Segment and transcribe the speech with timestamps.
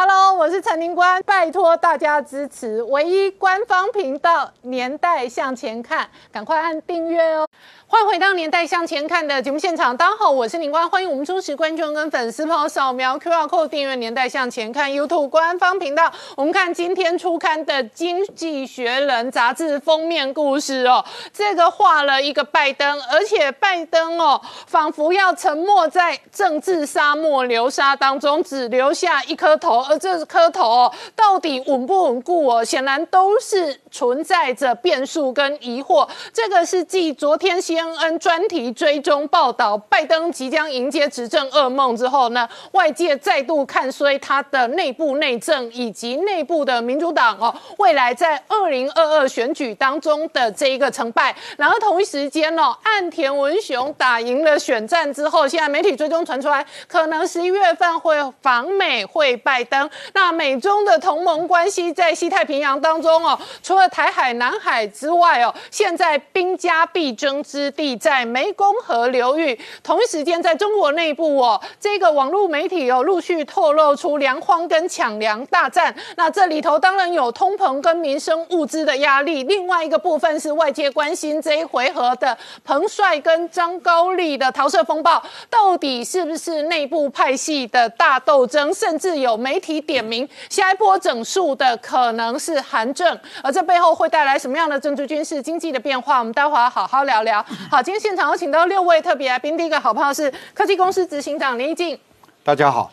[0.00, 7.44] Hello，我是陈宁官，拜托大家支持唯一官方频道《年代向前看》，赶快按订阅哦。
[7.88, 16.12] 欢迎回到《年代向前看》的节目现场，大家好，我是宁官，欢迎我们忠实观众跟粉丝朋友扫描 QR Code 订阅《年代向前看》YouTube 官方频道。
[16.36, 29.80] 我们看今天出刊的《经济学人》杂志封面故事哦，这个画了一个拜登，而且拜登哦，仿佛要沉没在政治沙漠流沙当中，只留下一颗头。
[29.88, 32.64] 而这磕头，到底稳不稳固哦？
[32.64, 36.08] 显然都是存在着变数跟疑惑。
[36.32, 51.34] 这个是继昨天 CNN 专题追踪报道，拜登即将迎接执政噩梦之后呢，外界再度看衰他的内部内政以及内部的民主党哦，未来在二零二二选举当中的这一个成败。
[51.56, 59.88] 然后同一时间哦，岸田文雄打赢了选战之后，现在媒体追踪传出来，可能十一月份会访美会拜登。
[60.12, 69.58] 那美中的同盟关系在西太平洋当中哦，除了台海、南海之外哦，现在兵家必争之地在湄公河流域。
[69.82, 75.94] 同一时间，在中国内部哦，这个网络媒体哦陆续透露出粮荒跟抢粮大战。
[76.16, 89.58] 那这里头当然有通膨跟民生物资的压力，另外一个部分是外界关心这一回合的彭帅跟张高丽的桃色风暴，到底是不是内部派系的大斗争，甚至有媒。
[89.58, 96.20] 体点名下一波整数的可能是韩正，而这背后会带来什么样的政治、军事、经济的变化？
[96.20, 97.44] 我们待会儿好好聊聊。
[97.70, 102.00] 好，今天现场有请到六位特别来宾，第一个好朋友是科技公司执行长林义静，
[102.42, 102.90] 大家好；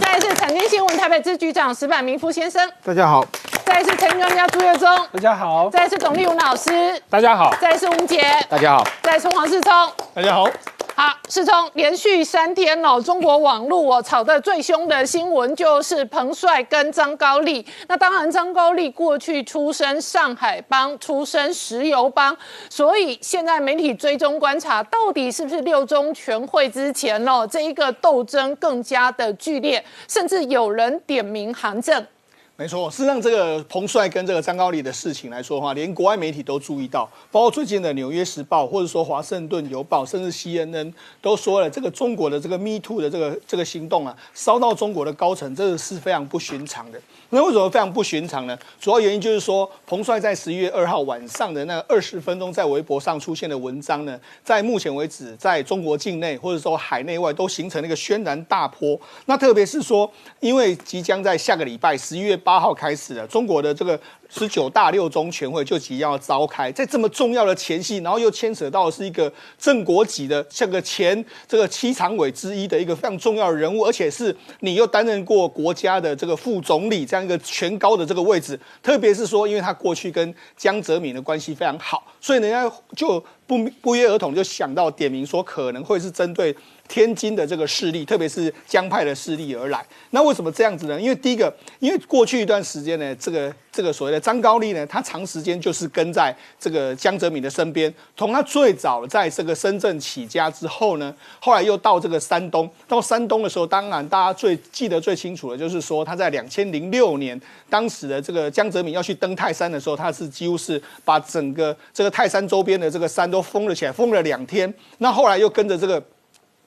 [0.00, 3.22] 再是产经新闻台北支局长石板明夫先生，大家好；
[3.64, 9.72] 再是财经专家朱月忠，大家好；再是董立武老师，大家好；再是吴杰，大家好；再是黄世聪，
[10.12, 10.48] 大家好。
[10.94, 17.64] 好，世聪，连续三天哦，中国网络哦炒得最凶的新闻就是彭帅跟张高丽。
[17.88, 22.36] 那当然，张高丽过去出身上海帮，出身石油帮，
[22.68, 32.06] 所以现在媒体追踪观察，到底是不是六中全会之前哦，这一个斗争更加的剧烈，甚至有人点名韩正。
[32.54, 47.00] 没错，事实上，这个彭帅跟这个张高丽的事情来说的话，连国外媒体都注意到，包括最近的《纽约时报》或者说《华盛顿邮报》，甚至 CNN 都说了，这个中国的这个 Me Too 的这个这个行动啊，烧到中国的高层，这个是非常不寻常的。
[47.34, 48.56] 那为什么非常不寻常呢？
[48.78, 59.00] 主要原因就是说，彭帅在十一月二号晚上的那二十分钟在微博上出现的文章呢，在目前为止，在中国境内或者说海内外都形成了一个轩然大波。
[59.24, 60.10] 那特别是说，
[60.40, 63.98] 因为即将在下个礼拜十一月八号开始了，中国的这个。
[64.34, 86.56] 十九大六中全会就即将要召开，在这么重要的前夕，然后又牵扯到是一个正国级的，像个前这个七常委之一的一个非常重要的人物，而且是你又担任过国家的这个副总理这样一个全高的这个位置，特别是说，因为他过去跟江泽民的关系非常好，所以人家就不不约而同就想到点名说，可能会是针对。
[86.92, 89.82] 天津的这个势力，特别是江派的势力而来。
[90.10, 91.00] 那为什么这样子呢？
[91.00, 97.92] 因为第一个，因为过去一段时间呢，这个这个所谓的张高丽呢，他长时间就是跟在这个江泽民的身边。
[98.14, 102.70] 从他最早在这个深圳起家之后呢，后来又到这个山东。
[102.86, 114.72] 到山东的时候，当然大家最记得最清楚的，就是说他在两千零六年，当时的这个江泽民要去登泰山的时候，他是几乎是把整个这个泰山周边的这个山都封了起来，封了两天。
[114.98, 116.02] 那后来又跟着这个。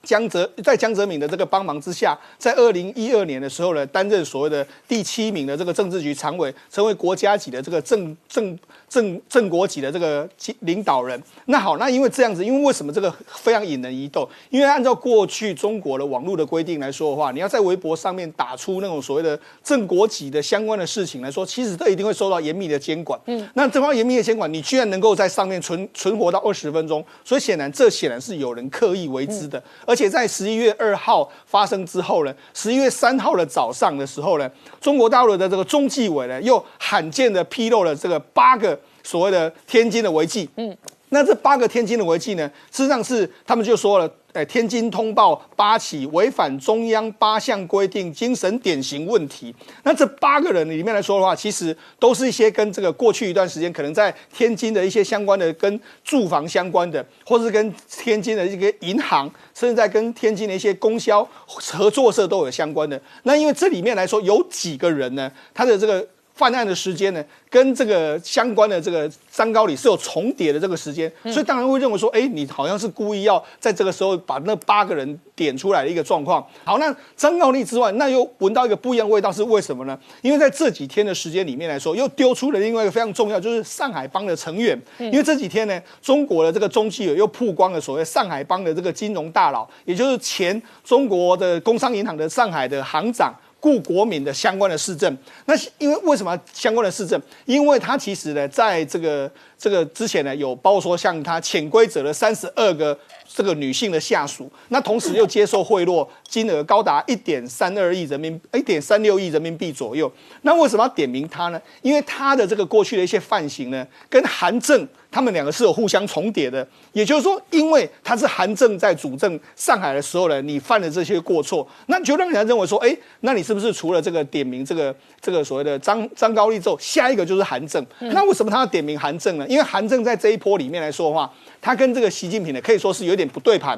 [0.06, 8.56] 江泽在江泽民的这个帮忙之下，在二零一二年的时候呢，担任所谓的第七名的这个政治局常委，成为国家级的这个政政
[8.88, 10.26] 正正国级的这个
[10.60, 11.20] 领导人。
[11.46, 14.28] 那好，那因为这样子，因为为什么这个非常引人疑窦？
[14.50, 23.20] 因为按照过去中国的网络的规定来说的话，你要在微博上面打出那种所谓的正国级的相关的事情来说，其实这一定会受到严密的监管。
[23.26, 29.96] 嗯，那这方严密的监管，你居然能够在上面存存活到二十分钟，所以显然这显然是有人刻意为之的，而。
[29.96, 34.46] 而且在十一月二号发生之后呢，十一月三号的早上的时候呢，
[34.78, 40.48] 中国大陆的这个中纪委呢，又罕见的披露了这个八个所谓的天津的违纪。
[40.56, 40.76] 嗯，
[41.10, 44.10] 那这八个天津的违纪呢，事实上是他们就说了。
[44.36, 49.54] 哎，天津通报八起违反中央八项规定精神典型问题。
[49.82, 63.00] 那这八个人里面来说的话，其实都是一些跟这个过去一段时间可能在天津的一些相关的跟住房相关的，或是跟天津的一个银行，甚至在跟天津的一些供销合作社都有相关的。
[63.22, 66.06] 那因为这里面来说有几个人呢，他的这个。
[66.36, 76.46] 犯案的时间呢，跟这个相关的这个张高丽是有重叠的这个时间，所以当然会认为说，哎，你好像是故意要在这个时候把那八个人点出来的一个状况。
[76.62, 79.98] 好，那张高丽之外，那又闻到一个不一样的味道，是为什么呢？
[80.20, 84.78] 因为在这几天的时间里面来说，又丢出了另外一个非常重要，就是上海帮的成员。
[84.98, 93.34] 因为这几天呢，中国的这个中纪委又曝光了所谓上海帮的这个金融大佬，也就是前中国的工商银行的上海的行长。
[93.58, 95.16] 顾国民的相关的市政，
[95.46, 97.20] 那因为为什么相关的市政？
[97.46, 102.96] 因为他其实呢，在这个这个之前呢，有包括说像他潜规则的三十二个
[103.36, 110.10] 这个女性的下属，那同时又接受贿赂金额高达一点三二亿人民一点三六亿人民币左右。
[110.40, 111.60] 那为什么要点名他呢？
[111.82, 114.88] 因为他的这个过去的一些犯行呢，跟韩正。
[115.08, 127.82] 他们两个是有互相重叠的，也就是说，因为他是韩正在主政上海的时候呢，你犯了这些过错，那就让人家认为说，哎，那你是不是除了这个点名这个这个所谓的张张高丽之后，下一个就是韩正？
[127.98, 129.46] 那为什么他要点名韩正呢？
[129.48, 131.32] 因为韩正在这一波里面来说的话，
[131.66, 133.76] 他跟这个习近平呢，可以说是有点不对盘。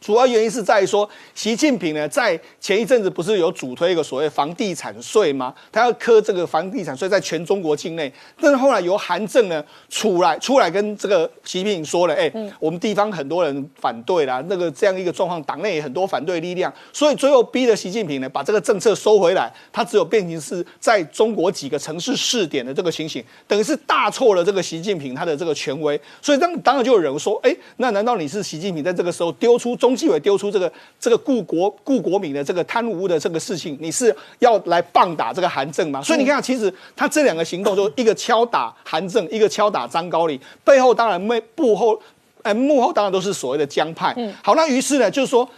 [0.00, 5.54] 主要原因是在于说，习近平呢，在前一阵子不是有主推一个所谓房地产税吗？
[5.70, 8.10] 他要科这个房地产税在全中国境内。
[8.40, 19.52] 但是后来由韩正呢出来出来跟这个习近平说了，哎，我们地方很多人反对啦，那个这样一个状况，党内也很多反对力量，所以最后逼着习近平呢把这个政策收回来。
[19.70, 26.00] 他只有变成是在中国几个城市试点的这个情形，等于是大错了这个习近平他的这个权威。
[26.22, 29.89] 所以当当然就有人说，哎，那难道你是习近平在这个时候丢出中？
[29.90, 36.00] 中纪委丢出这个这个顾国顾国民的这个贪污的这个事情，你是要来棒打这个韩正吗？
[36.00, 42.00] 所以你看，其实他这两个行动，就一个敲打韩正，一个敲打张高丽，背后当然幕幕后，
[42.42, 44.14] 哎，幕后当然都是所谓的江派。
[44.44, 45.48] 好，那于是呢，就是说，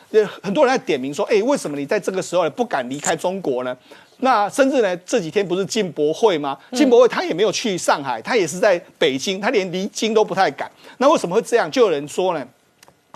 [0.43, 3.77] 很多人在点名说，哎，为什么你在这个时候不敢离开中国呢？
[4.21, 6.57] 那甚至呢，这几天不是进博会吗？
[6.73, 10.71] 进博会他也没有去上海，他也是在北京，他连离京都不太敢。
[10.97, 11.71] 那为什么会这样？
[11.71, 12.47] 就有人说呢？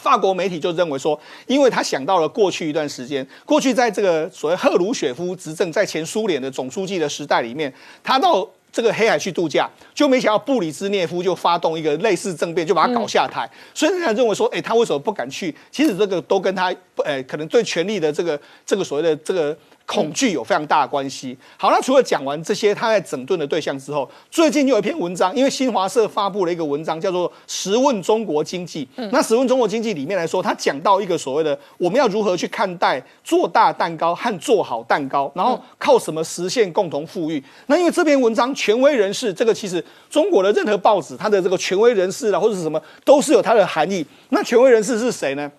[0.02, 7.72] 法国媒体就认为说，因为他想到了过去一段时间，过去在这个所谓赫鲁雪夫执政在前苏联的总书记的时代里面，
[8.04, 13.50] 他到这个黑海去度假，就没想到布里兹涅夫就发动一个类似政变，就把他搞下台。
[13.72, 15.54] 所以人家认为说，哎，他为什么不敢去？
[15.70, 19.56] 其实这个都跟他，呃，可能对权力的这个这个所谓的这个。
[19.86, 21.36] 恐惧有非常大的关系。
[21.56, 28.84] 好，那除了讲完这些他在整顿的对象之后，最近又有一篇文章，因为新华社发布了一个文章，叫做《十问中国经济》。
[29.12, 37.42] 那《十问中国经济》里面来说，他讲到一个所谓的我们要如何去看待做大蛋糕和做好蛋糕，然后靠什么实现共同富裕。
[37.66, 44.04] 那因为这篇文章权威人士，这个其实中国的任何报纸，它的这个权威人士啊或者是什么，都是有它的含义。
[44.30, 45.50] 那权威人士是谁呢？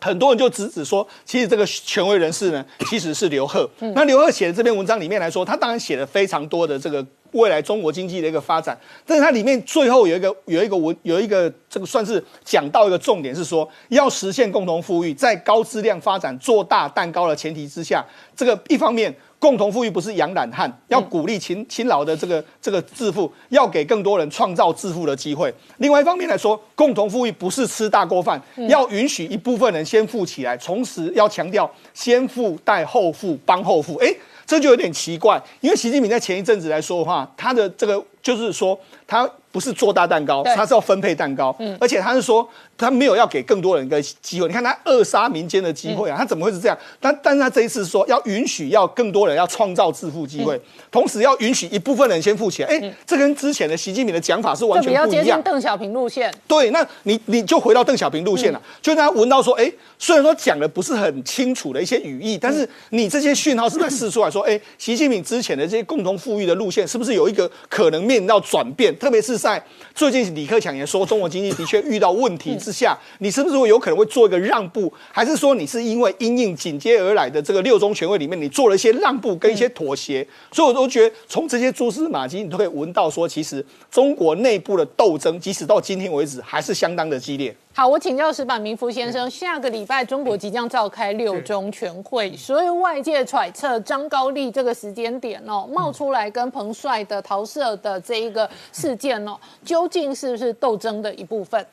[0.00, 3.68] 很多人就直指说，其实这个权威人士呢，其实是刘鹤。
[3.94, 8.76] 那刘鹤写的这篇文章里面来说，他当然写了非常多的这个未来中国经济的一个发展，
[9.06, 18.04] 但是它里面最后有一个有一个文有一个这个算是讲到一个重点是说，要实现共同富裕，在高质量发展做大蛋糕的前提之下，
[18.36, 19.14] 这个一方面。
[19.40, 25.52] 共同富裕不是养懒汉，要鼓励勤勤劳的这个这个致富，要给更多人创造致富的机会。
[25.78, 33.96] 另外一方面来说，共同富裕不是吃大锅饭，要允许一部分人先富起来，同时要强调先富带后富，帮后富。
[33.96, 34.14] 哎，
[34.46, 39.28] 这就有点奇怪，因为习近平在前一阵子来说的话，他的这个就是说他。
[39.52, 42.48] 不是做大蛋糕，他是要分配蛋糕，而且他是说
[42.78, 44.46] 他没有要给更多人一个机会。
[44.46, 46.78] 你看他扼杀民间的机会啊，他怎么会是这样？
[47.00, 50.60] 但但是他这一次说要允许要更多人要创造致富机会，
[50.90, 52.68] 同时要允许一部分人先富起来。
[52.68, 55.42] 哎，这跟之前的习近平的讲法是完全不一样。
[55.42, 56.32] 邓小平路线。
[56.46, 68.96] 对，那你你就回到邓小平路线了，就让他闻到说，哎，虽然说讲的不是很清楚的一些语义，但是你这些讯号是在试出来说，哎，习近平之前的这些共同富裕的路线是不是有一个可能面临到转变？
[68.96, 69.39] 特别是。
[69.40, 69.62] 在
[69.94, 74.92] 最近，李克强也说，中国经济的确遇到问题之下，你是不是会有可能会做一个让步？
[75.10, 80.26] 还是说你是因为因应紧接而来的这个六中全会里面，你做了一些让步跟一些妥协？
[80.52, 87.56] 所以我都觉得，从这些蛛丝马迹，你都可以闻到说，其实中国内部的斗争，即使到今天为止，还是相当的激烈。
[87.72, 101.64] 好，我请教石板明夫先生，下个礼拜中国即将召开六中全会，所以外界揣测张高丽这个时间点哦，冒出来跟彭帅的桃色的这一个事件哦，究竟是不是斗争的一部分？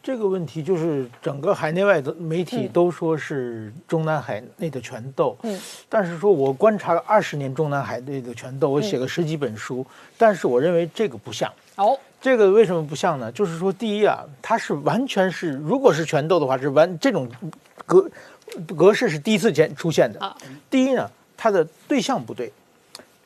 [0.00, 9.84] 这个问题就是整个海内外的媒体都说是中南海内的权斗，嗯，但是说我观察了二十年中南海内的权斗，我写了十几本书，
[10.16, 11.52] 但是我认为这个不像。
[11.76, 11.98] 哦。
[12.24, 13.30] 这个为什么不像呢？
[13.32, 17.28] 就是说，第一啊，它是完全是，如果是拳斗的话，是完这种
[17.84, 18.10] 格
[18.74, 20.36] 格式是第一次见出现的。
[20.70, 22.50] 第一呢，它的对象不对，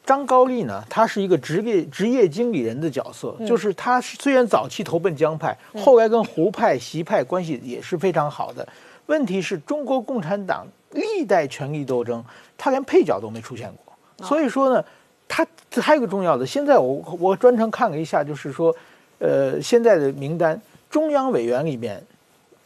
[0.05, 8.67] 张高丽呢，他是一个职业职业经理人的角色，就是他虽然早期投奔江派，后来跟胡派、习派关系也是非常好的。
[9.07, 12.25] 问题是中国共产党历代权力斗争，
[12.57, 14.26] 他连配角都没出现过。
[14.26, 14.85] 所以说呢，
[15.28, 15.47] 他
[15.81, 18.75] 还有一个重要的，现在我我专程看了一下，就是说，
[19.19, 20.61] 呃，现在的名单，
[20.91, 22.03] 中央委员里面。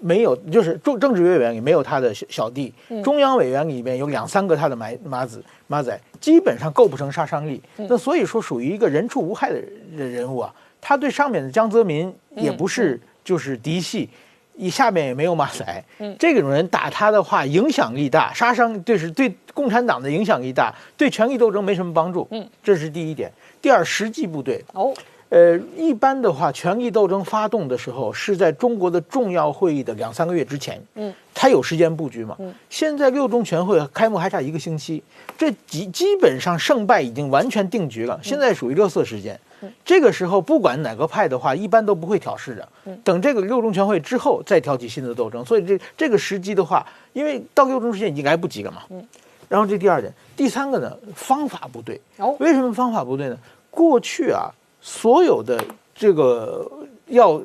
[0.04, 7.62] 没有，就是政政治委员里没有他的小小弟，中央委员里面有两三个他的马马子马仔，基本上构不成杀伤力。
[7.76, 9.62] 那所以说属于一个人畜无害的
[9.94, 10.52] 人人物啊。
[10.80, 14.10] 他对上面的江泽民也不是就是嫡系，
[14.54, 15.84] 你下面也没有马仔。
[16.18, 22.26] 这种人打他的话，影响力大，杀伤对是对共产党的影响力大，对权力斗争没什么帮助。
[22.32, 23.30] 嗯，这是第一点。
[23.60, 24.92] 第二，实际部队哦。
[25.32, 32.36] 呃，一般的话，权力斗争发动的时候是在中国的重要会议的两三个月之前，嗯，他有时间布局嘛。
[32.38, 35.02] 嗯，现在六中全会开幕还差一个星期，
[35.38, 38.20] 这基基本上胜败已经完全定局了。
[38.22, 39.40] 现在属于热色时间，
[39.82, 42.68] 这个时候不管哪个派的话，一般都不会挑事的。
[42.84, 45.42] 嗯等这个六中全会之后再挑起新的斗争。
[45.42, 48.82] 所以这这个时机的话，因为到六中时间已经来不及了嘛。
[48.90, 49.02] 嗯，
[49.48, 51.98] 然后这第二点，第三个呢，方法不对。
[52.18, 53.38] 哦，为什么方法不对呢？
[53.70, 54.52] 过去啊。
[54.82, 56.70] 所有的这个
[57.06, 57.40] 要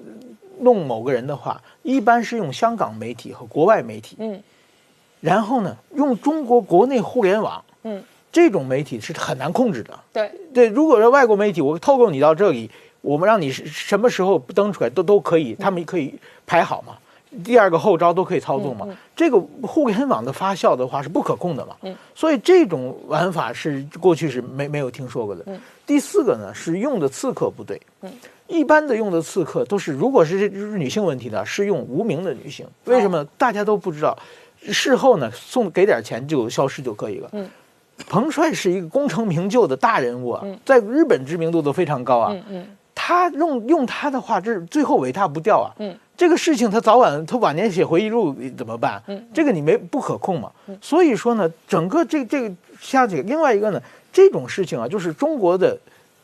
[0.60, 4.42] 弄某个人的话，一般是用香港媒体和国外媒体，嗯，
[5.22, 9.98] 然后呢，用中国国内互联网，嗯，这种媒体是很难控制的。
[10.12, 10.32] 对。
[10.52, 12.70] 对，如果是外国媒体，我透露你到这里，
[13.02, 16.16] 我们让你什么时候登出来都都可以，他们可以
[16.48, 16.98] 排好嘛。
[17.44, 18.88] 第二个后招都可以操纵嘛？
[19.16, 21.76] 这个互联网的发酵的话是不可控的嘛？
[22.16, 25.44] 所以这种玩法是过去是没没有听说过的。
[25.86, 27.80] 第四个呢是用的刺客不对。
[28.48, 32.66] 一般的用的刺客都是如果是女性问题的，是用无名的女性。
[32.86, 34.18] 为什么大家都不知道？
[34.70, 37.30] 事后呢送给点钱就消失就可以了。
[38.08, 42.36] 彭帅是一个功成名就的大人物啊，在日本知名度都非常高啊。
[42.96, 45.70] 他用用他的话，这是最后尾大不掉啊。
[46.18, 49.02] 这个事情他早晚他晚年写回忆录怎么办？
[49.08, 50.52] 嗯，这个你没不可控嘛。
[50.82, 53.82] 所以说呢，整个这这个下去，另外一个呢，
[54.12, 55.78] 这种事情啊，就是中国的。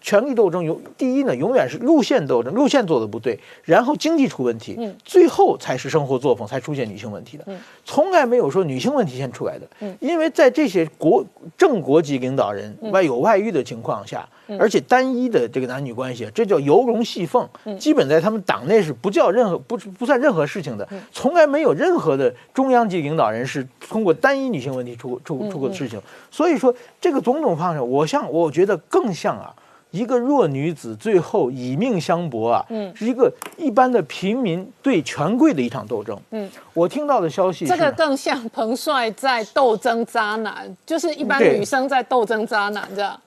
[0.04, 11.26] 权力斗争永第一呢，永远是路线斗争，路线做的不对，然后经济出问题，嗯，最后才是生活作风才出现女性问题的，嗯，从来没有说女性问题先出来的，嗯，因为在这些国
[11.58, 14.28] 正国级领导人外有外遇的情况下，
[14.60, 17.48] 而且单一的这个男女关系，这叫游龙戏凤，
[17.80, 25.98] 基本在他们党内是不叫任何不不算任何事情的，从来没有任何的中央级领导人是通过单一女性问题出出出过事情，
[26.30, 29.56] 所以说这个种种方式，我像我觉得更像啊。
[29.94, 36.20] 一个弱女子最后以命相搏啊，嗯，是一个一般的平民对权贵的一场斗争。
[36.32, 43.22] 嗯，我听到的消息，这个更像彭帅在斗争渣男，就是一般女生在斗争渣男，这样。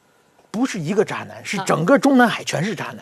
[0.50, 2.99] 不是一个渣男，是整个中南海全是渣男。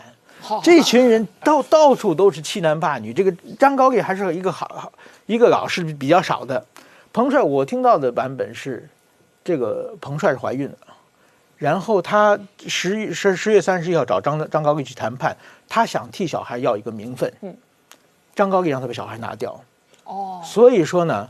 [0.61, 3.11] 这群人到到处都是欺男霸女。
[3.11, 4.93] 这个张高丽还是一个好好
[5.25, 6.63] 一个老师比较少的。
[7.11, 8.87] 彭帅，我听到的版本是，
[9.43, 10.77] 这个彭帅是怀孕的。
[11.57, 15.35] 然后他十十十月三十一号找张张高丽去谈判，
[15.69, 17.55] 他想替小孩要一个名分，嗯，
[18.35, 19.57] 张高丽让他把小孩拿掉，
[20.03, 21.29] 哦，所以说呢，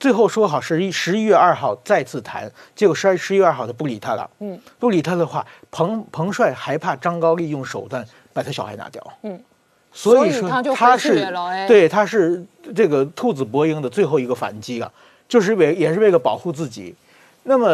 [0.00, 9.40] 最后说好十一十一月二号再次谈，结果十二十一月二号他不理他了，嗯，不理他的话，彭彭帅还怕张高丽用手段把他小孩拿掉，嗯，
[9.92, 11.32] 所以说他是
[11.68, 14.92] 对他是这个兔子搏鹰的最后一个反击啊，
[15.28, 16.94] 就是为也是为了保护自己。
[17.44, 17.68] 那么，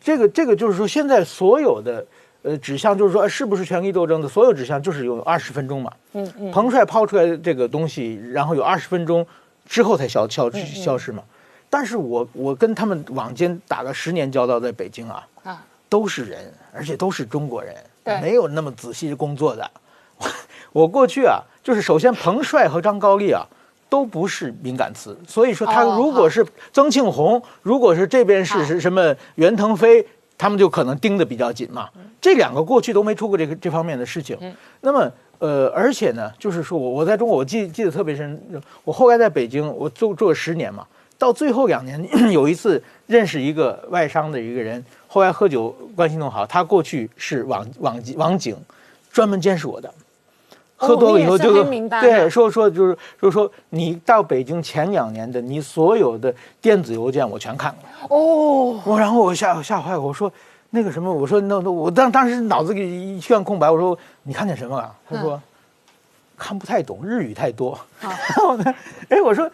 [0.00, 2.06] 这个这个就是说，现在所有的
[2.42, 5.92] 呃指向，就是说，是不是权力斗争的所有指向，就是有二十分钟嘛。
[6.12, 6.50] 嗯嗯。
[6.52, 9.26] 彭帅抛出来这个东西，然后有二十分钟
[9.66, 11.22] 之后才消消消失嘛。
[11.68, 17.74] 但是我我跟他们往间打了十年交道，在北京啊，啊，都是人，而且都是中国人，
[18.22, 19.70] 没有那么仔细工作的。
[20.72, 23.44] 我过去啊，就是首先彭帅和张高丽啊。
[23.90, 30.06] 都不是敏感词，所以说他如果是曾庆红，如果是这边是是什么袁腾飞，
[30.38, 31.90] 他们就可能盯得比较紧嘛。
[32.20, 34.38] 这两个过去都没出过这个这方面的事情。
[34.80, 38.40] 那么呃，而且呢，就是说我我在中国，我记记得特别深。
[38.84, 40.86] 我后来在北京，我做做了十年嘛，
[41.18, 48.56] 到最后两年 有一次认识一个外商的一个人，后来喝酒关系弄好，他过去是网网网警，
[49.10, 49.92] 专门监视我的。
[50.80, 51.62] 喝多了以后就
[52.00, 60.32] 对说说就是就是说你到北京前两年的你所有的电子邮件我全看了哦，我然后我吓吓坏了，我说
[60.70, 64.90] 那个什么，我说那那我当当时脑子里一片空白，我说你看见什么了？
[65.08, 65.40] 他说
[66.40, 67.78] 看不太懂日语太多。
[68.00, 68.74] 然后呢，
[69.10, 69.48] 哎，我说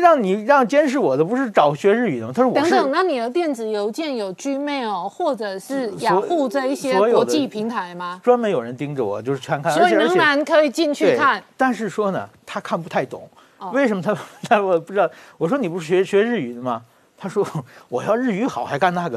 [0.00, 2.32] 让你让监视我的不是找学日语的吗？
[2.34, 2.54] 他说我。
[2.60, 8.20] 等等，那你的电子邮件有 Gmail 或者是雅虎这一些国际平台吗？
[8.24, 11.42] 专门有人盯着我，就是全看，所以仍然可以进去看。
[11.56, 13.28] 但是说呢，他看不太懂，
[13.72, 14.12] 为什么他
[14.48, 15.08] 他我不知道。
[15.38, 16.82] 我说你不是学学日语的吗？
[17.22, 17.46] 他说
[17.88, 19.16] ：“我要日语好，还干那个？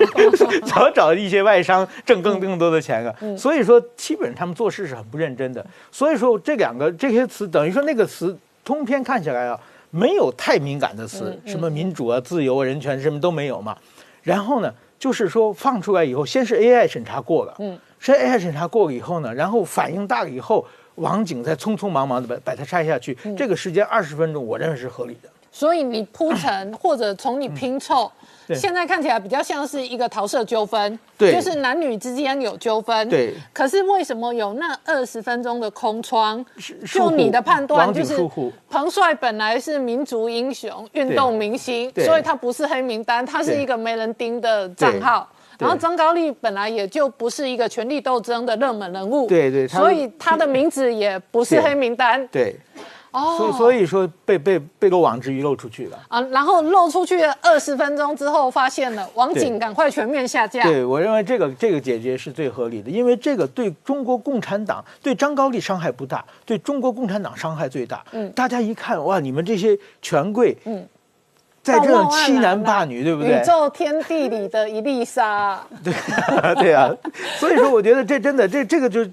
[0.68, 3.16] 早找一些外商挣更更多的钱啊！
[3.34, 5.64] 所以说，基本上他们做事是很不认真的。
[5.90, 13.74] 所以说，这两个这些词，等于说那个词通篇看起来啊，没有太敏感的词，什么民主啊、自由啊、人权什么都没有嘛。
[14.22, 20.66] 然后呢，就是说放出来以后，先是 AI 审查过了，嗯，是 AI 审查过了以后呢，然后反应大了以后，
[20.96, 28.10] 网警再匆匆忙忙的把把它拆下去，这个时间二十分钟，我认为是合理的。”所以你铺陈或者从你拼凑，
[28.54, 33.34] 现在看起来比较像是一个桃色纠纷，对，就是男女之间有纠纷，对。
[33.52, 36.44] 可是为什么有那二十分钟的空窗？
[36.92, 38.16] 就你的判断，就是
[38.68, 45.28] 彭帅本来是民族英雄、运动明星，所以他不是黑名单，他是一个没人盯的账号。
[45.58, 52.56] 然后张高丽本来也就不是一个权力斗争的热门人物，对对，所以他的名字也不是黑名单，对。
[53.12, 60.62] 哦，所所以说被被被漏网之鱼漏出去了啊，然后漏出去二十分钟之后发现了，网警赶快全面下架。
[60.62, 68.04] 对我认为这个这个解决是最合理的，因为这个对中国共产党对张高丽伤害不大，对中国共产党伤害最大。
[68.12, 70.86] 嗯，大家一看哇，你们这些权贵，嗯，
[71.64, 73.40] 在这种欺男霸女，对不对？
[73.40, 75.60] 宇宙天地里的一粒沙。
[75.82, 75.92] 对
[76.62, 76.88] 对啊，
[77.38, 79.04] 所以说我觉得这真的这这个就。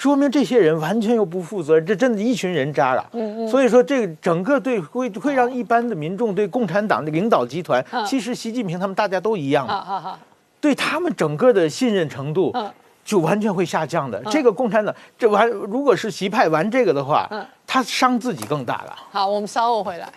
[0.00, 3.06] 说明这些人完全又不负责任，这真的一群人渣了。
[3.12, 3.48] 嗯嗯。
[3.48, 9.68] 所以说，这个整个对会会让一般的民众对共产党的领导集团，其实习近平他们大家都一样。
[10.58, 12.50] 对他们整个的信任程度，
[13.04, 14.18] 就完全会下降的。
[14.30, 17.28] 这个共产党这玩，如果是习派玩这个的话，
[17.66, 18.96] 他伤自己更大了。
[19.10, 20.10] 好，我们稍后回来。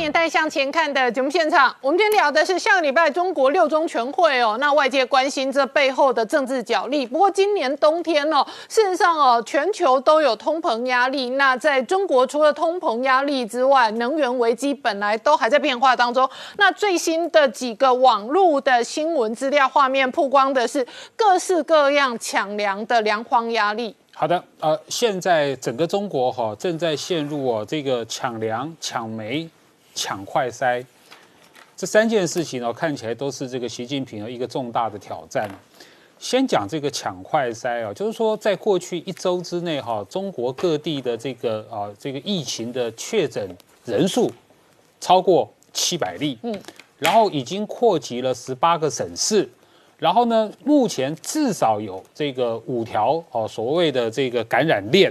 [0.00, 4.56] 年代向前看的节目现场，我们今天聊的是下个礼拜中国六中全会哦。
[4.58, 7.06] 那外界关心这背后的政治角力。
[7.06, 11.28] 不过今年冬天哦，事实上哦，全球都有通膨压力。
[11.30, 16.26] 那在中国，除了通膨压力之外，能源危机本来都还在变化当中。
[16.56, 23.94] 那最新的几个网络的新闻资料画面曝光的是各式各样抢粮的粮荒压力。
[24.14, 29.46] 好的，呃，现在整个中国哈正在陷入哦这个抢粮、抢煤。
[29.94, 30.84] 抢快筛
[31.76, 35.48] 这三件事情呢，看起来都是这个习近平的一个重大的挑战。
[36.18, 44.30] 先讲这个抢快筛啊，就是说在过去一周之内哈，中国各地的这个啊这个疫情的确诊人数
[45.00, 46.60] 超过七百例，嗯，
[46.98, 49.48] 然后已经扩及了十八个省市，
[49.96, 55.10] 然后呢，目前至少有这个五条哦所谓的这个感染链。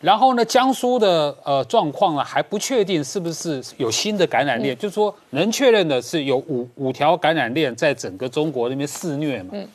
[0.00, 9.50] 然后呢，江苏的呃状况呢还不确定是不是有新的感染链，就是说能确认的是有五五条感染链在整个中国那边肆虐嘛。
[9.52, 9.68] 嗯。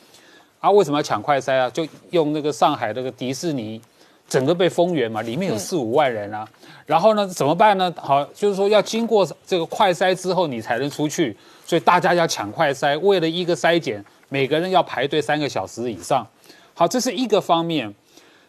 [0.58, 1.70] 啊，为什么要抢快筛啊？
[1.70, 3.80] 就用那个上海那个迪士尼，
[4.28, 6.48] 整个被封园嘛，里面有四五万人啊。
[6.86, 7.92] 然后呢，怎么办呢？
[7.96, 16.26] 好，就是说要经过这个快筛之后你才能出去，所以大家要抢快筛，为了一个筛检，每个人要排队三个小时以上。
[16.74, 17.94] 好，这是一个方面。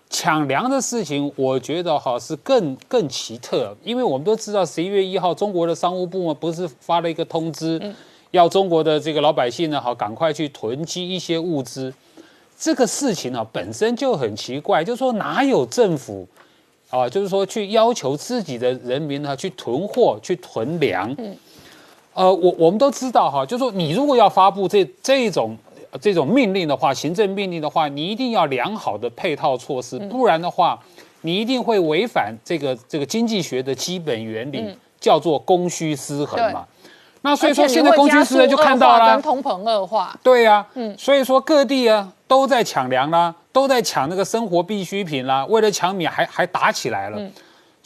[0.10, 7.80] 抢粮的事情，我觉得哈是更更奇特，因为我们都知道十一月一号，中国的商务部门不是发了一个通知，
[8.32, 11.94] 要中国的这个老百姓呢，好赶快去囤积一些物资。
[12.58, 16.26] 这个事情呢本身就很奇怪，就是说哪有政府
[16.90, 21.16] 啊，就是说去要求自己的人民呢去囤货、去囤粮？
[22.14, 25.58] 呃，我我们都知道哈，就是说你如果要发布这这种。
[26.02, 30.80] 这种命令的话，行政命令的话，你一定要良好的配套措施，不然的话，
[31.22, 36.66] 你一定会违反这个这个经济学的基本原理，叫做供需失衡嘛。
[37.22, 40.18] 那所以说现在供需失衡就看到了，通膨恶化。
[40.24, 47.20] 对呀，嗯，所以说各地啊都在抢粮啦，都在抢那个生活必需品啦，为了抢米还还打起来了。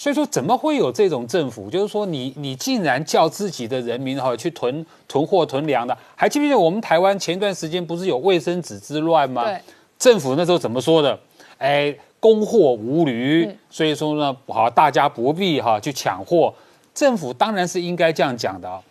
[0.02, 1.70] 所以说，怎么会有这种政府？
[1.70, 5.96] 就是说，你你竟然叫自己的人民哈去囤囤货、囤粮的？
[6.16, 9.46] 还记不记得我们台湾前段时间不是有卫生纸之乱吗？
[9.46, 9.62] 对，
[10.00, 11.20] 政府那时候怎么说的？
[11.60, 16.52] 哎，供货无驴，所以说呢，好，大家不必哈去抢货。
[16.96, 18.82] 政府当然是应该这样讲的啊。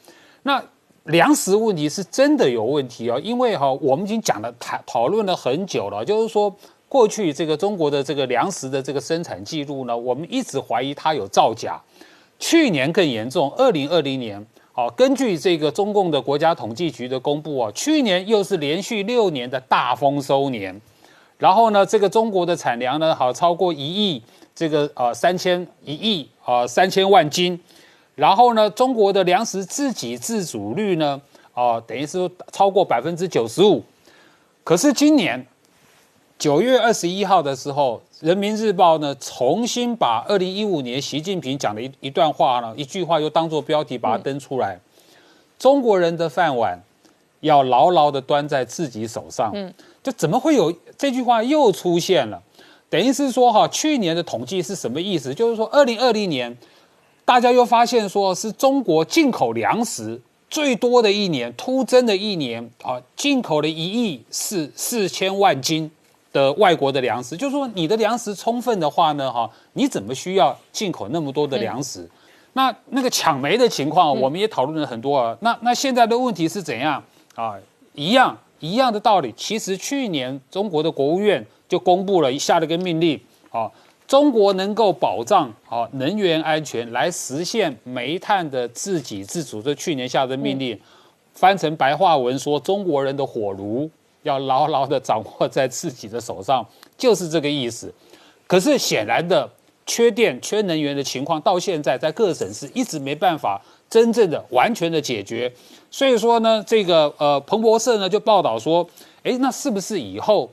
[0.44, 0.62] 那
[1.06, 6.54] 粮食问题是真的有问题哦，因为哈，我们已经讲了讨讨论了很久了，就是说。
[6.90, 11.80] 过去这个中国的这个粮食的这个生产记录呢，我们一直怀疑它有造假，
[12.40, 20.80] 去年更严重，二零二零年，好，根据这个中共的国家统计局的公布啊，去年又是连续六年的大丰收年，
[21.38, 24.20] 然后呢，这个中国的产粮呢，好超过一亿，
[24.52, 27.56] 这个呃三千一亿啊三千万斤，
[28.16, 31.22] 然后呢，中国的粮食自给自足率呢，
[31.54, 33.80] 哦，等于是超过百分之九十五，
[34.64, 35.46] 可是今年。
[36.40, 44.80] 九月二十一号的时候，《人民日报》呢重新把二零一五年习近平讲的一一段话呢，一句话又当做标题把它登出来。
[45.58, 46.80] 中国人的饭碗
[47.40, 49.52] 要牢牢的端在自己手上。
[49.54, 49.70] 嗯，
[50.02, 52.42] 就怎么会有这句话又出现了？
[52.88, 55.34] 等于是说哈，去年的统计是什么意思？
[55.34, 56.56] 就是说，二零二零年
[57.26, 65.90] 大家又发现说是中国进口粮食最多的一年，突增的一年啊，进口了一亿四四千万斤。
[66.32, 72.08] 的外国的粮食，就是说你的粮食充分的话呢，哈，你怎么需要进口那么多的粮食？
[72.52, 75.36] 那那个抢煤的情况，我们也讨论了很多啊。
[75.40, 77.02] 那那现在的问题是怎样
[77.34, 77.56] 啊？
[77.94, 79.32] 一样一样的道理。
[79.36, 83.70] 其实去年中国的国务院就公布了一下了个命令啊，
[84.06, 89.62] 中国能够保障啊能源安全，来实现煤炭的自给自足。
[89.62, 90.78] 这去年下的命令，
[91.32, 93.90] 翻成白话文说，中国人的火炉。
[94.22, 96.66] 要牢牢的掌握在自己的手上，
[96.98, 97.92] 就是这个意思。
[98.46, 99.48] 可是显然的，
[99.86, 105.52] 缺电、缺能源的情况到现在在各省市一直没办法真正的完全的解决。
[105.90, 108.86] 所以说呢，这个呃彭博社呢就报道说，
[109.22, 110.50] 哎，那是不是以后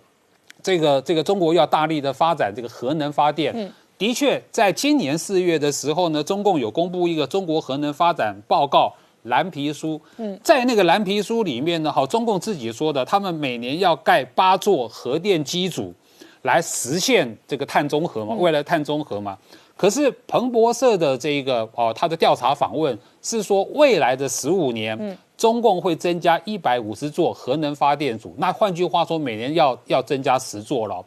[0.62, 3.52] 这个这个中国要大力的发展这个核能发电？
[3.56, 8.94] 嗯，的确，在今年四月的时候呢，中共有公布一个中国核能发展报告。
[9.28, 15.94] 蓝皮书，嗯，在那个蓝皮书里面呢，好，中共自己说的，他们每年要盖八座核电机组，
[16.42, 19.38] 来实现这个碳中和嘛，未来碳中和嘛。
[19.76, 31.06] 可是彭博社的这个哦，他的调查访问是说，未来的十五年，嗯，中共会增加一百五十座核能发电组，那换句话说，每年要要增加十座了。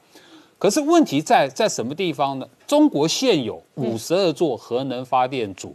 [0.56, 2.46] 可是问题在在什么地方呢？
[2.66, 5.74] 中国现有五十二座核能发电组。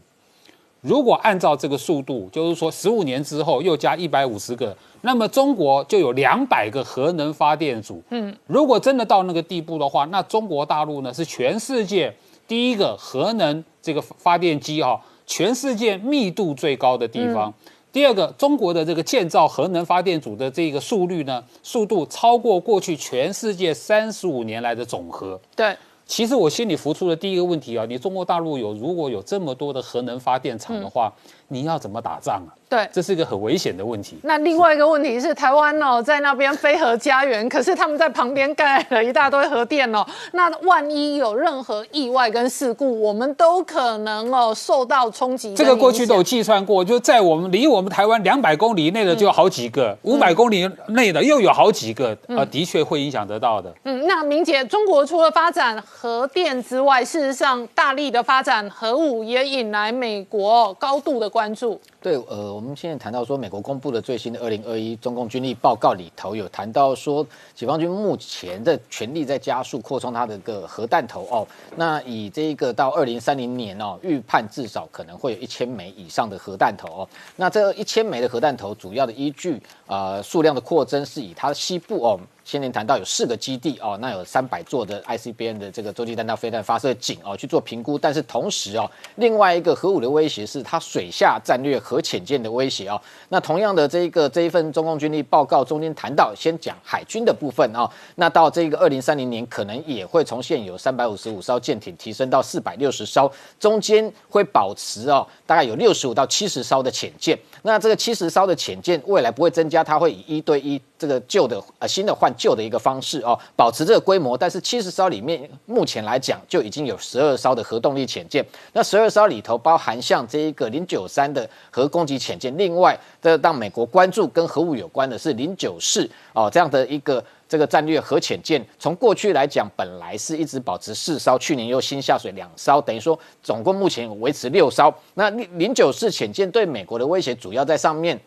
[0.86, 8.04] 如果按照这个速度，就是说十五年之后又加一百五十个，那么中国就有两百个核能发电组。
[8.12, 12.14] 嗯，如果真的到那个地步的话，那中国大陆呢是全世界
[12.48, 17.52] 第一个核能这个发电机哈，全世界密度最高的地方。
[17.92, 25.40] 第二个，中国的这个建造核能发电组的这个速率呢，速度超过过去全世界三十五年来的总和。
[25.56, 25.76] 对。
[26.06, 31.12] 其实我心里浮出的第一个问题啊，你中国大陆有如果有这么多的核能发电厂的话，
[31.48, 32.52] 你要怎么打仗啊？
[32.68, 34.18] 对，这是一个很危险的问题。
[34.24, 40.04] 那另外一个问题是，台湾哦，在那边飞核家园，可是他们在旁边盖了一大堆核电哦。
[40.34, 45.54] 那万一有任何意外跟事故，我们都可能哦受到冲击。
[45.54, 53.72] 这个过去都有计算过，就在我们离我们台湾两百公里内的就有好几个，五百公里内的又有好几个，呃，的确会影响得到的。
[53.84, 61.82] 嗯，那明姐，中国除了发展核电之外，事实上大力的发展核武，也引来美国高度的关注。
[62.06, 71.48] 对，呃，我们现在谈到说，美国公布的最新的二零二一中共军力报告里头有谈到说，解放军目前的全力在加速扩充它的个核弹头哦。
[71.76, 77.10] 那以这一个到二零三零年哦，预判至少可能会有一千枚以上的核弹头哦。
[77.38, 82.20] 那这一千枚的核弹头主要的依据呃数量的扩增是以它的西部哦。
[82.44, 93.02] 先前谈到有四个基地哦，那有三百座的 ICBM 的这个洲际弹道飞弹发射井哦去做评估，但是同时哦，另外一个核武的威胁是它水下战略核有潜舰的威胁哦。
[93.30, 107.40] 那同样的这一个这一份中共军力报告中间谈到，先讲海军的部分哦，那到这个二零三零年可能也会从现有三百五十五艘舰艇提升到四百六十艘，中间会保持哦大概有六十五到七十艘的潜舰。
[107.66, 112.32] 那这个七十艘的潜舰未来不会增加，它会以一对一这个旧的呃新的换。
[112.38, 118.46] 旧的一个方式哦，保持这个规模，但是七十艘里面，目前来讲就已经有十二艘的核动力潜舰。
[118.74, 128.66] 那十二艘里头包含像这一个零九三的核攻击潜舰，另外这让美国关注跟核武有关的是零九四哦这样的一个这个战略核潜舰。
[128.80, 134.94] 从过去来讲，本来是一直保持四艘，去年又新下水两艘，等于说总共目前维持六艘。
[135.14, 138.20] 那零九式潜舰对美国的威胁主要在上面。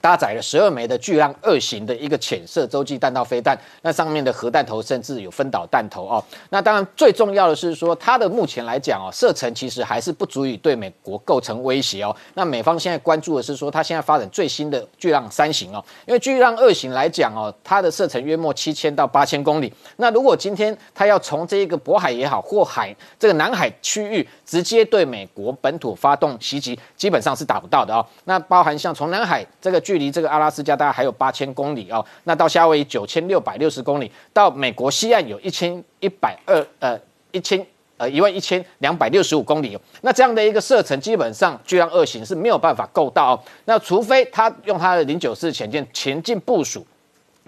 [0.00, 6.24] 搭载了十二枚的巨浪二型的一个浅色洲际弹道飞弹，那上面的核弹头甚至有分导弹头哦。
[6.50, 12.14] 那当然最重要的是说，它的目前来讲哦，射程其实还是不足以对美国构成威胁哦。
[12.34, 19.72] 那美方现在关注的是说，它现在发展最新的巨浪三型哦，因为巨浪二型来讲哦，它的射程约莫七千到八千公里。
[19.96, 28.04] 那如果今天它要从这一个渤海也好，或海这个南海区域直接对美国本土发动袭击，基本上是打不到的哦。
[28.24, 37.00] 那包含像从南海这个距离这个阿拉斯加大概还有八千公里哦，那到夏威夷九千六百六十公里，到美国西岸有一千一百二呃
[37.32, 43.40] 一千呃一万一千两百六十五公里，那这样的一个射程，基本上巨浪二型是没有办法够到哦。
[43.64, 46.86] 那除非他用他的零九四潜舰前进部署。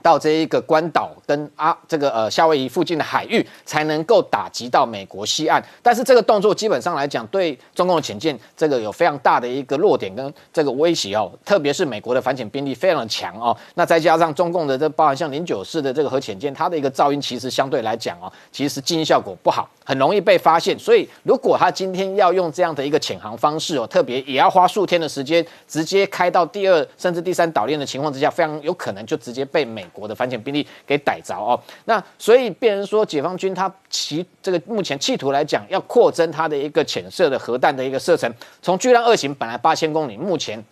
[0.02, 5.62] 到这一个关岛跟啊这个呃夏威夷附近的海域，才能够打击到美国西岸。
[5.82, 11.30] 但是这个动作基本上来讲，对中共的潜舰这个有非常大的一个弱点跟这个威胁哦。
[11.44, 13.56] 特别是美国的反潜兵力非常的强哦。
[13.74, 20.78] 那再加上中共的这包含像零九式的这个核潜舰，它的一个噪音其实相对来讲哦，其实静音效果不好，很容易被发现。
[20.78, 29.86] 所以如果他今天要用这样的一个潜航方式哦，特别也要花数天的时间，直接开到第二甚至第三岛链的情况之下，非常有可能就直接被美。
[29.92, 40.62] 国的反潜兵力给逮着哦，那所以变成说解放军他其这个目前企图来讲要扩增它的一个潜射的核弹的一个射程，从巨浪二型本来八千公里，目前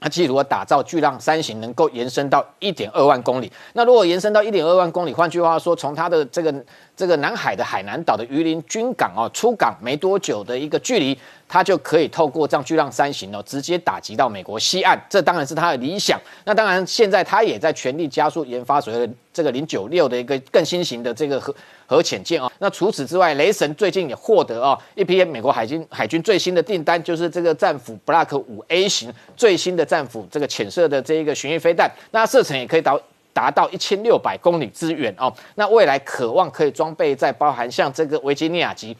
[0.00, 3.50] 他企图打造巨浪三型能够延伸到一点二万公里。
[3.72, 6.54] 那如果延伸到一点二万公里，换句话说，从它的这个
[6.96, 11.18] 这个南海的海南岛的榆林军港哦出港没多久的一个距离。
[11.48, 16.20] 它就可以透过这样巨浪三型哦，直接打击到美国西岸，这当然是他的理想。
[16.44, 21.54] 那当然，现在他也在全力加速研发所谓的这个零九六的一个更新型的这个核
[21.86, 22.52] 核潜舰哦。
[22.58, 33.00] 那除此之外，雷神最近也获得哦一批美国海军海军最新的订单，就是这个战斧 Block 五 A 型最新的战斧这个潜射的这一个巡弋飞弹，那射程也可以到
[33.32, 35.32] 达到一千六百公里之远哦。
[35.54, 38.94] 那未来渴望可以装备在包含像这个维吉尼亚级。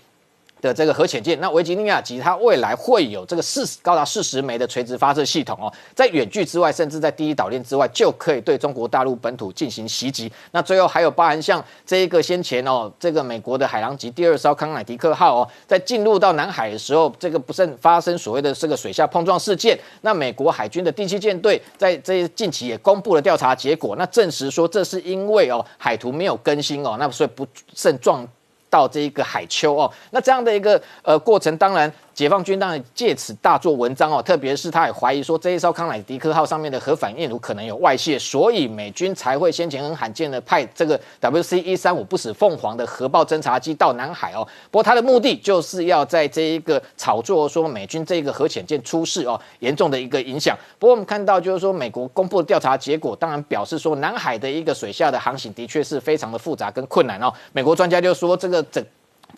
[0.60, 10.30] 的这个核潜舰，那维吉尼亚级它未来会有这个四十高达四十枚的垂直发射系统哦，在远距之外，甚至在第一岛链之外，就可以对中国大陆本土进行袭击。
[10.52, 19.78] 那最后还有包含像这一个先前哦，这个美国的海狼级第二艘康乃狄克号哦，在进入到南海的时候，这个不慎发生所谓的这个水下碰撞事件。
[20.02, 28.26] 那美国海军的第七舰队在这近期也公布了调查结果，那证实说这是因为哦海图没有更新哦，那所以不 慎撞。
[28.68, 31.92] 到这一个海丘哦，那这样的一个呃过程，当然。
[32.18, 44.44] 解放军当然借此大做文章哦，特别是他也怀疑说这一艘康乃狄克号上面的核反应炉可能有外泄，所以美军才会先前很罕见的派这个 WC 一三五不死凤凰的核爆侦察机到南海哦。
[44.68, 50.58] 不过他的目的就是要在这一个炒作说美军这一个核潜舰出事哦，严重的一个影响。
[50.80, 57.32] 不过我们看到就是说美国公布的调查结果，当然表示说南海的一个水下的航行的确是非常的复杂跟困难哦。
[57.52, 58.84] 美国专家就说这个整。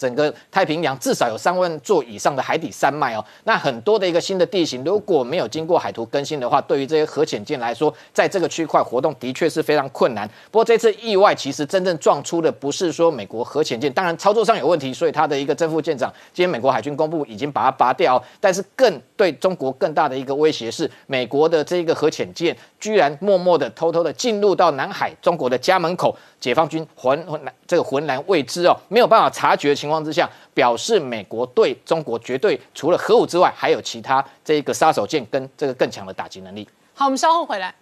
[0.00, 10.26] 整个太平洋至少有三万座以上的海底山脉哦，那很多的一个新的地形，如果没有经过海图更新的话，对于这些核潜舰来说，在这个区块活动的确是非常困难。
[10.50, 18.22] 不过这次意外其实真正撞出的不是说美国核潜舰，当然操作上有问题，所以它的一个正副舰长，今天美国海军公布已经把它拔掉。
[18.40, 26.16] 但是更对中国更大的一个威胁是，美国的这个核潜舰居然默默的、偷偷的进入到南海中国的家门口。
[26.40, 36.66] 解放军浑浑这个浑然未知哦，没有办法察觉的情况之下，表示美国对中国绝对除了核武之外，还有其他这个杀手锏跟这个更强的打击能力。
[36.94, 37.74] 好，我们稍后回来。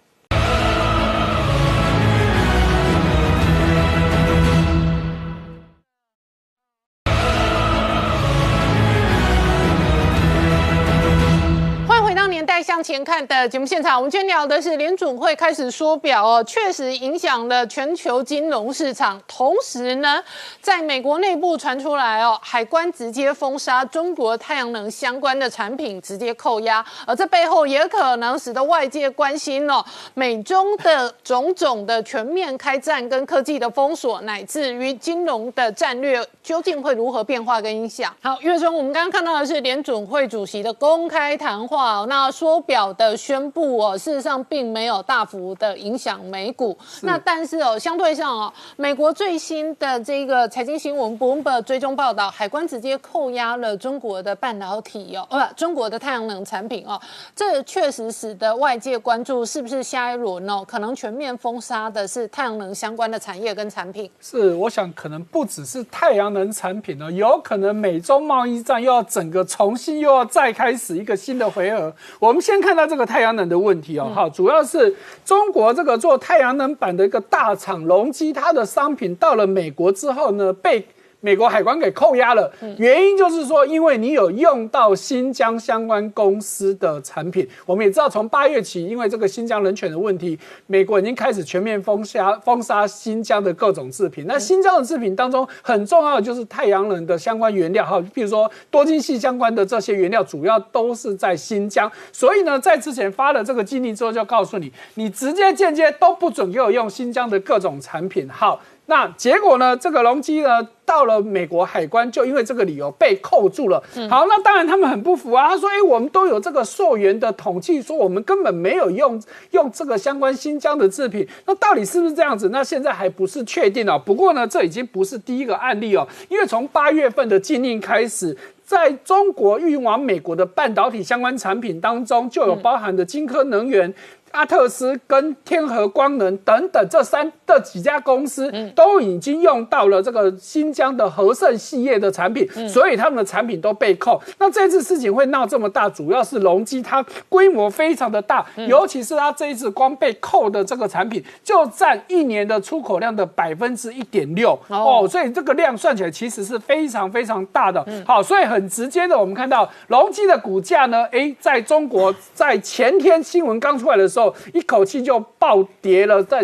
[12.61, 19.21] 向前看的节目现场，我们今天聊的是联准会开始缩表哦，确实影响了全球金融市场。
[19.27, 20.21] 同时呢，
[20.61, 26.85] 在美国内部传出来哦，海关直接封杀中国太阳能相关的产品，直接扣押。
[27.07, 29.81] 而这背后也可能使得外界关心哦，
[30.13, 38.13] 美中的种种的全面开战跟科技的封锁，乃至于金融的战略，究竟会如何变化跟影响？
[38.21, 42.48] 好，岳中，我们刚刚看到的是联准会主席的公开谈话，那说。
[42.49, 46.75] 缩表的宣布哦，事实上并没有大幅的影响美股。
[47.03, 56.99] 那但是哦，相对上哦，美国最新的这个财经新闻 Bloomberg 追踪报道，海关直接扣押了中国的半导体哦，呃，中国的太阳能产品哦，
[57.35, 64.09] 这确实使得外界关注是不是下一轮哦，可能全面封杀的是太阳能相关的产业跟产品。
[64.19, 71.93] 是，我想可能不只是太阳能产品哦，有可能美中贸易战又要整个重新又要再开始一个新的回合。
[72.17, 72.38] 我们。
[72.39, 80.85] 先先看到这个太阳能的问题哦，好，主要是中国这个做太阳能板的一个大厂隆基，它的商品到了美国之后呢，被。
[81.21, 87.47] 美国海关给扣押了，原因就是说，因为你有用到新疆相关公司的产品。
[87.65, 94.25] 我们也知道，从八月起，因为这个新疆人权的问题，美国已经开始全面封杀封杀新疆的各种制品。
[94.27, 101.91] 那新疆的制品当中，很重要的就是太阳能的相关原料，哈，比如说多晶系相关的这些原料，主要都是在新疆。
[102.13, 108.29] 所以呢，在之前发了这个禁令之后，就告诉你，你直接间接都不准给我用新疆的各种产品。
[108.29, 108.61] 好。
[108.89, 109.77] 那结果呢？
[109.77, 113.79] 这个隆基呢，到了美国海关，就因为这个理由被扣住了。
[114.09, 115.47] 好，那当然他们很不服啊。
[115.47, 119.21] 他说：“哎，我们都有这个溯源的统计，说我们根本没有用
[119.51, 121.27] 用这个相关新疆的制品。
[121.45, 122.49] 那到底是不是这样子？
[122.49, 124.01] 那现在还不是确定哦。
[124.03, 133.93] 不过呢，这已经不是第一个案例哦，因为从八月份的禁令开始，在中国运往美国的半导体相关产品当中，就有包含的晶科能源。
[134.31, 144.21] 阿特斯跟天合光能等等这三这几家公司都已经用到了这个新疆的和盛系列的产品，所以他们的产品都被扣。
[144.37, 157.83] 那这次事情会闹这么大，主要是隆基它规模非常的大，尤其是它这一次光被扣的这个产品就占一年的出口量的百分之一点六哦，所以这个量算起来其实是非常非常大的。
[158.05, 164.18] 好，所以很直接的，我们看到隆基的股价呢，哎，在中国在前天新闻刚出来的时候。
[164.53, 166.41] 一口气就暴跌了，在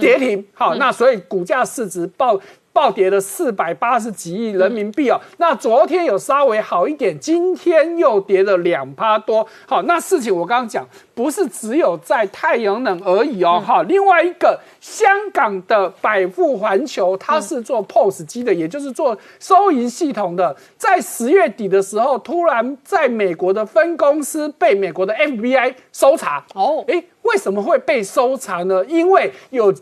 [0.00, 0.44] 跌停。
[0.54, 2.40] 好，那所以股价市值暴
[2.72, 5.20] 暴跌了四百八十几亿人民币哦。
[5.36, 9.46] 那昨天有稍微好一点，今天又跌了两趴多。
[9.66, 13.62] 好，那事情我刚刚讲，不是只有在太阳能而已哦。
[13.62, 20.56] 好，另外一个香港的百富环球，它是做 POS 机的，也就是做收银系统的。
[20.78, 26.42] 在十月底的时候，突然在美国的分公司被美国的 FBI 搜查。
[26.54, 27.04] 哦，哎。
[27.22, 28.84] 为什么会被收藏呢？
[28.86, 29.74] 因为有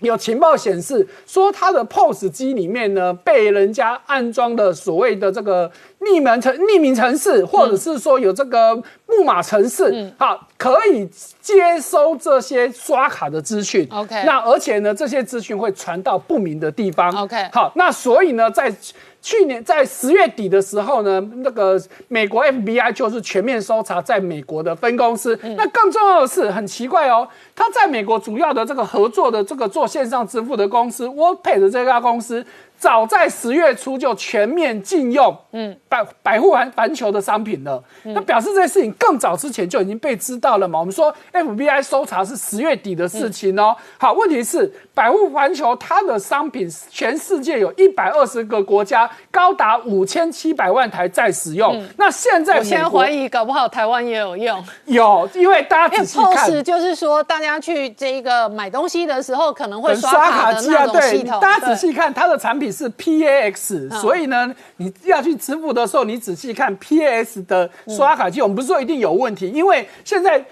[0.00, 5.70] 有情报显示说，他的 POS 机里面呢，被人家安装了所谓的这个
[6.00, 8.74] 匿名城匿名城市，或者是说有这个
[9.06, 11.08] 木马城市，好，可以
[11.40, 13.88] 接收这些刷卡的资讯。
[13.90, 17.10] OK，那而且呢，这些资讯会传到不明的地方。
[17.16, 18.74] OK，好，那所以呢，在
[19.24, 25.34] 去年在十月底的时候呢，那个美国 FBI 就是全面搜查在美国的分公司。
[25.56, 32.44] 那更重要的是，很奇怪哦，他在美国主要的这个合作的这个做线上支付的公司 WorldPay 的这家公司。
[32.84, 37.82] 早在十月初就全面禁用，嗯，百百户环环球的商品了。
[38.02, 40.80] 那表示这件事情更早之前就已经被知道了嘛？
[40.80, 43.74] 我们说 FBI 搜查是十月底的事情哦。
[43.96, 51.82] 好，问题是百户环球它的商品，全世界有一百二十个国家，高达五千七百万台在使用。
[51.96, 54.62] 那现在我先怀疑，搞不好台湾也有用。
[54.84, 61.40] 有，因为大家仔细看，就是说大家去这个买东西的时候，可能会刷卡的那种系统。
[61.40, 62.73] 大家仔细看它的产品。
[62.74, 70.44] 是 PAX，所以呢，你要去支付的时候，你仔细看 PAX 的刷卡机，我们不是说一定有问题，因为现在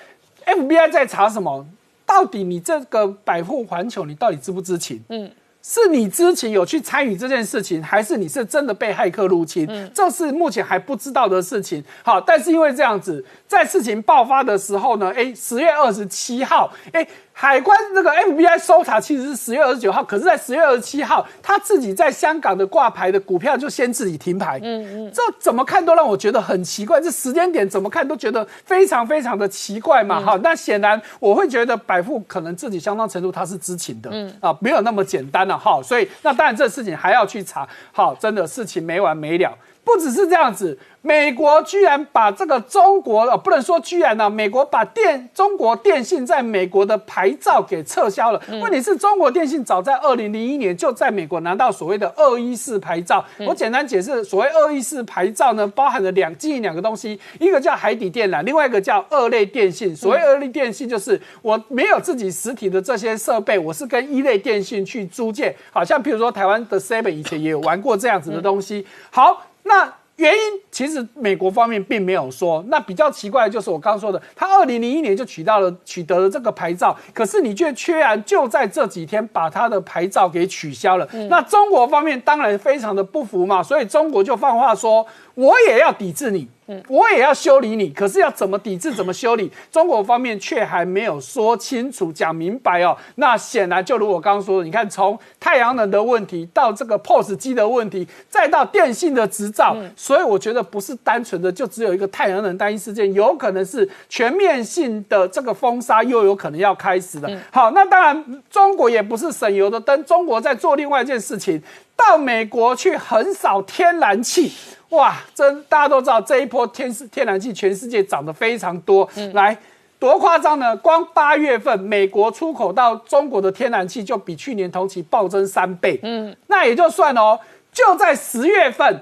[0.47, 1.67] FBI 在查什么？
[2.07, 5.03] 到底你这个百富环球，你到底知不知情？
[5.09, 5.31] 嗯。
[5.65, 9.65] 是你知情有去参与这件事情，还是你是真的被骇客入侵？
[9.95, 11.83] 这是目前还不知道的事情。
[12.03, 17.07] 好，但是因为这样子，在事情爆发的时候呢，哎，十月二十七号，哎。
[17.35, 24.61] 海关那个 FBI 搜查其实是十月二十九号，可是，在十月二十七号，他自己在香港的挂牌的股票就先自己停牌。
[24.63, 30.21] 嗯嗯，这怎么看都让我觉得很奇怪，这时间点怎么看都觉得非常非常的奇怪嘛。
[30.21, 35.59] 哈，那显然我会觉得百富可能自己相当程度他是知情的，嗯啊，没有那么简单了。
[35.59, 37.67] 哈，所以那当然这事情还要去查。
[37.93, 40.79] 好，真的事情没完没了，不只是这样子。
[41.05, 48.41] 美国居然把这个中国呃，不能说居然呢，美国把电中国电信在美国的牌照给撤销了。
[48.61, 53.25] 问题是中国电信早在二零零一年就在美国拿到所谓的二一四牌照。
[53.41, 59.97] 我简单解释，所谓二一四牌照呢，包含了两基于两个东西，一个叫海底电缆，另外一个叫二类电信。
[59.97, 65.53] 所谓二类电信，就是我没有自己实体的这些设备，我是跟一类电信去租借。
[65.73, 68.87] 好像譬如说台湾的 Seven 以前也有玩过这样子的东西。
[69.11, 69.93] 好，那。
[70.17, 70.39] 原因
[70.71, 81.09] 其实美国方面并没有说，那比较奇怪的就是我刚说的，他二零零一年就取到了取得了这个牌照，可是你却居然就在这几天把他的牌照给取消了。
[81.31, 86.49] 那中国方面当然非常的不服嘛，所以中国就放话说，我也要抵制你。
[86.89, 89.51] 我也要修理你，可是要怎么抵制、怎么修理？
[89.71, 92.97] 中国方面却还没有说清楚、讲明白哦。
[93.17, 107.29] 那显然就如我刚刚说的，你看从太阳能的问题到这个 POS 机的问题，再到电信的执照，所以我觉得得不是单纯的就只有一个太阳能单一事件，有可能是全面性的这个封杀，又有可能要开始的。
[107.51, 111.63] 好，那当然中国也不是省油的灯，中国在做另外一件事情，
[112.09, 114.53] 到美国去横扫天然气。
[114.91, 119.57] 哇，真大家都知道这一波天天然气全世界涨得非常多，嗯来
[119.99, 120.77] 多夸张呢？
[120.77, 125.99] 光八月份美国出口到中国的天然气就比去年同期暴增三倍。
[126.03, 127.39] 嗯，那也就算哦，
[127.73, 129.01] 就在十月份，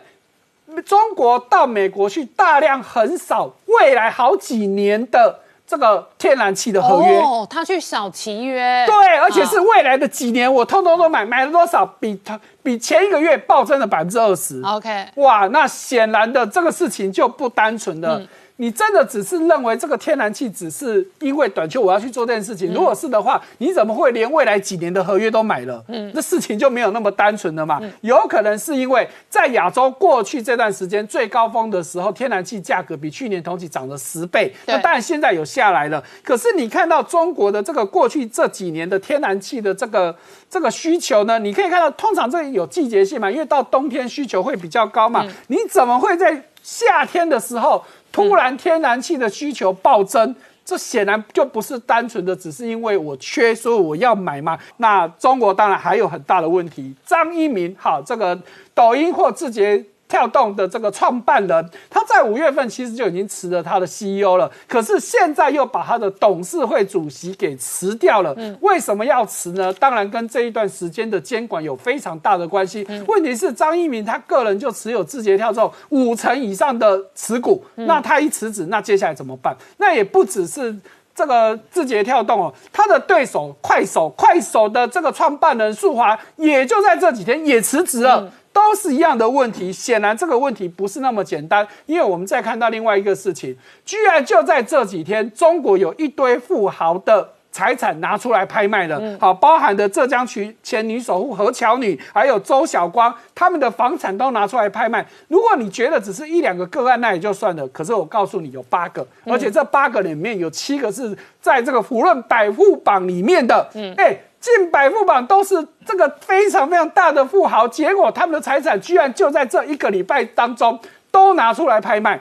[0.84, 5.40] 中国到美国去大量横扫未来好几年的
[5.70, 7.20] 这个天然气的合约。
[7.20, 8.84] 哦，他去扫契约。
[8.88, 11.86] 对，而且是未来的几年，我通通都买，买了多少？
[12.00, 14.60] 比他比前一个月暴增了百分之二十。
[14.62, 18.20] OK，哇，那显然的这个事情就不单纯的。
[18.60, 22.70] 你真的只是认为这个天然气只是因为短缺我要去做这件事情？
[22.74, 25.82] 如果是的话，你怎么会连未来几年的合约都买了？
[25.88, 27.80] 嗯，那事情就没有那么单纯了嘛。
[28.02, 34.54] 有可能是因为在亚洲过去这段时间最高峰的时候，天然气价格比去年同期涨了十倍。
[34.66, 40.14] 那当然现在有下来了，可是你看到中国的这个过去这几年的天然气的这个
[40.50, 41.38] 这个需求呢？
[41.38, 45.26] 你可以看到，通常这有季节性嘛，因为到冬天需求会比较高嘛。
[45.46, 47.82] 你怎么会在夏天的时候
[48.12, 50.34] 突然天然气的需求暴增？
[50.62, 54.56] 这显然就不是单纯的只是因为我缺，所以我要买嘛。
[54.76, 56.94] 那中国当然还有很大的问题。
[57.04, 58.40] 张一鸣，哈，这个
[58.72, 68.36] 抖音或字节跳动的这个创办人，他在五月份其实就已经辞了他的 CEO 了，可是现在又把他的董事会主席给辞掉了。
[68.60, 69.72] 为什么要辞呢？
[69.74, 72.86] 当然跟这一段时间的监管有非常大的关系。
[73.06, 79.56] 问题是张一鸣他个人就持有字节跳动五成以上的持股，那他一辞职，那接下来怎么办？
[79.78, 80.76] 那也不只是。
[81.12, 88.32] 这个字节跳动哦，他的对手快手，快手的这个创办人束华，也就在这几天也辞职了。
[88.52, 105.04] 都是一样的问题，显然这个问题不是那么简单，因为我们再看到另外一个事情，居然就在这几天，中国有一堆富豪的财产拿出来拍卖了，好，包含的浙江区前女首富何巧女，还有周晓光，他们的房产都拿出来拍卖。
[105.28, 107.66] 如果你觉得只是一两个个案，那也就算了。
[107.68, 114.16] 可是我告诉你，有八个，而且这八个里面有七个是在这个福润百富榜里面的，嗯，哎。
[114.40, 115.54] 进百富榜都是
[115.86, 120.78] 这个非常非常大的富豪，结果他们的财产居然就在这一个礼拜当中
[121.10, 122.20] 都拿出来拍卖，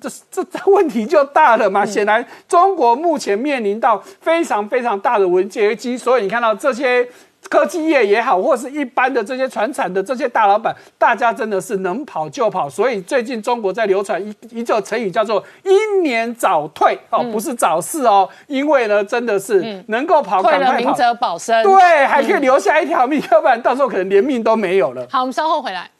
[0.00, 1.86] 这这这问题就大了嘛？
[1.86, 7.08] 显然中国目前面临到非常非常大的危机，所以你看到这些。
[7.50, 12.70] 科技业也好，或是一般的这些传产的这些大老板，大家真的是能跑就跑。
[12.70, 21.60] 所以最近中国在流传一一个成语叫做“英年早退”哦，不是早逝哦，因为呢真的是能够跑快跑，明哲保身。
[21.64, 25.04] 对，还可以留下一条命，要不然到时候可能连命都没有了。
[25.10, 25.90] 好，我们稍后回来。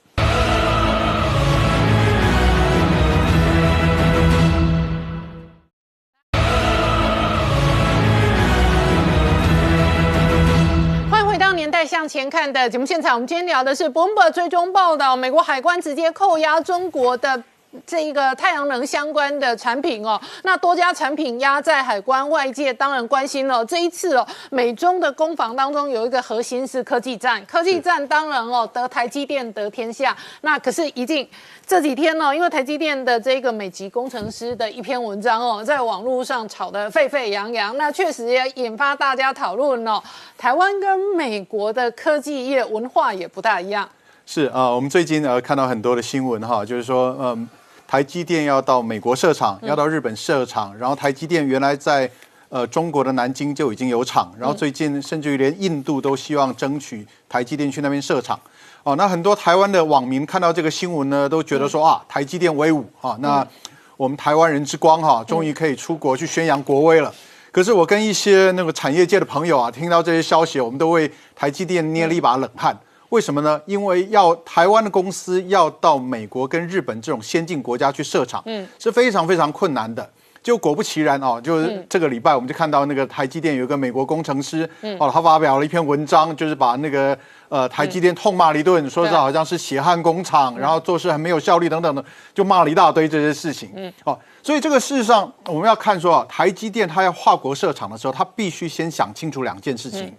[11.55, 17.43] 《年代向前看》的节目现场，我们今天聊的是 Bloomberg 追踪报道，美国海关直接扣押中国的。
[17.87, 23.65] 这一个太阳能相关的产品哦，那多家产品压在海关，外界当然关心了。
[23.65, 30.17] 这一次哦，美中的攻防当中有一个核心是科技战，科技战当然哦得台积电得天下。
[30.41, 31.29] 那可是一定
[31.65, 40.03] 这几天呢、因为台积电的这个美籍工程师的一篇文章哦，在网络上炒得沸沸扬扬，那确实也引发大家讨论哦。
[40.37, 43.89] 台湾跟美国的科技业文化也不大一样。
[44.27, 47.49] 是啊、我们最近呃看到很多的新闻哈，就是说，嗯，
[47.91, 52.09] 台积电要到美国设厂，要到日本设厂，然后台积电原来在
[52.49, 58.39] 呃中国的南京就已经有厂，然后最近甚至于连印度都希望争取台积电去那边设厂。
[58.85, 63.45] 哦，那很多台湾的网民看到这个新闻呢，都觉得说啊，台积电威武啊，那
[63.97, 67.13] 我们台湾人之光哈，终于可以出国去宣扬国威了。
[67.51, 72.79] 可是我跟一些那个产业界的朋友啊，听到这些消息，我们都为台积电捏了一把冷汗。
[73.11, 73.61] 为什么呢？
[73.67, 80.09] 因为要台湾的公司要到美国跟日本这种先进国家去设厂，嗯，是非常非常困难的。
[80.43, 84.67] 就果不其然哦，就是这个礼拜我们就看到那个台积电有一个美国工程师，
[84.99, 87.17] 哦，他发表了一篇文章，就是把那个
[87.51, 92.03] 呃台积电痛骂了一顿，说是好像是血汗工厂，然后做事很没有效率等等的，
[92.33, 93.71] 就骂了一大堆这些事情。
[93.77, 100.11] 嗯，哦，所以这个事实上我们要看说啊，台积电它要跨国设厂的时候，它必须先想清楚两件事情。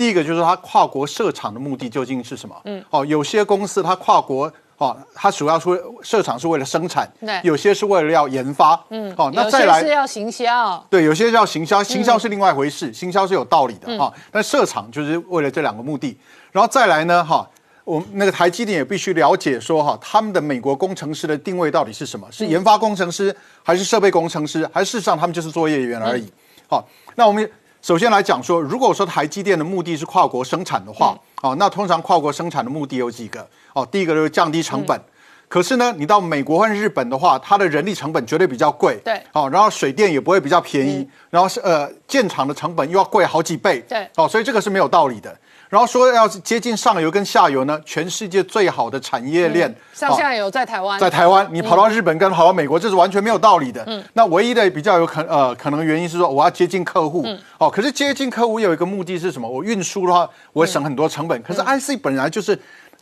[0.00, 2.58] 第一个就是它跨国设厂的目的究竟是什么？
[2.64, 4.50] 嗯，哦，有些公司它跨国。
[4.78, 5.68] 哦，它主要是
[6.00, 16.16] 设厂是为了生产，对有些是为了要研发，嗯，哦，那有再来是要行销，对，有些要行销，行销是另外一回事，行销是有道理的哈、但设厂就是为了这两个目的，
[16.50, 17.46] 然后再来呢哈。
[17.84, 22.26] 我那个台积电也必须了解说哈，他们的美国工程师的定位到底是什么？
[22.32, 26.26] 是研发工程师，还是设备工程师，还是事实上他们就是作业员而已？
[26.66, 27.50] 好，那我们
[27.82, 33.46] 首先来讲说，如果说台积电的目的是跨国生产的话，哦，那通常跨国生产的目的有几个？
[33.72, 35.00] 哦，第一个就是降低成本。
[35.48, 45.36] 可是呢，你到美国或日本的话，它的人力成本绝对比较贵，对，哦，然后水电也不会比较便宜，然后是呃建厂的成本又要贵好几倍，对，哦，所以这个是没有道理的。
[45.70, 53.84] 然后说要是接近上游跟下游呢，全世界最好的产业链，上下游在台湾，在台湾，你跑到日本跟跑到美国，这是完全没有道理的。
[53.86, 57.24] 嗯，那唯一的比较有可呃可能原因是说我要接近客户，
[57.58, 59.48] 哦，可是接近客户有一个目的是什么？
[59.48, 61.40] 我运输的话，我省很多成本。
[61.40, 62.58] 可是 IC 本来就是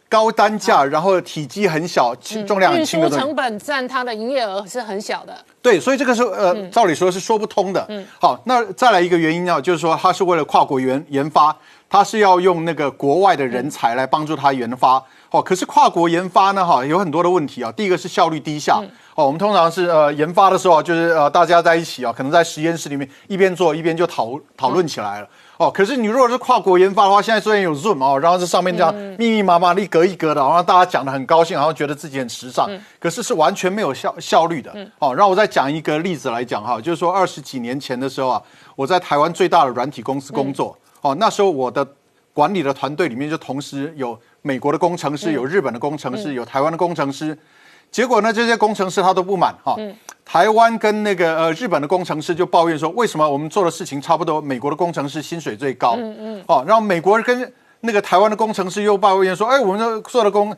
[0.06, 2.14] 高单价，然后体积很小，
[2.46, 5.34] 重量很轻的运输成本占它的营业额是很小的。
[5.62, 7.86] 对，所以这个是呃，照理说是说不通的。
[7.88, 11.56] 嗯，好，那再来一个原因呢，就是说它是为了跨国研研发。
[11.90, 17.72] 它是要用那个国外的人才来帮助他研发，哦，可是跨国研发呢，哈，有很多的问题啊。
[17.72, 18.78] 第一个是效率低下，
[19.14, 32.68] 哦，我们通常是呃研发的时候，就是呃大家在一起啊，可能在实验室里面一边做一边就讨讨论起来了，哦，可是你如果是跨国研发的话，现在虽然有 Zoom 哦，然后这上面这样密密麻麻一格一格的，然后大家讲的很高兴，然后觉得自己很时尚，
[33.00, 38.42] 可是是完全没有效效率的，哦，让我再讲一个例子来讲哈，就是说二十几年前的时候啊，
[38.76, 40.76] 我在台湾最大的软体公司工作。
[41.00, 41.86] 哦，那时候我的
[42.32, 47.36] 管理的团队里面就同时有美国的工程师，有日本的工程师，有台湾的工程师。
[47.90, 49.76] 结果呢，这些工程师他都不满哈。
[50.24, 55.94] 台湾跟那个呃日本的工程师就抱怨说，为什么我们做的事情差不多，美国的工程师薪水最高？
[55.96, 56.44] 嗯嗯。
[56.46, 60.54] 哦，然后美国跟那个台湾的工程师又抱怨说，哎，我们这做的工。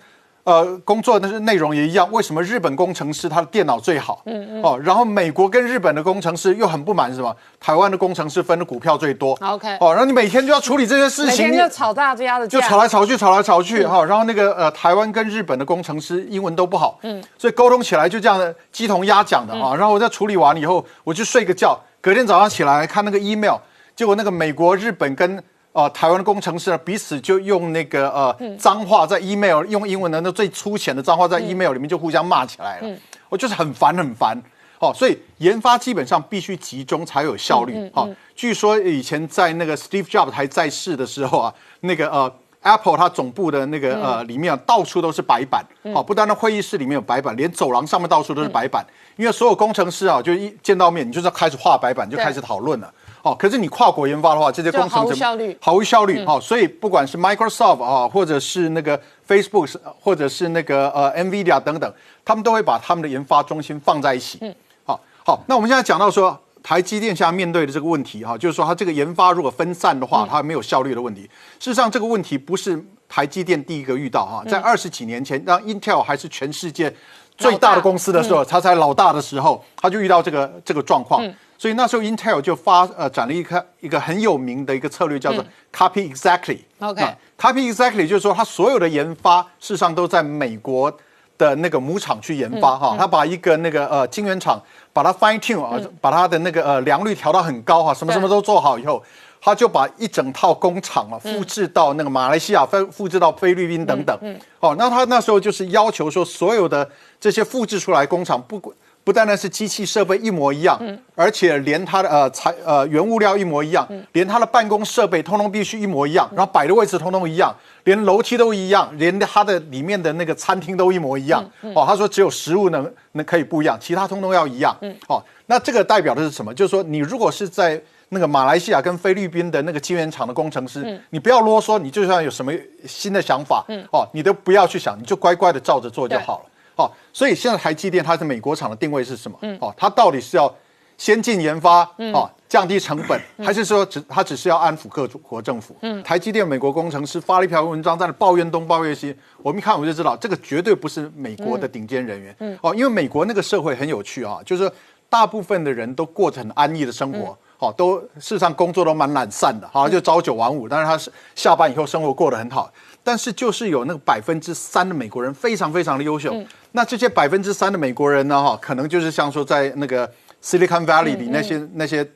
[0.51, 2.11] 呃，工作的内容也一样。
[2.11, 4.21] 为什么日本工程师他的电脑最好？
[4.27, 4.63] 嗯嗯。
[4.65, 7.33] 哦，然后美国跟日本的工程师又很不满，什么？
[7.61, 9.39] 台湾的工程师分的股票最多。
[9.41, 9.77] OK。
[9.81, 13.87] 哦，然后你每天就要处理这些事情，每天就吵大家的就吵来吵去，吵来吵去。
[13.87, 16.99] 哈，然后那个呃，台湾跟日本的工程师英文都不好。
[17.03, 17.23] 嗯。
[17.39, 19.77] 所以沟通起来就这样的鸡同鸭讲的啊。
[19.77, 23.55] 然后我在处理完以后，我去睡个觉，隔天早上起来看那个 email，
[23.95, 25.41] 结果那个美国、日本跟
[25.73, 32.97] 哦，台湾的工程师呢彼此就用那个呃脏话在 email 用英文的那最粗浅的脏话在 email 里面就互相骂起来了，
[33.29, 34.37] 我就是很烦很烦。
[34.81, 37.91] 哦，所以研发基本上必须集中才有效率。
[37.95, 45.63] 哦，据说以前在那个 Steve Jobs 还在世的时候啊，那个呃 Apple 它总部的那个呃里面到处都是白板。
[45.95, 48.85] 哦，不单单会议室里面有白板，连走廊上面到处都是白板。
[49.17, 52.91] 因为所有工程师啊，就一见到面，你就是要开始画白板，就开始讨论了。
[53.23, 56.25] 哦，可是你跨国研发的话，这些工程毫无效率，毫无效率。
[56.25, 58.99] 哦，所以不管是 Microsoft 啊，或者是那个
[59.29, 61.93] Facebook，或者是那个呃 Nvidia 等等，
[62.25, 64.39] 他们都会把他们的研发中心放在一起。
[64.41, 64.55] 嗯，
[64.85, 71.23] 好，好，那我们现在讲到说，台积电现在面对的这个问题哈，就是说它这个研发如果分散的话，它没有效率的问题。
[71.59, 76.91] 事实上，这个问题不是台积电第一个遇到哈，在二十几年前，当 Intel 还是全世界
[77.37, 81.23] 最大的公司的时候，它才老大的时候，它就遇到这个这个状况。
[81.61, 86.61] 所以那时候 Intel 就发呃展了一个一个很有名的一个策略，叫做 Copy Exactly。
[86.79, 90.91] OK，Copy Exactly 就是说，它所有的研发事实上都在美国
[91.37, 92.97] 的那个母厂去研发哈。
[92.99, 94.59] 他把一个那个呃晶圆厂
[94.95, 99.05] 把它 fine tune 啊，把它的那个呃良率调到很高哈，什么什么都做好以后，
[99.39, 104.19] 他就把一整套工厂啊复制到那个马来西亚，复复制到菲律宾等等。
[104.61, 106.91] 哦，那他那时候就是要求说，所有的
[107.21, 108.75] 这些复制出来工厂不管。
[109.03, 110.79] 不单单是机器设备一模一样，
[111.15, 121.43] 而且连它的呃材呃原物料一模一样，连它的办公设备通通必须一模一样，然后摆的位置通通一样，连楼梯都一样，连它的里面的那个餐厅都一模一样。
[121.75, 124.77] 哦，他说只有食物能能可以不一样，其他通通要一样。
[125.09, 126.53] 哦，那这个代表的是什么？
[126.55, 127.81] 就是说你如果是在
[128.11, 132.53] 那个马来西亚跟菲律宾的那个晶圆厂的工程师，你不要啰嗦，你就算有什么
[132.87, 136.50] 新的想法，哦，你都不要去想，你就乖乖的照着做就好了。
[136.81, 139.39] 哦，所以现在台积电它是美国厂的定位是什么？
[139.43, 140.53] 嗯，哦，它到底是要
[140.97, 145.77] 先进研发，哦，降低成本，还是说只它只是要安抚各国政府？
[145.83, 152.35] 嗯，台积电美国工程师发了一篇文章，在那抱怨东抱怨西，我们一看我们就知道，这个绝对不是美国的顶尖人员。
[152.41, 154.71] 嗯，哦，因为美国那个社会很有趣啊，就是
[155.09, 162.71] 大部分的人都过着很安逸的生活，哦，都事实上工作都蛮懒散的，好像就朝九晚五，但是他是下班以后生活过得很好。
[163.03, 166.35] 但是就是有那个百分之三的美国人非常非常的优秀，
[166.73, 170.11] 那这些百分之三的美国人呢，哈，可能就是像说在那个
[170.43, 172.09] Silicon Valley 里那些那些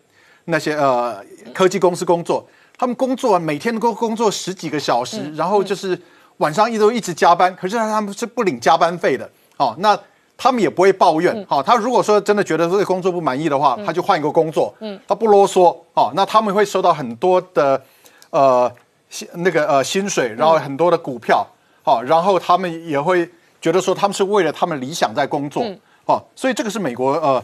[0.44, 2.46] 那些呃科技公司工作，
[2.76, 6.00] 他们工作每天都工作十几个小时，然后就是
[6.38, 9.98] 晚上一都一直加班，可是他们是不领加班费的，哦，那
[10.36, 17.82] 他们也不会抱怨，好，他如果说真的觉得这个工作不满意的话，他就换一个工作，嗯，他不啰嗦，哦，那他们会收到很多的
[18.30, 18.72] 呃。
[19.10, 21.46] 薪那个呃薪水，然后很多的股票，
[21.84, 23.30] 好，然后他们也会
[23.64, 25.64] 觉得说他们是为了他们理想在工作，
[26.04, 27.42] 哦，所以这个是美国呃，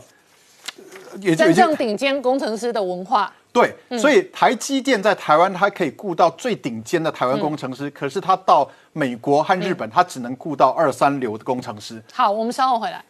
[1.18, 3.32] 也真正顶尖工程师的文化。
[3.50, 12.02] 对，所以台积电在台湾，它可以雇到最顶尖的台湾工程师，可是它到美国和日本，它只能雇到二三流的工程师。
[12.12, 13.02] 好，我们稍后回来。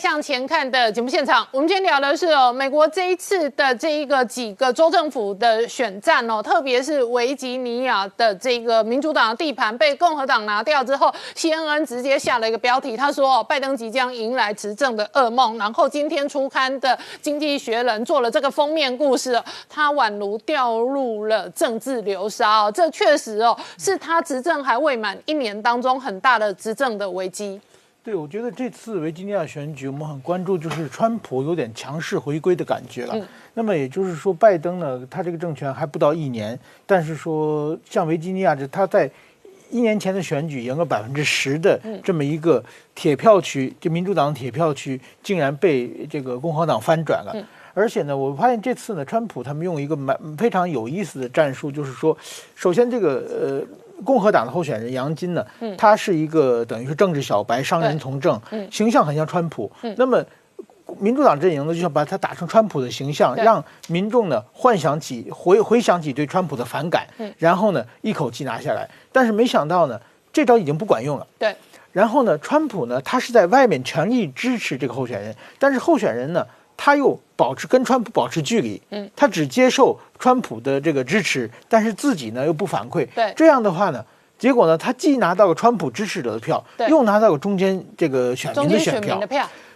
[0.00, 15.58] 向前看的节目现场，我们今天聊的是哦，美国这一次的这一个几个州政府的选战哦，特别是维吉尼亚的这个民主党的地盘被共和党拿掉之后，CNN 直接下了一个标题，他说拜登即将迎来执政的噩梦。
[15.58, 16.88] 然后今天初刊的
[17.20, 19.38] 《经济学人》做了这个封面故事，
[19.68, 27.60] 他宛如掉入了政治流沙哦，这确实哦是他执政还未满一年当中很大的执政的危机。
[28.10, 33.14] 对，我觉得这次维吉尼亚选举，我们很关注，就是川普有点强势回归的感觉了。
[33.54, 39.08] 那么也就是说，拜登呢，他这个政权还不到一年，但是说像维吉尼亚，这他在
[39.70, 42.60] 一年前的选举赢了百分之十的这么一个
[42.96, 47.32] 铁票区，就民主党铁票区，竟然被这个共和党翻转了。
[47.72, 52.18] 而且呢，我发现这次呢，川普他们用一个蛮非常有意思的战术，就是说，
[52.56, 53.76] 首先这个呃。
[54.04, 55.44] 共和党的候选人杨金呢，
[55.76, 58.40] 他是一个等于是政治小白，商人从政，
[58.70, 59.70] 形象很像川普。
[59.96, 60.24] 那么，
[60.98, 67.06] 民主党阵营呢，就想把他打成川普的形象，让民众呢幻想起回回想起对川普的反感，
[67.38, 68.88] 然后呢一口气拿下来。
[69.12, 70.00] 但是没想到呢，
[70.32, 71.26] 这招已经不管用了。
[71.38, 71.54] 对。
[71.92, 76.46] 然后呢，川普呢，他是在外面全力支持这个候选人，但是候选人呢。
[76.82, 84.02] 他又保持跟川普保持距离，嗯，他只接受川普的这个支持，但是自己呢又不反馈，对，这样的话呢，
[84.38, 89.20] 结果呢，他既拿到了川普支持者的票，又拿到了中间这个选民的选票，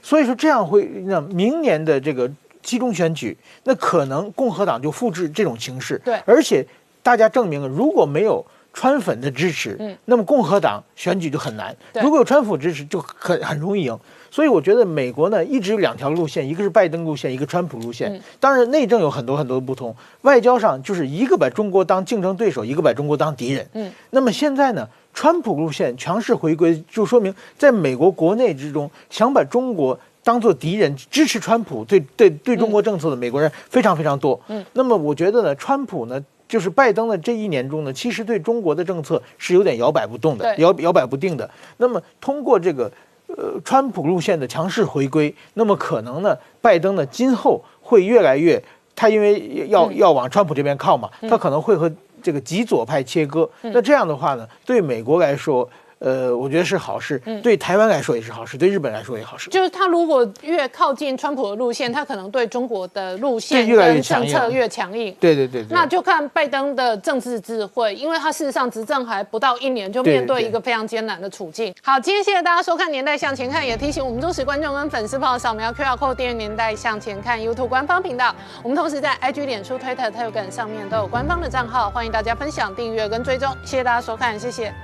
[0.01, 2.31] 所以说这样会让明年的这个
[2.63, 6.67] 期中选举，那可能共和党就复制这种形式，对，而且
[7.03, 8.43] 大家证明了，如果没有
[8.73, 13.99] 川粉的支持，嗯，那么共和党选举就很难，如果有川普支持，就很很容易赢。
[14.35, 18.21] 所以我觉得美国呢一直有两条路线，一个是拜登路线，一个川普路线。
[18.41, 23.65] 当然内政有很多很多的不同，外交上就是一个把中国当竞争对手，一个把中国当敌人。
[23.75, 34.41] 嗯，那么现在呢，川普路线强势回归，就说明在美国国内之中想把中国当做敌人，支持川普对对对中国政策的美国人非常非常多。
[34.49, 41.49] 嗯，那么我觉得呢，川普呢就是拜登的这一年中呢，其实对中国的政策是有点摇摆不动的，摇摇摆不定的。
[41.77, 42.91] 那么通过这个。
[43.27, 48.63] 呃，川普路线的强势回归，那么可能呢，拜登呢今后会越来越，
[48.95, 51.91] 他因为要要往川普这边靠嘛，他可能会和
[52.23, 53.49] 这个极左派切割。
[53.63, 55.69] 那这样的话呢，对美国来说。
[55.99, 59.49] 呃，我觉得是好事，对台湾来说也是好事，对日本来说也好事。
[59.51, 65.15] 就是他如果越靠近川普的路线，他可能对中国的路线跟政策越强硬。
[65.21, 65.65] 对对对。
[65.71, 71.75] 那就看拜登的政治智慧，因为他事实上执政还不到一年，就面对一个非常艰难的处境。
[71.83, 78.35] 好，今天谢谢大家收看《年代向前看》，也提醒我们忠实观众跟粉丝朋友扫描 QR Code 订阅《年代向前看》YouTube 官方频道。
[78.63, 83.49] 我们同时在 IG、脸书、Twitter、Telegram 上面都有官方的账号，欢迎大家分享、订阅跟追踪。
[83.65, 84.84] 谢谢大家收看，谢谢。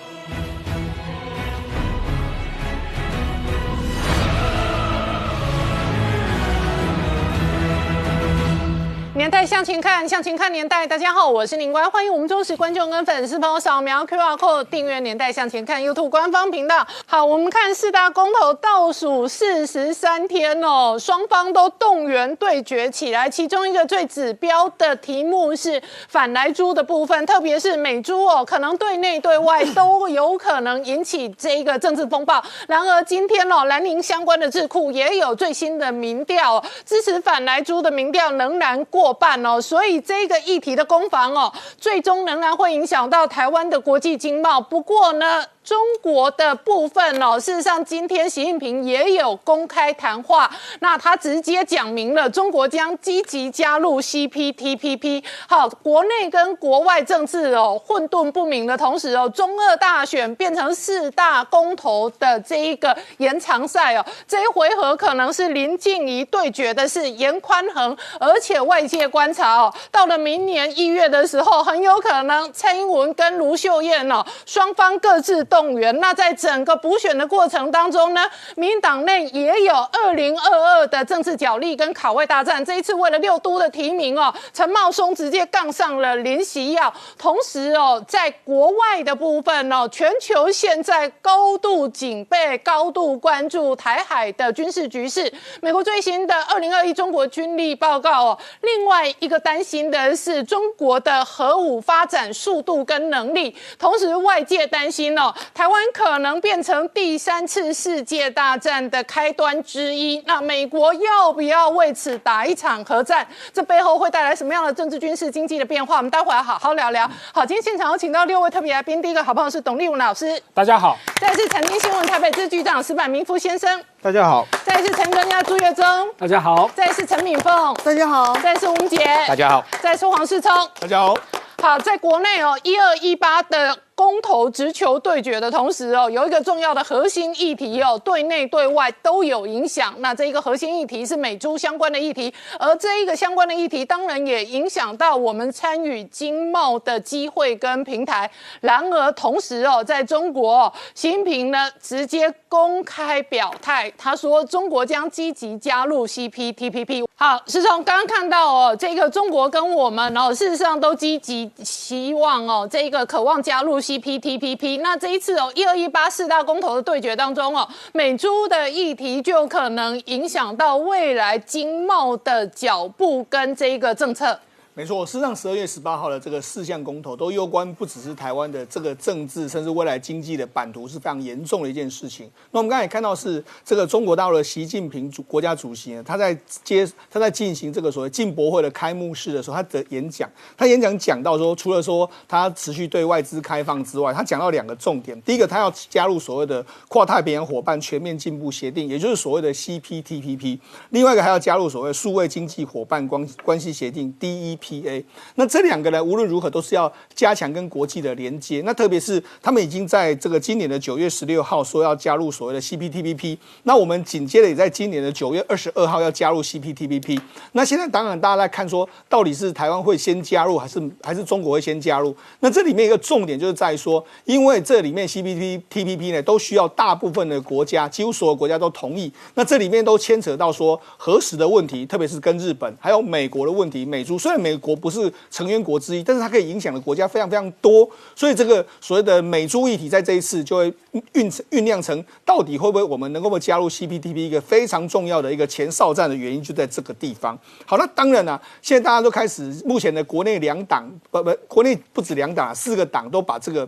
[9.13, 10.87] 年代向前看，向前看年代。
[10.87, 16.87] 大家好，我是宁官，欢迎我们忠实观众跟粉丝朋友扫描 QR Code 订阅《年代向前看》YouTube 官方频道。
[17.05, 23.29] 好，我们看四大公投倒数四十三天哦，双方都动员对决起来。
[23.29, 32.41] 其中一个最指标的题目是反来猪的部分，特别是美猪哦，可能对内对外都有可能引起这一个政治风暴。
[32.65, 39.00] 然而今天哦，南宁相关的智库也有最新的民调，支持反来猪的民调仍然过。
[39.01, 44.61] 过半哦，所以这个议题的攻防哦，最终仍然会影响到台湾的国际经贸。
[44.61, 50.49] 不过呢，中国的部分哦，事实上今天习近平也有公开谈话，
[50.79, 55.23] 那他直接讲明了中国将积极加入 CPTPP。
[55.47, 75.95] 好，国内跟国外政治哦混沌不明的同时哦，中二大选变成四大公投的这一个延长赛哦，这一回合可能是林静怡对决的是严宽恒，而且外界观察哦，到了明年一月的时候，很有可能蔡英文跟卢秀燕哦双方各自动员。
[75.99, 78.21] 那在整个补选的过程当中呢，
[78.55, 82.63] 民党内也有二零二二的政治角力跟考位大战。
[82.63, 86.91] 这一次为了六都的提名哦，陈茂松直接杠上了林习耀。
[87.17, 95.31] 同时哦，在国外的部分哦，全球现在高度警备、高度关注台海的军事局势。
[95.61, 103.53] 美国最新的二零二一中国军力报告哦，另外一个担心的是中国的核武发展速度跟能力。
[103.77, 110.21] 同时，外界担心哦，台湾可能变成第三次世界大战的开端之一。
[110.25, 113.25] 那美国要不要为此打一场核战？
[113.53, 115.97] 这背后会带来什么样的政治、军事、经济的变化？
[115.97, 117.09] 我们待会儿好好聊聊。
[117.33, 120.97] 好，今天现场有请到六位特别来宾，第一个好朋友是董立文老师，大家好。
[121.19, 124.47] 再来是财经新闻台北支局长石板明夫先生，大家好。
[124.65, 125.85] 再来是陈根家朱月忠，
[126.17, 126.69] 大家好。
[126.75, 128.33] 再来是陈敏凤，大家好。
[128.35, 129.63] 再来是吴杰，大家好。
[129.81, 131.15] 再来是黄世聪，大家好。
[131.61, 133.77] 好，在国内哦，一二一八的。
[134.01, 139.93] 公投直球对决的同时哦，有一个重要的核心议题哦，对内对外都有影响。
[139.99, 148.27] 那这一个核心议题是美珠相关的议题，而这一个相关的议题当然也影响到我们参与经贸的机会跟平台。
[148.61, 157.05] 然而同时哦，在中国，习近平呢直接公开表态，他说中国将积极加入 CPTPP。
[157.15, 163.79] 好，是从刚刚看到哦，这个中国跟我们哦，事实上都积极希望哦，这一个渴望加入。
[163.91, 174.39] CPTPP，那这一次哦，一二一八四大公投的对决当中哦，美珠的议题就可能影响到未来经贸的脚步跟这一个政策。
[174.73, 182.31] 没错，事实上十二月十八号的这个四项公投都攸关不只是台湾的这个政治，甚至未来经济的版图是非常严重的一件事情。
[182.51, 200.57] 那我们刚才也看到是这个中国大陆的习近平主国家主席呢，他在接他在进行这个所谓进博会的开幕式的时候，他的演讲，他演讲讲到说，除了说他持续对外资开放之外，他讲到两个重点，第一个他要加入所谓的跨太平洋伙伴全面进步协定，也就是所谓的 CPTPP，
[200.91, 204.60] 另外一个还要加入所谓数位经济伙伴关关系协定 DE。
[204.61, 205.03] P A，
[205.35, 208.61] 那这两个呢，无论如何都是要加强跟国际的连接。
[208.63, 213.37] 那特别是他们已经在这个今年的九月十六号说要加入所谓的 C P T P P。
[213.63, 217.19] 那我们紧接着也在今年的九月二十二号要加入 C P T P P。
[217.53, 222.15] 那现在当然大家在看说，到底是台湾会先加入，还是还是中国会先加入？
[222.39, 225.33] 那这里面一个重点就是在说，因为这里面 C P
[225.69, 229.11] T P P 呢，都需要大部分的国家，几乎所有国家都同意。
[229.33, 233.85] 那这里面都牵扯到说核实的问题，特别是跟日本还有美国的问题。
[233.85, 240.69] 美珠虽然美美国不是成员国之一，但是它可以影响的国家非常非常多，所以这个所谓的美珠议题在这一次就会
[241.13, 247.39] 酝酝酿成，到底会不会我们能够加入 CPTP 一个非常重要的一个前哨战的原因就在这个地方。
[247.65, 253.67] 好，那当然了，现在大家都开始，目前的国内两党不不，国内不止两党，四个党都把这个。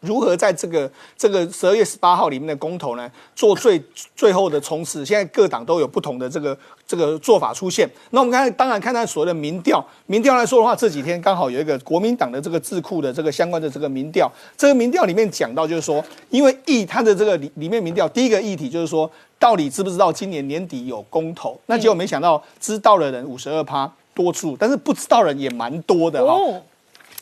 [0.00, 3.82] 如何在这个这个十二月十八号里面的公投呢，做最
[4.14, 5.04] 最后的冲刺？
[5.04, 7.88] 现在各党都有不同的这个这个做法出现。
[8.10, 21.58] 那我们刚才当然看到所谓的民调，民调来说的话，这几天刚好有一个国民党的这个智库的这个相关的这个民调，这个民调里面讲到就是说，因为议它的这个里里面民调第一个议题就是说，到底知不知道今年年底有公投？
[21.66, 26.36] 那结果没想到知道的人五十二趴多数，但是不知道人也蛮多的哈。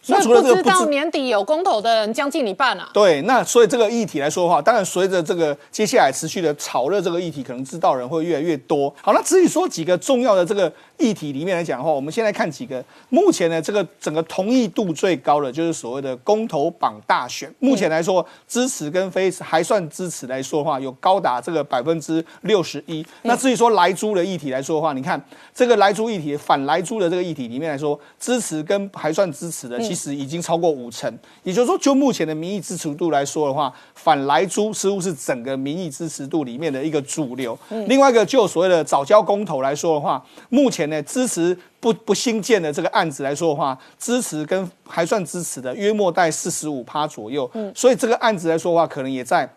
[0.08, 2.88] 那除了这个，不知道年底有公投的人将近一半啊。
[2.92, 8.94] 对，那所以这个议题来说的话，当然随着这个接下来持续的炒热这个议题，可能知道人会越来越多。
[9.02, 10.72] 好，那至于说几个重要的这个。
[10.98, 12.82] 议题里面来讲的话，我们先来看几个。
[13.08, 17.52] 目前呢，这个整个同意度最高的就是所谓的公投榜大选。
[17.58, 23.04] 目前来说，支持跟非还算支持来说的话，有高达这个百分之六十一。
[23.22, 25.22] 那至于说莱猪的议题来说的话，你看
[25.54, 31.12] 这个莱猪议题反莱猪的这个议题里面来说，支持跟还算支持的，其实已经超过五成。
[31.42, 37.58] 也就是说，就目前的民意支持度来说的话，反莱猪似乎是整个民意支持度里面的一个主流。
[37.86, 40.85] 另外一个就所谓的早教公投来说的话，目前。
[41.02, 49.48] 支持不不新建的这个案子来说的话，支持跟还算支持的约莫在四十五趴左右，嗯，所以这个案子来说的话，可能也在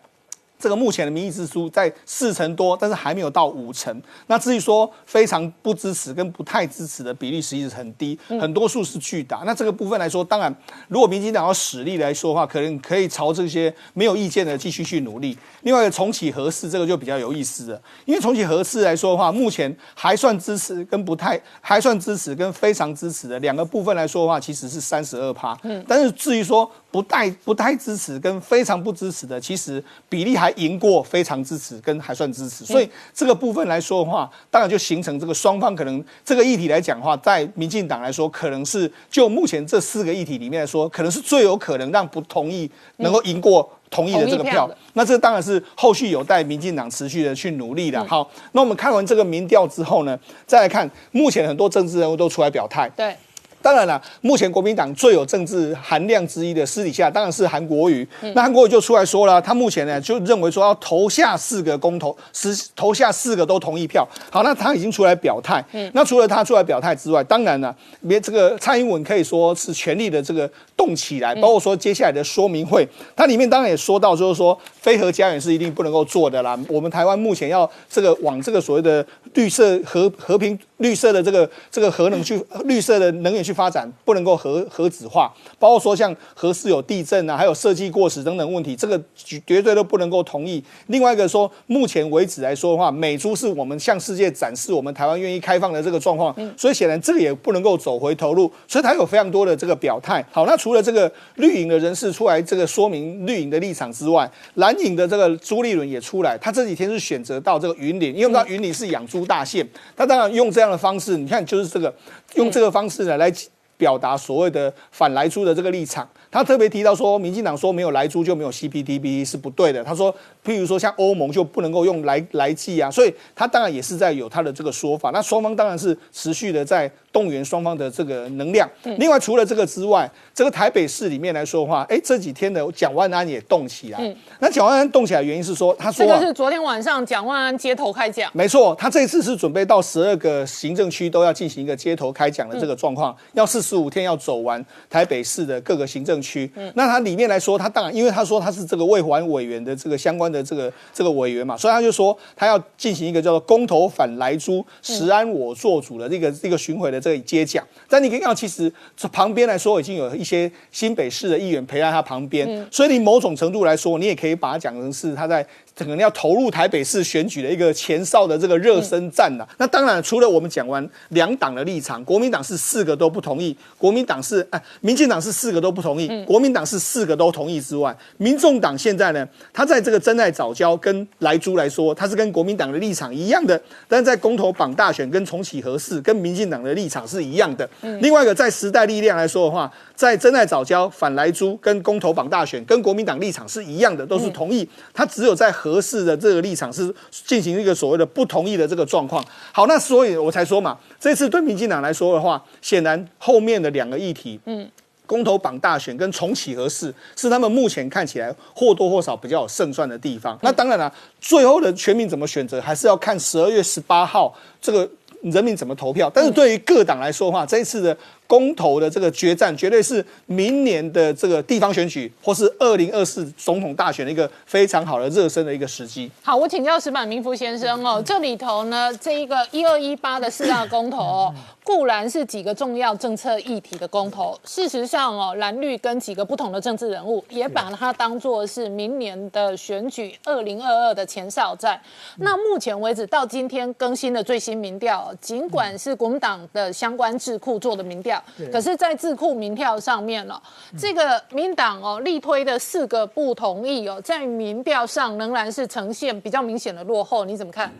[0.60, 4.02] 这个目前的民意支出在四成多，但是还没有到五成。
[4.26, 9.42] 那至于说非常不支持跟不太支持的比例，实际是很低，很多数是巨大。
[9.46, 10.54] 那这个部分来说，当然
[10.88, 15.36] 如果民进党要实力来说的话，可能可以朝这些没有意见的继续去努力。
[15.62, 25.56] 另外一个重启核四，这个就比较有意思了，因为重启核四来说的话，目前还算支持跟不太还算支持跟非常支持的两个部分来说的话，其实是三十二趴。
[25.62, 43.70] 嗯，但是至于说不太不太支持跟非常不支持的，其实比例还赢过非常支持跟还算支持，所以这个部分来说的话，当然就形成这个双方可能这个议题来讲的话，在民进党来说，可能是就目前这四个议题里面来说，可能是最有可能让不同意能够赢过。
[43.90, 48.00] 同意的这个票，那这当然是后续有待民进党持续的去努力的。
[48.06, 50.16] 好，那我们看完这个民调之后呢，
[50.46, 52.88] 再来看目前很多政治人物都出来表态。
[52.90, 53.16] 对。
[53.62, 58.06] 当然了，目前国民党最有政治含量之一的私底下当然是韩国瑜。
[58.34, 64.06] 那韩国瑜就出来说了，他目前呢就认为说要投下四个公投，十投下四个都同意票。
[64.30, 65.62] 好，那他已经出来表态。
[65.92, 67.74] 那除了他出来表态之外，当然呢，
[68.08, 76.58] 别这个蔡英文可以说是全力的这个动起来，包括说接下来的说明会，它里面当然也说到，就是说非核家园是一定不能够做的啦。
[76.68, 79.04] 我们台湾目前要这个往这个所谓的
[79.34, 80.58] 绿色和和平。
[80.80, 90.62] 绿色的这个这个核能去绿色的能源去发展，不能够核核子化，包括说像核四有地震啊，还有设计过时等等问题，这个绝绝对都不能够同意。
[90.86, 100.24] 另外一个说，目前为止来说的话，美珠是我们向世界展示我们台湾愿意开放的这个状况，所以显然这个也不能够走回头路，所以他有非常多的这个表态。
[100.32, 110.69] 好，那除了这个绿营的人士出来这个说明绿营的立场之外，蓝营的这个朱立伦也出来，他这几天是选择到这个云林，因为我们知道云林是养猪大县，他当然用这样。
[110.70, 111.92] 的方式，你看，就是这个，
[112.34, 113.32] 用这个方式呢来
[113.76, 116.08] 表达所谓的反来猪的这个立场。
[116.30, 119.82] 他特别提到说，民进党说没有来猪就没有 CPTP 是不对的。
[119.82, 120.14] 他说，
[120.44, 125.10] 譬如说像欧盟就不能够用来来剂啊，所以他当然也是在有他的这个说法。
[125.10, 128.68] 那双方当然是持续的在动员双方的这个能量。
[128.98, 134.16] 另外，除了这个之外，这个台北市里面来说的话，哎，这几天的蒋万安也动起来。
[134.38, 138.30] 那蒋万安动起来原因是说，他说这个是昨天晚上蒋万安街头开讲。
[138.32, 146.20] 没错，他这次是准备到十二个行政区都要进行一个街头开讲的这个状况，要四十五天要走完台北市的各个行政。
[146.20, 157.66] 区，嗯那他里面来说，他当然，因为他说他是这个卫环委员的这个相关的这个这个委员嘛，所以他就说他要进行一个叫做公投反莱猪，食安我做主的这个这个巡回的这个接讲。
[157.88, 165.46] 但你可以看到，其实这旁边来说已经有一些新北市的议员陪在他旁边，所以你某种程度来说，你也可以把它讲成是他在。
[165.76, 169.46] 可能要投入台北市选举的一个前哨的这个热身战呐。
[169.58, 187.68] 那当然，除了我们讲完两党的立场，国民党是四个都不同意，国民党是哎，民进党是四个都不同意，国民党是四个都同意之外，民众党现在呢，他在这个真爱早教跟莱猪来说，他是跟国民党的立场一样的，但是在公投榜大选跟重启合适跟民进党的立场是一样的。
[188.00, 194.68] 另外一个在时代力量来说的话，在真爱早教反莱猪跟公投榜大选跟国民党立场是一样的，都是同意。
[194.92, 199.22] 他只有在合适的这个立场是进行一个所谓的不同意的这个状况。
[199.52, 204.66] 好，那所以我才说嘛，这次对民进党来说的话，显然后面的两个议题，嗯，
[205.04, 210.38] 公投榜大选跟重启合适，是他们目前看起来或多或少比较有胜算的地方。
[210.40, 210.90] 那当然了，
[211.20, 214.88] 最后的全民怎么选择，还是要看十二月十八号这个
[215.22, 216.10] 人民怎么投票。
[216.14, 217.94] 但是对于各党来说的话，这一次的。
[218.30, 226.08] 公投的这个决战，绝对是明年的这个地方选举，或是二零二四总统大选的一个非常好的热身的一个时机。
[226.22, 241.80] 好，我请教石板明夫先生哦，这里头呢，这一个一二一八的四大公投，哦 固然是几个重要政策议题的公投，事实上哦，蓝绿跟几个不同的政治人物也把它当做是明年的选举二零二二的前哨战。
[242.18, 248.19] 那目前为止到今天更新的最新民调，尽管是国民党的相关智库做的民调。
[248.52, 250.42] 可是，在智库民调上面了，
[250.78, 257.72] 这个民党哦力推的四个不同意哦，在民调上仍然是呈现比较明显的落后，你怎么看？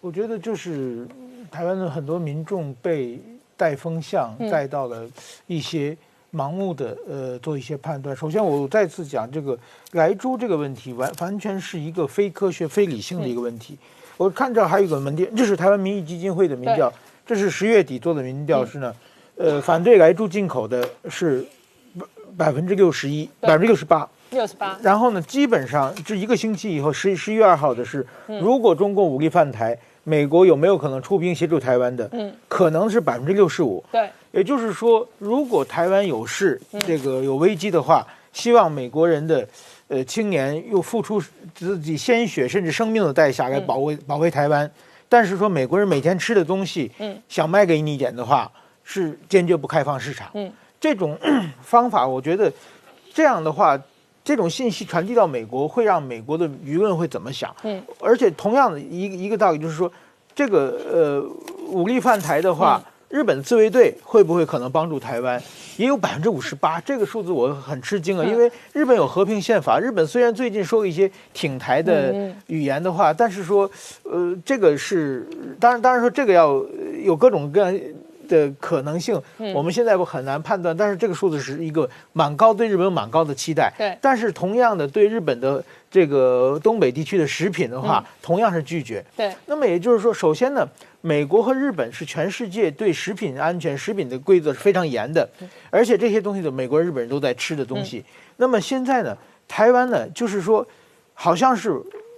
[0.00, 1.06] 我觉得就是
[1.50, 3.20] 台湾的很多民众被
[3.56, 5.06] 带风向带到了
[5.46, 5.96] 一些
[6.32, 8.16] 盲目的呃做一些判断。
[8.16, 9.58] 首先，我再次讲这个
[9.92, 13.76] 莱猪这个问题，完完全是一个非科学、非理性的一个问题。
[14.16, 16.92] 我看这还有一个门店，这是台湾民意基金会的民调，
[17.26, 18.94] 这是十月底做的民调，是呢。
[19.40, 21.42] 呃，反对来猪进口的是
[22.36, 24.78] 百分之六十一，百分之六十八，六十八。
[24.82, 29.74] 然后呢，基本上这一个星期以后，十十一月二号的是，如果中共武力犯台，
[30.04, 32.06] 美国有没有可能出兵协助台湾的？
[32.12, 33.82] 嗯，可能是百分之六十五。
[33.90, 39.48] 对，也就是说，如果台湾有事，这个有危机的话，希望美国人的
[39.88, 41.18] 呃青年又付出
[41.54, 44.70] 自己鲜血甚至生命的代价来保卫保卫台湾，
[45.08, 48.50] 但是说美国人每天吃的东西，嗯，想卖给你一点的话，
[48.90, 50.28] 是坚决不开放市场。
[50.34, 51.16] 嗯，这种
[51.62, 52.52] 方法，我觉得
[53.14, 53.80] 这样的话。
[54.22, 57.52] 这种信息传递到美国，会让美国的舆论会怎么想？
[57.62, 59.90] 嗯，而且同样的一一个道理就是说，
[60.34, 61.24] 这个呃
[61.68, 65.42] 武力犯台的话，日本自卫队会不会可能帮助台湾？
[65.78, 68.24] 也有百分之五十八，这个数字我很吃惊啊！
[68.24, 73.68] 因为日本有和平宪法，日本虽然最近说一些挺台的语言的话，但是说
[74.04, 75.26] 呃这个是
[75.58, 76.62] 当然当然说这个要
[77.02, 77.80] 有各种各样。
[78.30, 79.20] 的可能性，
[79.52, 83.72] 我们现在不很难判断，但是这个数字是一个蛮高，对日本蛮高的期待。
[83.76, 89.04] 对，但是同样的，对日本的这个东北地区的食品的话，同样是拒绝。
[89.16, 90.66] 对，那么也就是说，首先呢，
[91.00, 95.28] 美国和日本是全世界对食品安全、食品的规则是非常严的，
[95.68, 98.04] 而且这些东西的美国、日本人都在吃的东西。
[98.36, 99.16] 那么现在呢，
[99.48, 100.64] 台湾呢，就是说，
[101.14, 101.70] 好像是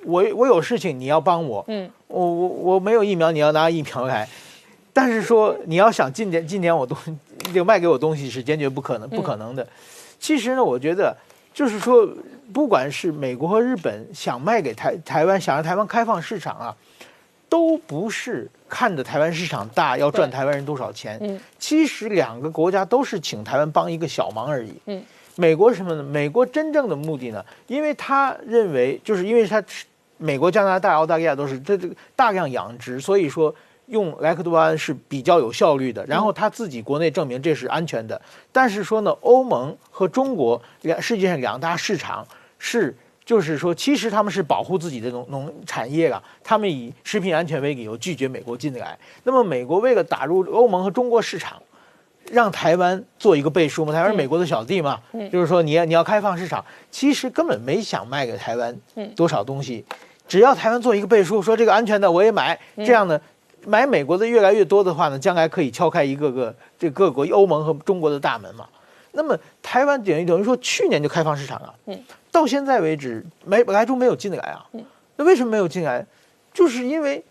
[0.05, 4.29] 我我有事情你要帮我，嗯，我我我没有疫苗，你要拿疫苗来。
[4.93, 6.97] 但是说你要想进点进点我东
[7.55, 9.67] 就卖给我东西是坚决不可能不可能的。
[10.21, 11.17] 其实呢，我觉得
[11.55, 12.07] 就是说，
[12.53, 16.77] 不管是美国和日本想卖给台台湾，想让台湾开放市场啊，
[17.49, 21.19] 都不是看着台湾市场大要赚台湾人多少钱。
[21.23, 24.75] 嗯，其实两个国家都是请台湾帮一个小忙而已。
[24.87, 25.03] 嗯，
[25.37, 26.03] 美国什么呢？
[26.03, 27.45] 美国真正的目的呢？
[27.67, 29.63] 因为他认为，就是因为他
[30.19, 33.55] 美国、加拿大、澳大利亚都是这这个大量养殖，所以说。
[33.93, 38.21] 用莱克多巴胺是比较有效率的，然后他自己国内证明这是安全的。
[38.51, 42.27] 但是说呢，欧盟和中国两世界上两大市场
[42.59, 48.99] 是，就是说，其实他们是保护自己的农农产业啊，他们以食品安全为理由拒绝美国进来。
[49.25, 51.61] 那么美国为了打入欧盟和中国市场，
[52.31, 54.99] 让台湾做一个背书嘛，台湾是美国的小弟嘛，
[55.31, 58.75] 就是说你要你要开放市场，其实根本没想卖给台湾
[59.15, 59.85] 多少东西，
[60.27, 63.21] 只要台湾做一个背书，说这个安全的我也买，这样呢。
[63.67, 68.67] 买美国的越来越多的话呢，将来可以敲开一个个这各国欧盟和中国的大门嘛。
[69.13, 71.99] 那么台湾等于等于说去年就开放市场了，嗯，
[72.31, 74.83] 到现在为止没来猪没有进来啊，嗯，
[75.17, 76.03] 那为什么没有进来？
[76.55, 77.23] 就是因为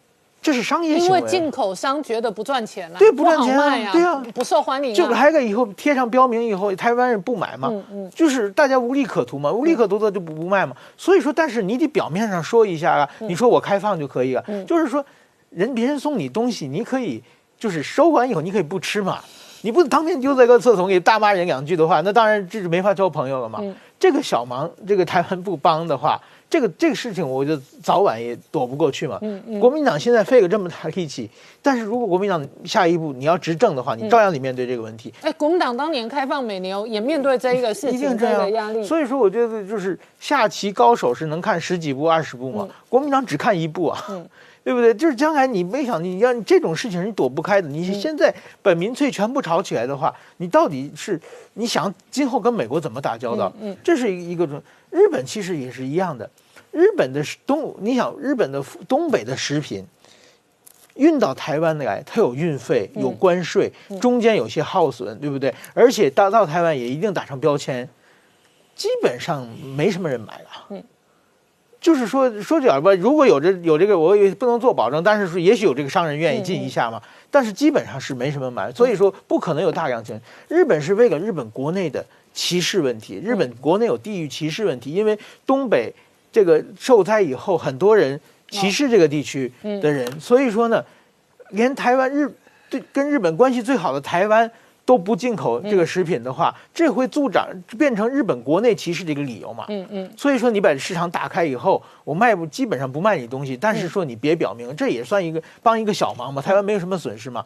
[0.44, 10.76] 这是商业行为，因为进口商觉得不赚钱了，对，不赚钱啊，对啊，不受欢迎，就来个以后贴上标明以后，台湾人不买嘛，嗯嗯，就是大家无利可图嘛，无利可图的就不不卖嘛。
[10.96, 15.04] 所以说，但是你得表面上说一下啊，你说我开放就可以了，就是说。
[15.52, 17.22] 人别人送你东西，你可以
[17.60, 19.20] 就是收完以后，你可以不吃嘛。
[19.64, 23.62] 你不当面丢在个厕所里大骂人两句的话，那当然这是没法交朋友了嘛。
[24.00, 29.20] 这个小忙，这个台湾不帮的话，这个这个事情，我就早晚也躲不过去嘛。
[29.60, 31.30] 国民党现在费了这么大力气，
[31.62, 35.14] 但是如果国民党下一步你要执政的话，你照样得面对这个问题。
[35.22, 38.84] 哎，国民党当年开放美牛也面对这一个事情，这个压力。
[38.84, 44.04] 所以说，我觉得就是下棋高手是能看十几步、二十步嘛，国民党只看一步啊。
[44.64, 44.94] 对不对？
[44.94, 47.68] 就是将来你没想你要这种事情你躲不开的。
[47.68, 51.20] 你现在把民粹全部炒起来的话，你到底是
[51.56, 53.52] 你想今后跟美国怎么打交道？
[53.60, 54.62] 嗯，这是一个种。
[54.92, 56.30] 日本其实也是一样的。
[56.72, 59.84] 日本的东，你想日本的东北的食品
[60.96, 65.54] 运到台湾来，它有运费、有关税，中间有些耗损，对不对？
[65.74, 67.90] 而且到到台湾也一定打上标签，
[68.76, 70.48] 基本上没什么人买了。
[70.70, 70.84] 嗯。
[71.82, 77.02] 就是说说点吧，如果有这有这个，我也不能做保证，但是说也许有这个商人愿意进一下嘛。
[77.32, 80.22] 但是基本上是没什么买，所以说不可能有大量钱。
[80.48, 85.92] 日本是为了日本国内的歧视问题，日本国内有地域歧视问题，因为东北
[86.32, 88.20] 这个受灾以后，很多人
[88.50, 90.86] 歧视这个地区的人，所以说呢，
[91.50, 92.32] 连台湾日
[92.70, 94.52] 对跟日本关系最好的台湾。
[94.92, 97.48] 都不进口这个食品的话，这会助长
[97.80, 99.64] 变成日本国内歧视的一个理由嘛？
[99.70, 100.12] 嗯嗯。
[100.18, 106.42] 所以说你把市场打开以后，我卖不基本上不卖你东西，但是说你别表明，这也算一个帮一个小忙嘛。
[106.42, 107.46] 台湾没有什么损失嘛。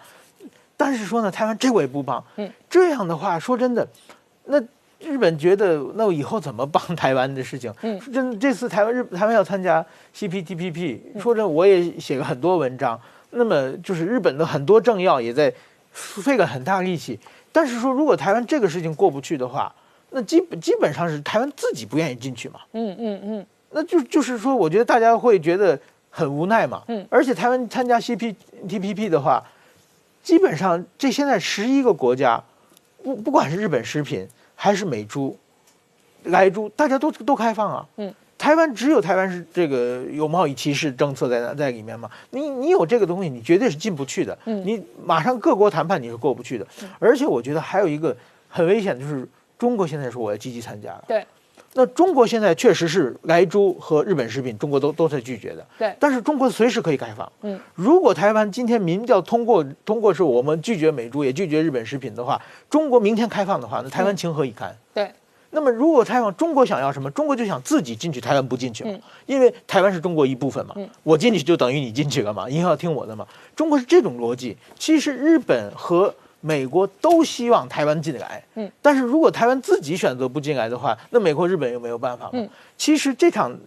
[0.75, 2.23] 但是说呢，台湾这我也不帮。
[2.37, 2.51] 嗯。
[2.67, 3.87] 这样的话，说真的，
[4.45, 4.59] 那
[4.99, 7.71] 日本觉得那我以后怎么帮 台湾的事情？
[7.83, 7.99] 嗯。
[8.11, 9.85] 真这次台湾日台湾要参加
[10.15, 12.99] CPTPP，说真我也写了很多文章。
[13.29, 15.53] 那么就是日本的很多政要也在
[15.91, 17.17] 费了很大力气。
[17.55, 19.73] 但是说，如果台湾这个事情过不去的话，
[20.09, 22.59] 那基本基本上是台湾自己不愿意进去嘛。
[22.73, 25.79] 嗯嗯嗯，那就就是说，我觉得大家会觉得
[26.09, 26.83] 很无奈嘛。
[26.89, 29.41] 嗯，而且台湾参加 CPTPP 的话，
[30.21, 32.43] 基本上这现在十一个国家，
[33.01, 35.37] 不不管是日本食品还是美猪、
[36.23, 37.85] 来猪，大家都都开放啊。
[37.95, 38.13] 嗯。
[38.45, 42.07] 台湾只有台湾是这个有贸易歧视政策在在里面嘛？
[42.29, 44.37] 你你有这个东西，你绝对是进不去的。
[44.45, 46.67] 嗯，你马上各国谈判你是过不去的。
[46.99, 48.15] 而且我觉得还有一个
[48.47, 49.27] 很危险的就是，
[49.57, 51.03] 中国现在说我要积极参加了。
[51.07, 51.25] 对，
[51.73, 55.65] 那中国现在确实是莱猪和日本食品，中国都都在拒绝的。
[55.79, 57.27] 对但是中国随时可以开放。
[57.41, 62.39] 嗯，如果台湾今天民调通过通过是我们拒绝美猪，也拒绝日本食品的话，
[62.69, 64.77] 中国明天开放的话，那台湾情何以堪？
[64.93, 65.11] 对，
[65.55, 67.09] 那么如果台湾，中国想要什么？
[67.11, 73.25] 中国就想自己进去，台湾不进去嘛，因为台湾是中国一部分嘛，我进去就等于你进去了嘛，以后要听我的嘛。
[73.55, 74.55] 中国是这种逻辑。
[74.77, 82.45] 其实日本和美国都希望台湾进来，嗯，但是如果台湾自己选择不进来的话，那美国、日本又没有办法嘛。
[82.77, 83.57] 其实这场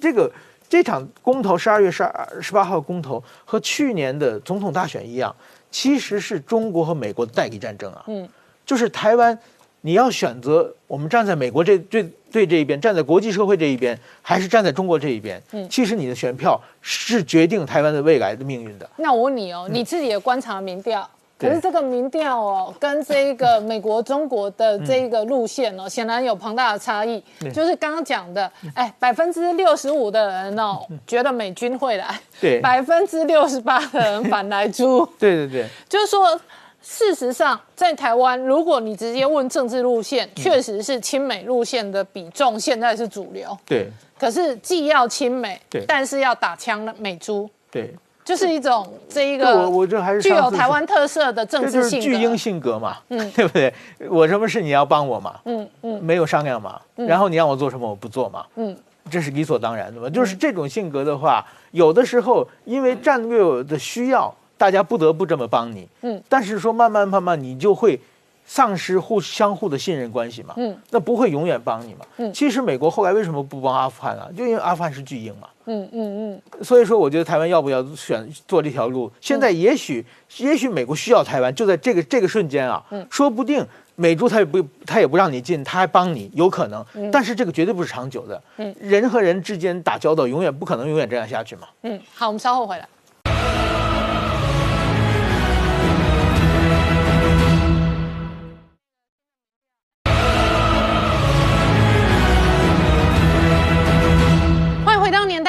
[0.00, 0.30] 这个
[0.68, 5.34] 这场公投，十二月十二十八号公投和去年的总统大选一样，
[5.70, 8.04] 其实是中国和美国的代理战争啊。
[8.06, 8.26] 嗯，
[8.64, 9.38] 就是台湾，
[9.86, 15.40] 你要选择我们站在美国这对对这一边，站在国际社会这一边，还是站在中国这一边？
[15.52, 18.88] 嗯，其实你的选票是决定台湾的未来的命运的。
[18.96, 21.06] 那我问你哦，你自己也观察民调，
[21.38, 27.22] 可是这个民调哦，跟这个美国、中国的这个路线哦，显然有庞大的差异。
[27.52, 35.06] 就是刚刚讲的，哎，百分之六十五的人哦，觉得美军会来，对百分之六十八的人反来猪。
[35.18, 36.40] 对对对，就是说，
[36.86, 43.56] 事实上，在台湾，如果你直接问政治路线，嗯确实是亲美路线的比重现在是主流。
[43.64, 52.36] 对可是既要亲美对，但是要打枪的美猪，对，就是一种这一对个我我这还是具有台湾特色的政治性巨婴。
[52.36, 53.72] 性格嘛，嗯，对不对？
[54.10, 58.76] 我什么事你要帮我嘛，嗯嗯，没有商量嘛，然后你让我做什么我不做嘛，嗯，
[59.10, 60.08] 这是理所当然的嘛。
[60.10, 68.00] 就是这种性格的话，有的时候因为战略的需要，大家不得不这么帮你，嗯，但是说慢慢慢慢你就会。
[68.46, 74.28] 丧失互相互的信任关系嘛，嗯，那不会永远帮你嘛，嗯，其实美国后来为什么不帮阿富汗啊？
[74.36, 79.10] 就因为阿富汗是巨婴嘛，嗯嗯嗯，所以说，我觉得台湾要不要选做这条路？
[79.18, 80.04] 现在也许，
[80.36, 86.84] 也许美国需要台湾，就在这个这个瞬间啊，说不定美猪他也不他也不让你进，他还帮你，有可能。
[87.10, 88.38] 但是这个绝对不是长久的。
[88.78, 91.62] 人和人之间打交道，永远不可能永远这样下去嘛。
[91.80, 92.86] 嗯，好，我们稍后回来。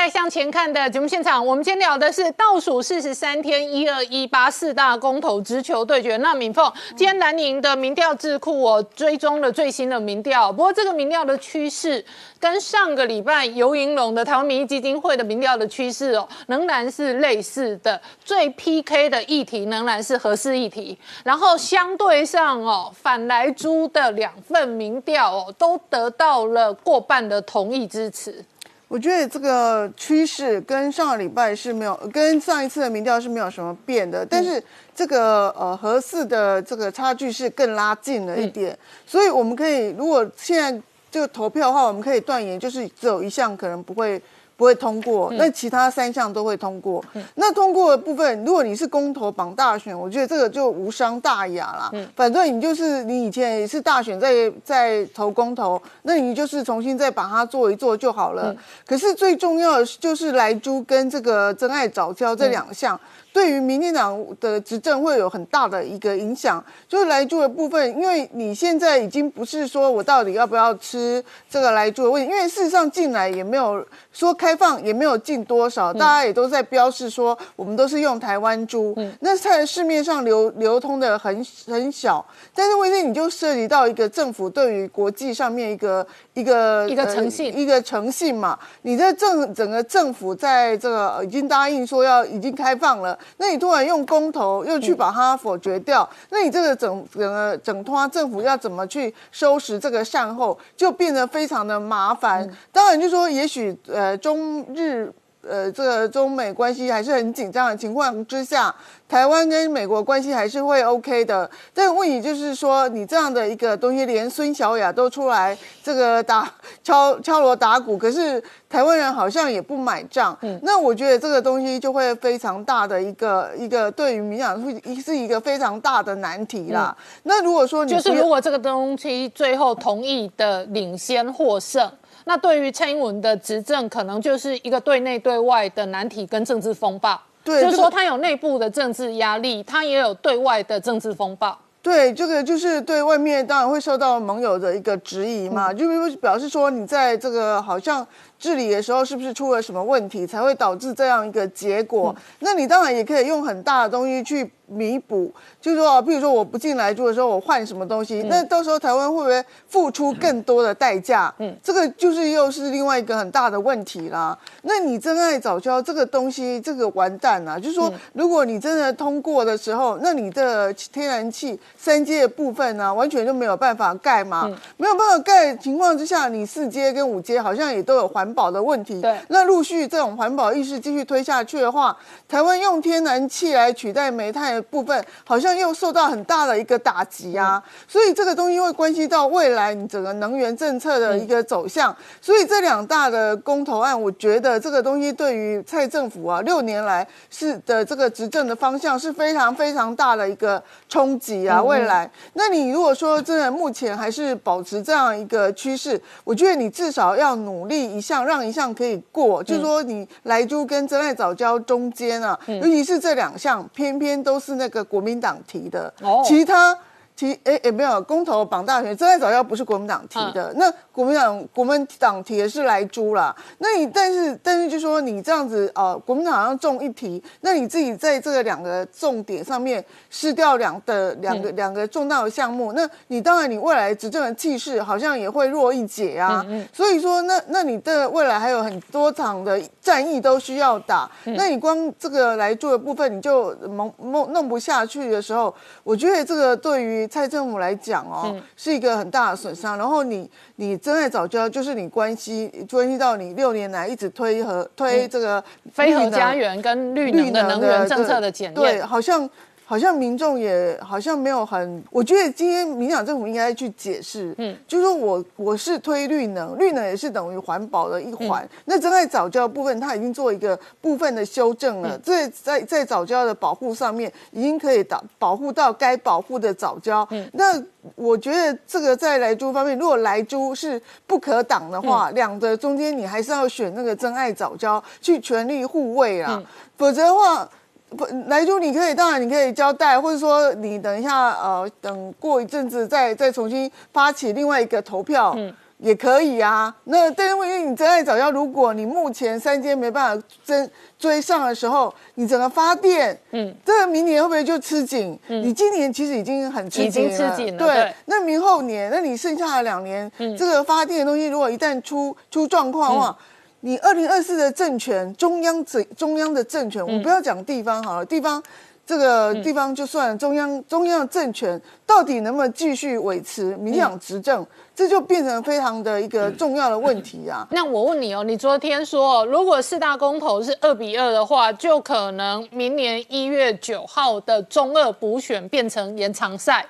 [0.06, 6.16] 欢迎回到《年代向前看》的节目现场，我们今天聊的是倒数四十三天一二一八四大公投直球对决。
[6.18, 12.06] 那敏凤，今天南宁的民调智库我追踪了最新的民调，不过这个民调的趋势
[12.40, 18.00] 跟上个礼拜游银龙的台湾民意基金会的民调的趋势哦，仍然是类似的。
[18.24, 28.46] 最 PK 的议题仍然是合适议题，然后相对上哦，反莱猪的两份民调哦，都得到了过半的同意支持。
[28.88, 34.62] 我觉得这个趋势跟上个礼拜是没有，跟上一次的民调是没有什么变的，但是
[34.96, 44.22] 这个呃合适的这个差距是更拉近了一点，所以我们可以如果现在这个投票的话，我们可以断言就是只有一项可能不会。
[44.58, 47.04] 不会通过，那其他三项都会通过。
[47.36, 51.92] 那通过的部分，如果你是公投绑大选，我觉得这个就无伤大雅啦。
[52.16, 58.56] 反正你就是你以前也是大选在在投公投，那你就是重新再把它做一做就好了。
[58.86, 63.00] 可是最重要的就是莱猪跟这个真爱早教这两项。
[63.36, 93.20] 对于民进党的执政会有很大的一个影响，就是莱猪的部分，因为你现在已经不是说我到底要不要吃这个莱猪的问题，因为事实上进来也没有说开放，也没有进多少，大家也都在标示说我们都是用台湾猪，那在市面上流流通的很很小，但是问题你就涉及到一个政府对于国际上面一个一个一个诚信呃一个诚信嘛，你的政整个政府在这个已经答应说要已经开放了。
[93.38, 102.50] 那你突然用公投又去把它否决掉，那你这个整整个整拖政府要怎么去收拾这个善后，就变得非常的麻烦。
[102.72, 105.14] 当然就说，也许呃中日。
[105.48, 108.74] 呃，这个中美关系还是很紧张的情况之下，
[109.08, 111.50] 台湾跟美国关系还是会 OK 的。
[111.74, 116.52] 但问题就是说，你这样的一个东西，连孙小雅都出来这个打
[116.84, 120.38] 敲敲锣打鼓，可是台湾人好像也不买账。
[120.42, 126.96] 嗯，那我觉得这个东西就会非常大的一个一个对于民党会是一个非常大的难题啦。
[127.24, 131.92] 那如果说你就是如果这个东西最后同意的领先获胜，
[132.26, 137.20] 那对于蔡英文的执政，可能就是一个对内对外的难题跟政治风暴。
[137.44, 141.58] 对就是说他有内部的政治压力，他也有对外的政治风暴。
[141.84, 148.06] 对，这个就是对外面当然会受到盟友的一个质疑嘛，就比如表示说你在这个好像
[148.38, 152.16] 治理的时候是不是出了什么问题，才会导致这样一个结果？
[152.40, 155.32] 那你当然也可以用很大的东西去弥补，
[155.62, 161.34] 就是说，比如说我不进来住的时候，我换什么东西，那到时候台湾会不会付出更多的代价？
[161.38, 164.38] 嗯，这个就是又是另外一个很大的问题啦。
[164.64, 167.60] 那你真爱早教这个东西，这个完蛋了。
[167.60, 179.00] 就是说，如果你真的通过的时候，那你的天然气三阶的部分呢，完全就没有办法盖嘛，没有办法盖情况之下，你四阶跟五阶好像也都有环保的问题。
[179.02, 181.96] 对，那陆续这种环保意识继续推下去的话，
[182.28, 187.62] 台湾用天然气来取代煤炭的部分，好像又受到很大的一个打击啊。
[187.88, 191.96] 所以这个东西会关系到未来你整个能源政策的一个走向。
[192.20, 201.62] 所以这两大的公投案，我觉得这个东西对于蔡政府啊六年来是的这个执政的方向是非常非常大的一个冲击啊。
[201.62, 215.94] 未来，那你如果说真的目前还是保持这样一个趋势，我觉得你至少要努力一项让一项可以过，就是说你莱猪跟真爱早教中间啊，尤其是这两项，偏偏都是那个国民党提的，
[216.26, 216.78] 其他。
[217.16, 223.36] 提诶也没有公投绑大选，真爱早教不是国民党提的，那国民党国民党提的是来猪啦。
[223.60, 236.46] 那你但是但是就说你这样子啊，国民党好像中一提，那你自己在这个两个重点上面失掉两的两个两个重大的项目，那你当然你未来执政的气势好像也会弱一截啊。
[236.74, 249.78] 所以说那那你的未来还有很多场的战役都需要打，那你光这个来做的部分你就蒙蒙弄不下去的时候，我觉得这个对于蔡政府来讲哦，是一个很大的损伤。
[249.78, 259.30] 然后你你真爱早教，就是你关系关系到你六年来一直推和推这个非核家园跟绿能的能源政策的检验，对，好像。
[259.68, 268.48] 好像民众也好像没有很，我觉得今天民党政府应该去解释，嗯，就是说我我是推绿能，绿能也是等于环保的一环。
[268.66, 277.08] 那真爱早教部分，它已经做一个部分的修正了，在在在早教的保护上面，已经可以保保护到该保护的早教。
[277.34, 277.60] 那
[277.96, 286.44] 我觉得这个在来猪方面，如果来猪是不可挡的话，两者中间你还是要选那个真爱早教去全力护卫啊，
[286.78, 287.50] 否则的话。
[287.96, 296.76] 不，来猪你可以，当然你可以交代，或者说你等一下，呃，等过一阵子再再重新发起另外一个投票，嗯，也可以啊。
[296.86, 300.70] 那但是因为你真爱早教，如果你目前三阶没办法追
[301.00, 305.18] 追上的时候，你整个发电，嗯，这个明年会不会就吃紧？
[305.28, 307.94] 嗯，你今年其实已经很吃紧了，对。
[308.06, 313.18] 那明后年，那你剩下的两年，这个发电的东西如果一旦出出状况的话。
[313.66, 318.42] 你二零二四的政权，中央政中央的政权，我不要讲地方好了，地方
[318.86, 327.44] 这个地方就算中央中央的政权，到底能不能继续维持民党执政，这就变成非常的一个重要的问题啊。
[327.50, 336.64] 那我问你哦，你昨天说，如果四大公投是二比二的话，就可能明年一月九号的中二补选变成延长赛。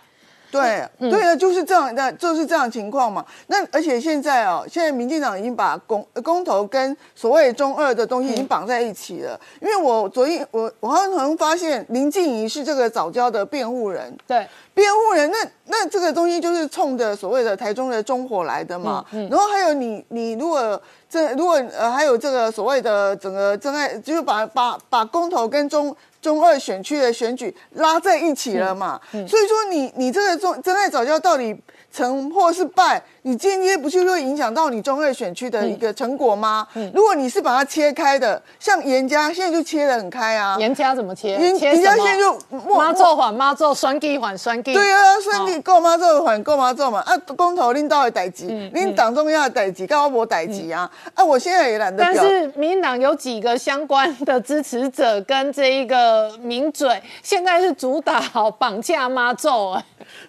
[0.52, 3.26] 对，对啊，就是这样，那就是这样情况嘛。
[3.48, 9.40] 那而且现在哦，现在民进党已经把公公投跟所谓中二的东西已经绑在一起了。
[9.62, 19.06] 因为我昨天我我好像发现林静怡是这个早教的辩护人，对，辩护人，那那这个东西就是冲着所谓的台中的中火来的嘛。
[19.12, 25.96] 然后还有你你如果这如果呃还有这个所谓的整个真爱，就是把把把公投跟中。
[26.26, 29.00] 中二选区的选举拉在一起了嘛？
[29.12, 31.56] 所以说你你这个中真爱早教到底
[31.94, 33.00] 成或是败？
[33.28, 36.68] 你间接不就会影响到你中二选区的一个成果吗？
[36.94, 40.56] 如果你是把它切开的，像严家现在就切的很开啊。
[40.60, 41.30] 严家怎么切？
[41.30, 42.40] 严严家现在就
[42.76, 44.76] 妈做缓妈做双 G 缓双 G。
[44.76, 47.00] 对啊，双 G 够妈做缓够妈做嘛？
[47.00, 50.88] 啊，公投拎到的代级，拎党中央的代级，高我代级啊！
[51.16, 52.04] 啊，我现在也懒得。
[52.04, 59.84] 但是民进党有几个相关的支持者跟这一个名嘴，现在是主打好绑架妈做哎。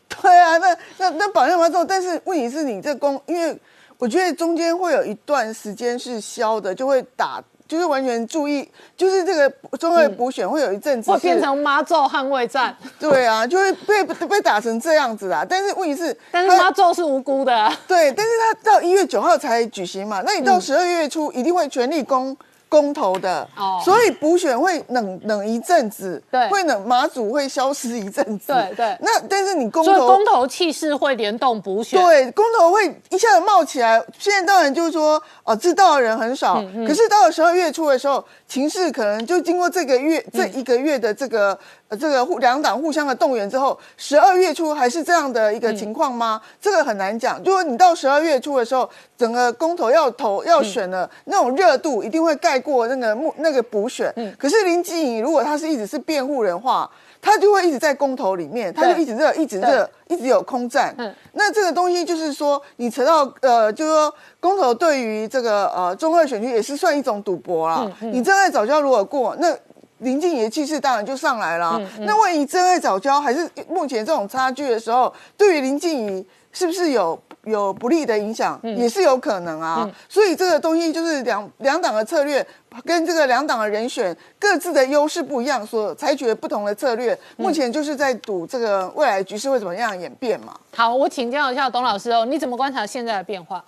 [0.08, 2.85] 对啊，那那那绑架妈做，但是问题是你。
[2.86, 3.58] 这公，因为
[3.98, 12.76] 我觉得中间会有一段时间是消的，就会打，就是完全注意，就是这个中卫补选会有一阵子会变成妈咒捍卫战。
[13.00, 15.44] 对啊， 就会被被打成这样子啊。
[15.44, 17.52] 但是问题是， 但是妈咒是无辜的。
[17.52, 22.36] 啊对，但是他到一月九号才举行嘛，那你到十二月初一定会全力攻。
[22.68, 23.48] 公投的，
[23.84, 28.98] 所以补选会冷冷一阵子，对，会冷马祖会消失一阵子，对对。
[29.00, 34.02] 那但是你公投，公投气势会联动补选，对，公投会一下子冒起来。
[34.18, 41.56] 现在当然就是说，哦，知道的人很少，可是到了十二月初的时候，情势可能就经过这个月这一个月的这个
[41.88, 46.40] 呃这个互两党互相的动员之后，十二月初还是这样的一个情况吗？
[46.60, 47.40] 这个很难讲。
[47.44, 54.12] 如果你到十二月初的时候，整个公投要投要选了，那种热度一定会盖过那个目那个补选。
[54.38, 56.90] 可是林静怡如果他是一直是辩护人话，
[57.22, 60.94] 他就会一直在公投里面，他就一直热，一直热，一直有空战。
[61.32, 67.90] 那这个东西就是说，你扯到呃，就是说公投对于这个呃中二选区也是算一种赌博啦。
[68.00, 69.56] 你真爱早教如果过，那
[69.98, 71.80] 林静怡的气势当然就上来了。
[72.00, 77.18] 那万一真爱早教还是目前这种差距的时候，对于林静怡是不是有？
[77.46, 79.88] 有不利的影响，也是有可能啊。
[80.08, 82.44] 所以这个东西就是两两党的策略
[82.84, 87.16] 跟这个两党的人选各自的优势不一样，所采取不同的策略。
[87.36, 90.56] 目前就是在赌这个未来局势会怎么样演变嘛。
[90.74, 93.64] 好，我请教一下董老师哦，你怎么观察现在的变化？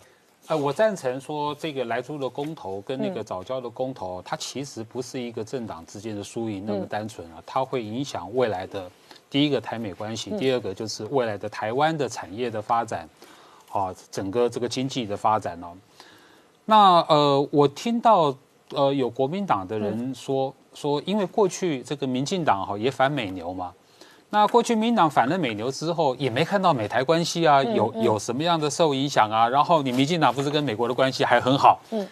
[0.48, 8.90] 呃，我赞成说这个来租的公投跟那个早教的公投，它其实不是一个政党之间的输赢那么单纯啊，它会影响未来的
[9.28, 13.08] 第一个台美关系，第二个就是未来的台湾的产业的发展。
[13.70, 15.76] 啊，整个这个经济的发展哦，
[16.64, 18.34] 那呃，我听到
[18.70, 23.74] 呃有国民党的人说说，因为过去这个民进党哈也反美牛嘛，
[24.30, 32.06] 那过去民党反了美牛之后，也没看到美台关系啊有有什么样的受影响啊，然后你民进党不是跟美国的关系还很好，嗯，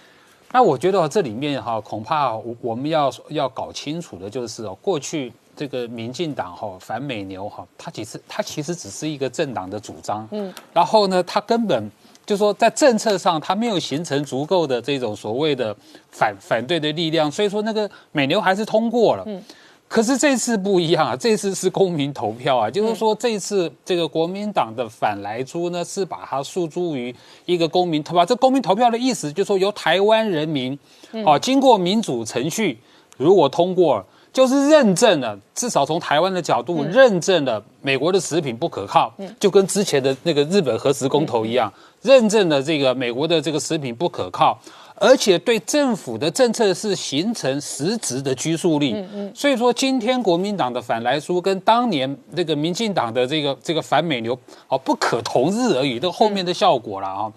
[0.53, 5.33] 那我觉得这里面哈恐怕我我们要要搞清楚的就是哦，过去。
[5.59, 11.91] 这个民进党哈反美牛哈，它其实它其实只是一个政党的主张，嗯，然后呢，它根本
[12.27, 15.75] 就说在政策上它没有形成足够的这种所谓的
[16.11, 19.43] 反反对的力量，所以说那个美牛还是通过了，嗯，
[19.89, 27.15] 可是这次不一样啊， 这次是公民投票啊，就是说这次这个国民党的反来猪呢是把它诉诸于
[27.45, 30.79] 一个公民投票，这公民投票的意思就是说由台湾人民，
[31.25, 32.79] 啊，经过民主程序
[33.17, 34.05] 如果通过。
[34.33, 39.11] 就是认证了，至少从台湾的角度认证了美国的食品不可靠，
[39.41, 41.73] 就跟之前的那个日本核实公投一样，
[42.03, 44.61] 认证了这个美国的这个食品不可靠，
[44.99, 48.95] 而且对政府的政策是形成实质的拘束力。
[49.13, 57.33] 嗯所以说，今天国民党的反来书跟当年那个民进党的这个这个反美牛，哦，不可同日而语，这后面的效果了啊。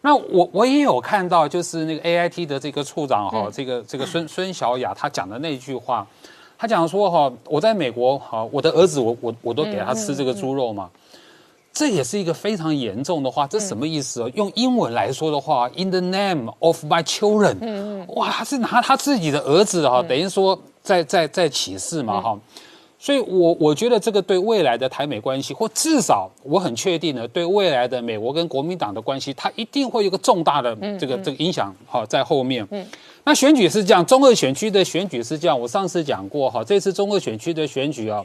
[0.00, 6.06] 那我我也有看到，就是那个 A I T 的这个处长哈，这个这个孙孙小雅他讲的那句话。
[6.58, 10.88] 他讲说哈，我在美国哈，我的儿子我我我都给他吃这个猪肉嘛，
[11.72, 14.30] 这也是一个非常严重的话，这什么意思？
[14.34, 22.38] 用英文来说的话，In the name of my children，嗯哇，他是拿他自己的儿子哈，等于说在在在歧视嘛哈，
[22.98, 32.66] 所以我我觉得这个对未来的台美关系，或至少我很确定的，对未来的美国跟国民党的关系，它一定会有个重大的这个这个影响哈，在后面。
[32.70, 32.86] 嗯。
[33.24, 35.58] 那选举是这样，中二选区的选举是这样。
[35.58, 38.20] 我上次讲过哈，这次中二选区的选举啊，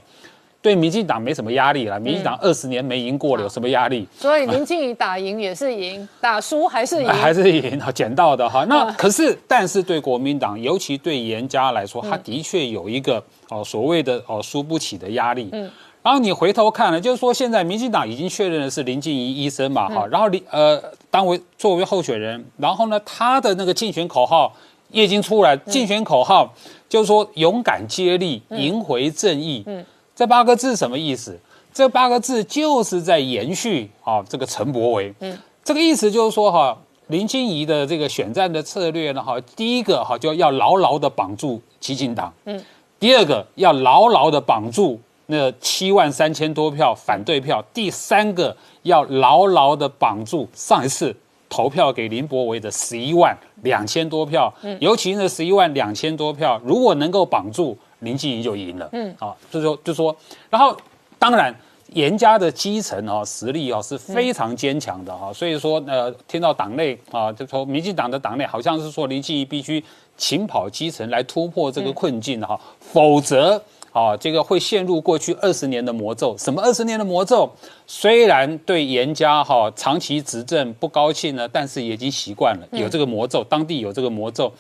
[0.62, 2.00] 对民进党没什么压力了。
[2.00, 4.08] 民进党二十年没赢过了，有什么压力？
[4.18, 8.66] 所以林静怡打赢也是赢，打输还是赢， 还是赢，捡到的哈。
[8.66, 15.50] 那可是，但是对国民党，尤其对严家来说，他的确有一个哦所谓的哦输不起的压力。
[15.52, 15.70] 嗯。
[16.04, 20.82] 然后你回头看了，就是说现在民进党已经确认的是林静怡医生嘛哈，然后林呃
[21.12, 24.54] 当为作为候选人，然后呢他的那个竞选口号。
[24.90, 26.50] 已经出来竞选口号，
[26.88, 29.62] 就是说勇敢接力，赢回正义。
[29.66, 29.86] 嗯，
[30.18, 31.40] 这八个字什么意思？
[31.72, 35.14] 这八个字就是在延续啊，这个陈伯维。
[35.20, 36.76] 嗯，这个意思就是说哈，
[37.06, 42.34] 林清怡的这个选战的策略呢，哈，第一个哈就要牢牢的绑住激进党。
[42.46, 42.60] 嗯，
[43.00, 47.64] 第二个要牢牢的绑住那七万三千多票反对票。
[47.72, 51.16] 第三个要牢牢的绑住上一次。
[51.50, 53.34] 投票给林博维的十一万
[53.64, 58.90] 两千多票，嗯尤其那十一万两千多票，如果能够绑住林静怡就赢了。
[58.92, 60.16] 嗯，啊，所以说就说，
[60.50, 60.76] 然后
[61.20, 61.56] 当然
[61.94, 69.84] 严家的基层哦实力哦是非常坚强的哈，所以说呃听到党内啊就从民进党的党内好像是说林静怡必须
[70.18, 73.62] 勤跑基层来突破这个困境哈，否则。
[73.94, 76.36] 啊，这个会陷入过去二十年的魔咒。
[76.38, 77.52] 什么二十年的魔咒？
[77.88, 84.54] 虽然对严家哈长期执政不高兴呢，但是已经习惯了，有这个魔咒，当地有这个魔咒。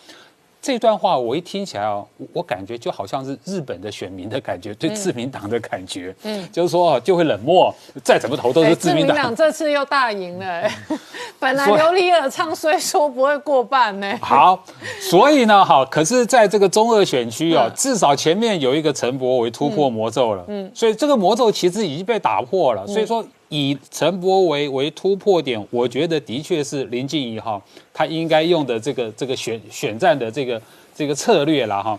[0.68, 7.74] 这段话我一听起来哦，我感觉就好像是日本的选民的感觉，对自民党的感觉，嗯，就是说就会冷漠，
[8.04, 9.34] 再怎么投都是自民党。
[9.34, 10.70] 这次又大赢了，
[11.40, 14.14] 本来刘里尔唱虽说不会过半呢。
[14.20, 14.62] 好，
[15.00, 23.26] 所以呢，好，可是在这个中二选区哦，至少前面有一个陈伯为突破魔咒了，嗯，所以这个魔咒其实已经被打破了，所以说。
[23.50, 27.62] 以陈伯维为突破点，我觉得的确是林静怡哈，
[27.94, 30.62] 他应该用的这个这个选选战的这个
[30.96, 31.98] 这个策略了哈。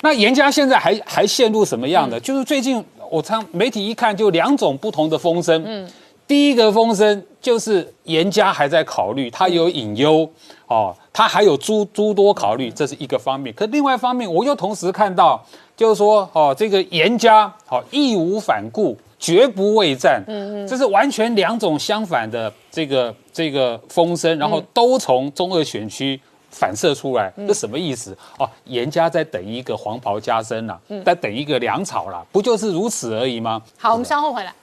[0.00, 2.18] 那严家现在还还陷入什么样的？
[2.20, 5.62] 就是最近我常媒体一看，就两种不同的风声。
[5.66, 5.90] 嗯，
[6.26, 10.30] 第一个风声就是严家还在考虑，他有隐忧
[10.68, 13.52] 哦，他还有诸诸多考虑，这是一个方面。
[13.54, 15.44] 可另外一方面，我又同时看到，
[15.76, 18.96] 就是说哦，这个严家好义无反顾。
[19.18, 26.20] 绝不畏战，嗯嗯，这是完全两种相反的这个这个风声，然后都从中二选区
[26.50, 28.16] 反射出来，这什么意思？
[28.38, 33.60] 哦，严家在等一个黄袍加身呐，在等一个粮草了，不就是如此而已吗？
[33.76, 34.54] 好，我们稍后回来。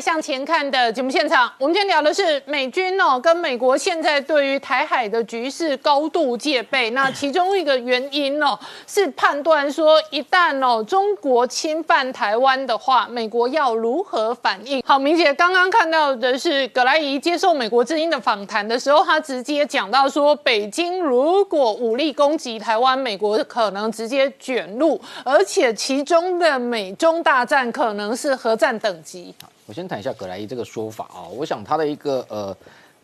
[0.00, 6.90] 向前看的节目现场，我们今天聊的是美军哦，跟美国现在对于台海的局势高度戒备。
[6.90, 14.82] 那其中一个原因哦，是判断说，一旦哦中国侵犯台湾的话，美国要如何反应？
[14.84, 29.34] 好，明姐刚刚看到的是葛莱仪接受美国之音的访谈的时候，他直接讲到说，北京如果武力攻击台湾，美国可能直接卷入，而且其中的美中大战可能是核战等级。
[29.66, 32.56] 我先谈一下葛莱伊这个说法啊，我想他的一个呃。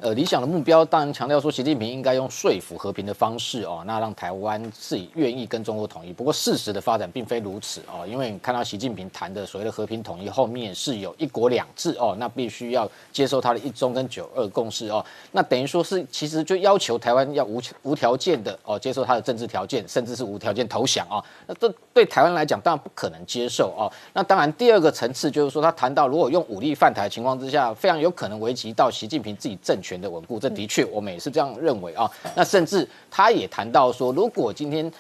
[0.02, 6.12] 呃，理想的目标当然强调说，习近平应该用说服和平的方式哦，那让台湾是愿意跟中国统一。
[6.12, 21.22] 不过事实的发展并非如此哦，因为你看到习近平谈的所谓的和平统一后面是有一国两制哦，那必须要接受他的一中跟九二共识哦，那等于说是其实就要求台湾要无无条件的哦接受他的政治条件，甚至是无条件投降啊。
[21.46, 23.86] 那这对台湾来讲当然不可能接受哦。
[24.12, 29.91] 那当然第二个层次就是说，他谈到如果用武力犯台的情况之下，非常有可能危及到习近平自己政权。
[30.01, 32.10] 的稳固，这的确我们也是这样认为啊。
[32.35, 34.90] 那甚至他也谈到说，如果今天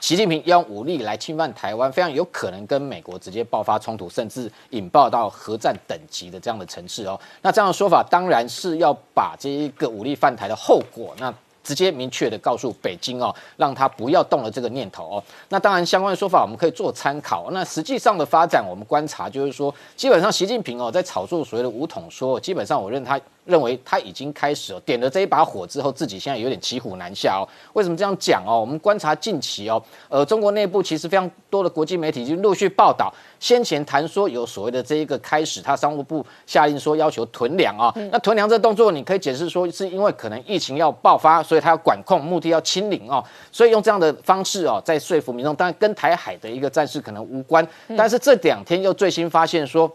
[0.00, 7.20] 习近平要用武力来侵犯台湾，非常有可能跟美国直接爆发冲突，甚至引爆到核战等级的这样的层次哦。
[7.42, 11.32] 那这样的说法当然是要把这一个武力犯台的后果，那
[11.62, 15.24] 直接明确的告诉北京哦，让他不要动了这个念头哦。
[15.50, 17.50] 那当然相关的说法我们可以做参考。
[17.52, 23.20] 那实际上的发展，我们观察就是说，基本上习近平哦在炒作所谓的武统说，基本上我认他。
[23.44, 27.42] 认为他已经开始哦，点了这一把火之后，自己现在有点骑虎难下哦。
[27.72, 28.60] 为什么这样讲哦？
[28.60, 37.92] 我们观察近期哦，呃，中国内部其实非常多的国际媒体已经陆续报道，先前谈说有所谓的这一个开始，他商务部下令说要求囤粮啊。
[38.12, 43.24] 那囤粮这动作，你可以解释说是因为可能疫情要爆发，所以他要管控，目的要清零哦。
[43.50, 47.66] 所以用这样的方式哦，在说服民众，当然跟台海的一个战事可能无关。
[47.96, 49.90] 但是这两天又最新发现说。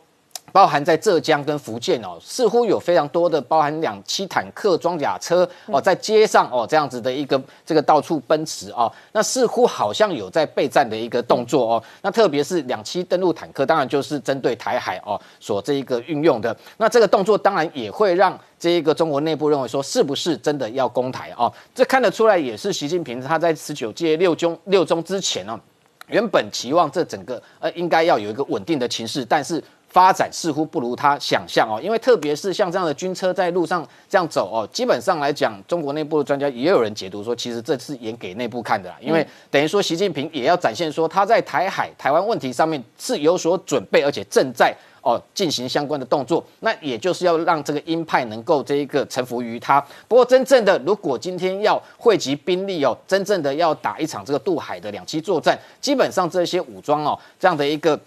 [0.53, 11.83] 包含在浙江跟福建哦，似乎有非常多的包含两栖坦克、装甲车哦，在街上哦这样子的一个这个到处奔驰哦，那似乎好像有在备战的一个动作哦。
[12.01, 16.55] 那特别是两栖登陆坦克，当然就是针对台海哦所这一个运用的。
[16.77, 21.51] 那这个动作当然也会让这一个中国内部认为说，是不是真的要攻台哦？
[21.75, 25.59] 这看得出来，也是习近平他在十九届六中六中之前呢，
[26.07, 29.63] 原本期望这整个呃应该要有一个稳定的情势，但是。
[29.97, 44.71] 发展似乎不如他想象哦，因为特别是像这样的军车在路上这样走哦，基本上来讲，中国内部的专家也有人解读说，其实这是演给内部看的啦，因为等于说习近平也要展现说他在台海、台湾问题上面是有所准备，而且正在
[45.01, 49.83] 哦进行相关的动作，那也就是要让这个鹰派能够这一个臣服于他。
[50.07, 57.99] 不过真正的如果今天要汇集兵力哦，真正的要打一场这个渡海的两栖作战，基本上这些武装哦这样的一个。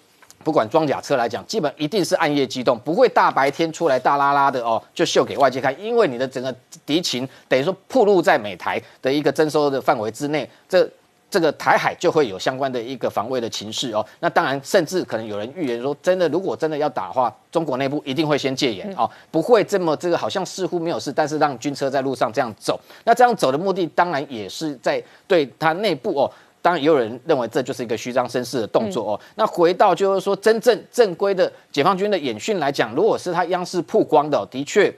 [0.43, 5.79] 不管装甲车来讲，基本一定是暗夜机动，不会大白天出来大拉拉的哦，就秀给外界看。
[5.81, 6.55] 因为你的整个
[6.87, 10.89] 敌情等于说暴露在美台的一个征收的范围之内，这
[11.31, 14.05] 这个台海就会有相关的一个防卫的情势哦。
[14.19, 22.81] 那当然，甚至可能有人预言说，真的如果真的要打的话，中国内部一定会先戒严哦，不会这么这个好像似乎没有事，但是让军车在路上这样走。
[23.05, 26.33] 那这样走的目的，当然也是在对他内部哦。
[26.63, 29.21] 当然，也有人认为这就是一个虚张声势的动作哦。
[29.37, 34.95] 那回到就是说，真正正规的解放军的演训来讲，如果是他央视曝光的，的确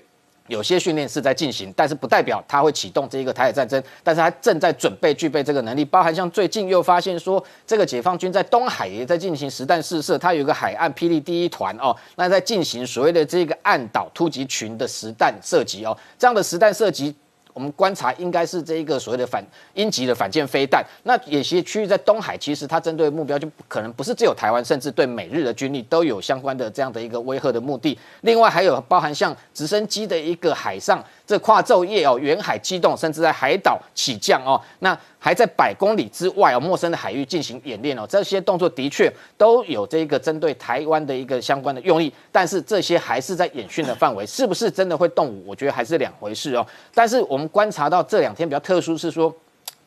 [0.49, 3.81] 有些训练是在进行，但是不代表他会启动这一个台海战争。
[4.03, 17.15] 但是他正在准备具备这个能力，包含像最近又发现说，这个解放军在东海也在进行实弹试射，它有一个海岸霹雳第一团哦，那在进行所谓的这个岸岛突击群的实弹射击哦，这样的实弹射击。
[17.53, 27.99] 我们观察应该是这一个所谓的反应急的反舰飞弹，那有些区域在东海，其实它针对目标就可能不是只有台湾，甚至对美日的军力都有相关的这样的一个威吓的目的。
[28.23, 31.03] 另外还有包含像直升机的一个海上。
[31.33, 45.43] 这跨昼夜哦，远海机动，甚至在海岛起降哦，那还在百公里之外哦，陌生的海域进行演练哦，这些动作的确都有这个针对台湾的一个相关的用意，但是这些还是在演训的范围，是不是真的会动武？
[45.47, 46.67] 我觉得还是两回事哦。
[46.93, 49.35] 但是我们观察到这两天比较特殊是说。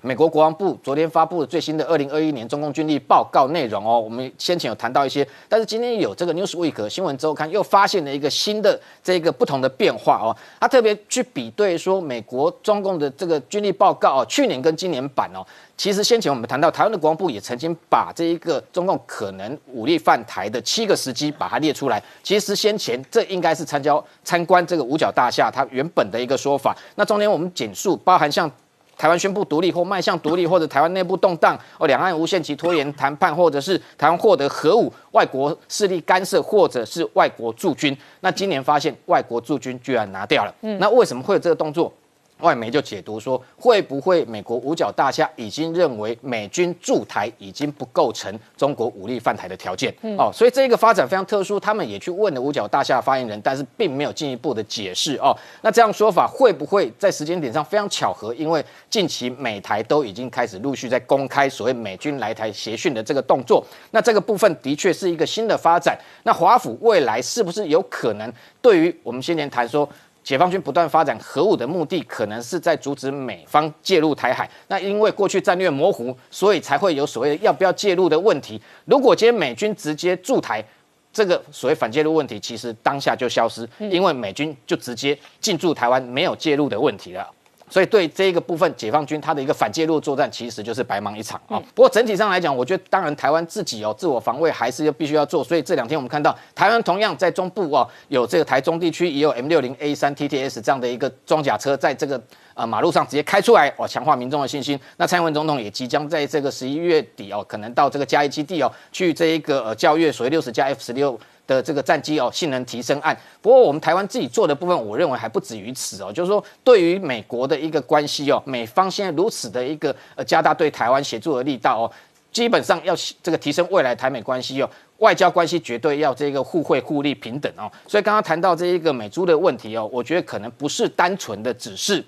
[0.01, 15.43] 美国国防部昨天发布了最新的二零二一年中共军力报告内容哦，我们先前有谈到一些，但是今天有这个 Newsweek 新闻周刊又发现了一个新的这个不同的变化哦，他特别去比对说美国中共的这个军力报告哦，去年跟今年版哦，
[15.76, 28.51] 其实先前我们谈到台湾的国防部也曾经把这一个中共可能武力犯台的七个时机把它列出来，其实先前这应该是参交参观这个五角大厦它原本的一个说法，那中间我们简述包含像。
[28.97, 37.95] 台湾宣布独立或迈向独立，或者台湾内部动荡，哦，两岸无限期拖延谈判，或者是台湾获得核武，外国势力干涉，或者是外国驻军。
[38.22, 41.91] 那今年发现外国驻军居然拿掉了，嗯那为什么会有这个动作？
[42.41, 49.93] 外媒就解读说，会不会美国五角大厦已经认为美军驻台已经不构成中国武力犯台的条件？
[50.17, 55.35] 哦，所以这一个发展非常特殊，他们也去问了五角大厦发言人，但是并没有进一步的解释哦。
[55.61, 58.33] 那这样说法会不会在时间点上非常巧合？
[58.33, 65.97] 因为近期美台都已经开始陆续在公开所谓美军来台协训的这个动作，那这个部分的确是一个新的发展。
[66.23, 68.31] 那华府未来是不是有可能
[68.61, 69.87] 对于我们先前谈说？
[70.26, 74.49] 解放军不断发展核武的目的，可能是在阻止美方介入台海。
[74.68, 78.60] 那因为过去战略模糊，所以才会有所谓要不要介入的问题。
[78.85, 80.65] 如果今天美军直接驻台，
[81.14, 87.31] 这个所谓反介入问题，其实当下就消失，因为美军就直接进驻台湾，没有介入的问题了。
[87.76, 91.61] 所以对这一个部分，解放军他的一个反介入作战，其实就是白忙一场啊。
[91.73, 95.43] 不过整体上来讲，我觉得当然台湾自己哦自我防卫还是要必须要做。
[95.43, 102.23] 所以这两天我们看到台湾同样在中部哦有这个台中地区也有 M 六零 A 三 TTS 这样的一个装甲车在这个
[102.53, 104.80] 呃马路上直接开出来哦，强化民众的信心。
[104.95, 111.19] 那蔡英文总统也即将在这个十一月底哦，可能到这个嘉义基地哦去这一个呃教育所谓六十加 F 十六。
[111.47, 113.17] 的这个战机哦，性能提升案。
[113.41, 116.11] 不过我们台湾自己做的部分，我认为还不止于此哦。
[116.11, 121.91] 就是说，对于美国的一个关系哦，美方现在如此的一个呃加大对台湾协助的力道哦，
[122.31, 127.72] 基本上要这个提升未来台美关系哦，外交关系绝对要这个互惠互利平等哦。
[127.88, 132.03] 所以刚刚谈到这一个美猪的问题哦，我觉得可能不是单纯的只是。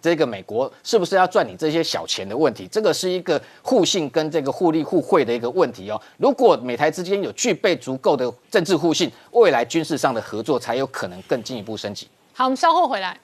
[0.00, 2.66] 这个美国是不是要赚你这些小钱的问题？
[2.70, 6.00] 这个是一个互信跟这个互利互惠的一个问题哦。
[6.16, 12.08] 如果美台之间有具备足够的政治互信，未来军事上的合作才有可能更进一步升级。
[12.32, 13.18] 好，我们稍后回来。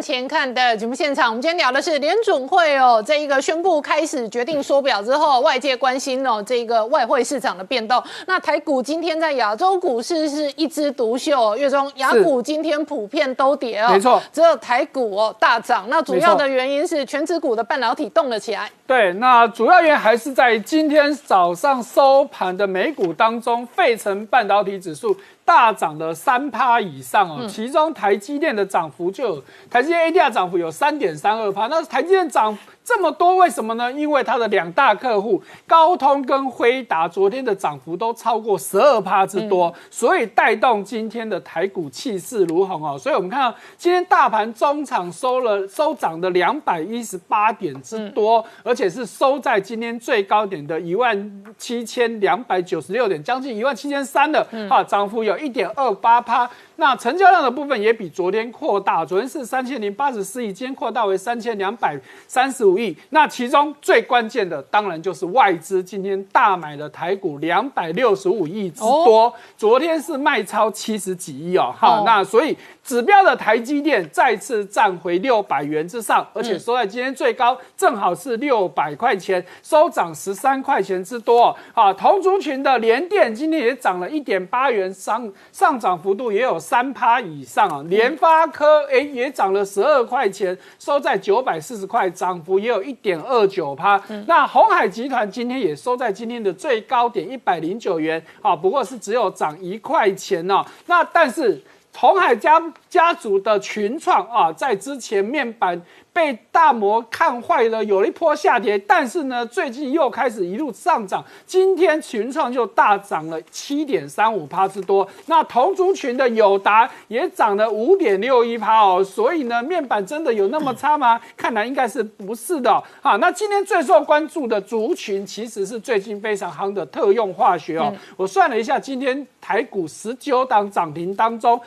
[0.00, 8.02] 向前看的节目现场，我们今天聊的是联准会哦，这一个宣布开始决定缩表之后，外界关心哦，这个外汇市场的变动。
[8.26, 15.84] 那台股今天在亚洲股市是一枝独秀，月中亚股今天普遍都跌哦，没错，只有台股哦大涨。
[15.90, 18.70] 那主要的原因是全指股的半导体动了起来。
[18.86, 25.14] 对，那主要原因还是在今天早上收盘的美股当中，费城半导体指数。
[25.50, 32.56] 大涨了三趴以上哦，其中台积电的涨幅就有台积电 ADR 涨幅有三点三二趴，那台积电涨。
[32.82, 33.92] 这么多为什么呢？
[33.92, 42.98] 因为它的两大客户高通跟辉达昨天的涨幅都超过十二趴之多，所以带动今天的台股气势如虹哦。
[42.98, 56.50] 所以我们看到今天大盘中场收了收涨的两百一十八点之多，而且是收在今天最高点的一万七千两百九十六点，将近一万七千三的哈，涨幅有一点二八趴。
[56.80, 61.94] 那成交量的部分也比昨天扩大，昨天是三千零八十四亿，今天扩大为三千两百
[62.26, 62.96] 三十五亿。
[63.10, 71.72] 那其中最关键的，当然就是外资今天大买的台股两百六十五亿之多，昨天是卖超七十几亿哦。
[71.76, 72.56] 好，那所以。
[72.82, 81.56] 指标的台积电再次站回六百元之上，而且收在今天最高，正好是六百块钱，收涨十三块钱之多。
[81.72, 87.84] 啊，同族群的联电今天也涨了一点八元，上上涨幅度也有三趴以上啊。
[87.86, 94.02] 联发科哎也涨了十二块钱，收在九百四十块，涨幅也有一点二九趴。
[94.26, 100.64] 那红海集团今天也收在今天的最高点一百零九元，啊，不过是只有涨一块钱哦。
[100.86, 101.62] 那但是。
[101.96, 105.80] 红海家家族的群创啊，在之前面板
[106.12, 111.24] 被大摩看坏了，有了一波下跌，但是呢，最近又开始一路上涨。
[111.46, 119.02] 今天群创就大涨了七点三五趴之多，那同族群的友达也涨了五点六一趴哦。
[119.02, 121.20] 所以呢，面板真的有那么差吗？
[121.36, 122.82] 看来应该是不是的。
[123.00, 127.92] 好，那今天最受关注的族群其实是最近非常夯的特用化学哦。
[128.16, 131.60] 我算了一下，今天台股十九档涨停当中。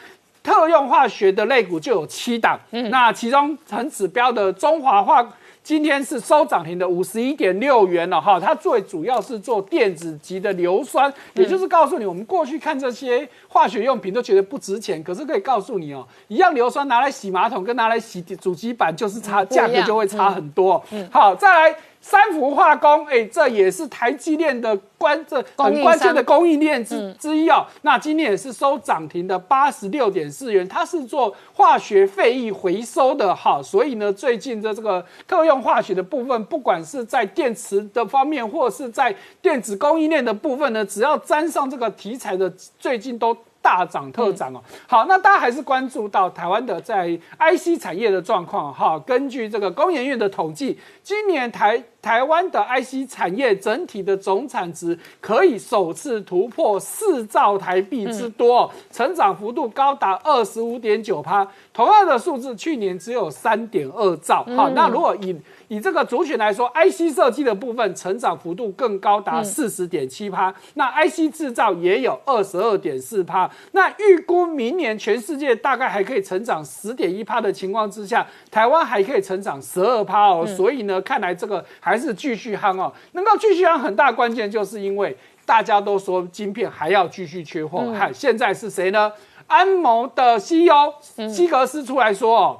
[0.43, 2.59] 特用化学的类股就有七档，
[2.91, 5.25] 那其中很指标的中华化
[5.63, 20.83] 今天是收涨停的五十一点六元了哈，它最主要是做电子级的硫酸，也就是告诉你，我们过去看这些化学用品都觉得不值钱，可是可以告诉你哦，一样硫酸拿来洗马桶跟拿来洗主机板就是差价格就会差很多。
[21.09, 21.75] 好，再来。
[22.03, 27.65] 三氟化工，哎，这也是台积电的关，这很关键的供应链之之一哦。
[27.84, 43.35] 那今天也是收涨停的八十六点四元，它是做化学废液回收的哈，所以呢，最近的这个特用化学的部分，不管是在电池的方面，或是在电子供应链的部分呢，只要沾上这个题材的，最近都。
[43.64, 48.99] 大涨特涨哦，好，那大家还是关注到台湾的在 IC 产业的状况哈。
[48.99, 61.48] 根据这个工研院的统计，今年台台湾的 IC 产业整体的总产值可以首次突破四兆台币之多，成长幅度高达二十五点九趴。
[61.72, 64.44] 同样的数字，去年只有三点二兆。
[64.57, 65.34] 好，那如果以
[65.73, 73.49] 以这个族群来说，IC 设计的部分成长幅度更高达四十点七趴，那 IC 制造也有二十二点四趴。
[73.71, 80.45] 那预估明年全世界大概还可以成长十点一趴的情况之下，台湾还可以成长十二趴哦。
[80.45, 82.93] 所以呢，看来这个还是继续夯哦。
[83.13, 87.91] 能够继续夯，很大关键就是因为大家都说晶片还要继续缺货。
[87.97, 89.11] 看，现在是谁呢？
[89.47, 90.93] 安谋的 CEO
[91.27, 92.59] 西格斯出来说哦。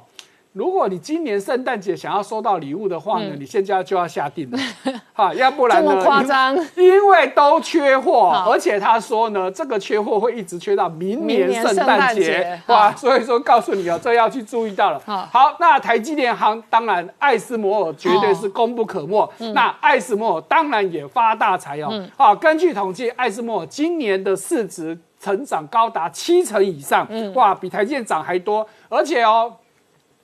[0.54, 4.58] 如果你今年圣诞节想要收到礼物的话呢，你现在就要下定了，
[5.12, 5.90] 哈，要不然呢？
[5.90, 6.56] 这么夸张？
[6.76, 12.94] 因为都缺货，而且他说呢，这个缺货会一直缺到明年圣诞节，哇！
[12.94, 15.02] 所以说告诉你哦，这要去注意到了。
[15.04, 21.90] 好，那台积电行当然艾斯摩尔绝对是功不可没，那艾斯摩尔当然也发大财哦。
[22.16, 29.52] 好，根据统计，艾斯摩尔今年的市值成长高达七成以上，哇，比台积电涨还多，而且哦。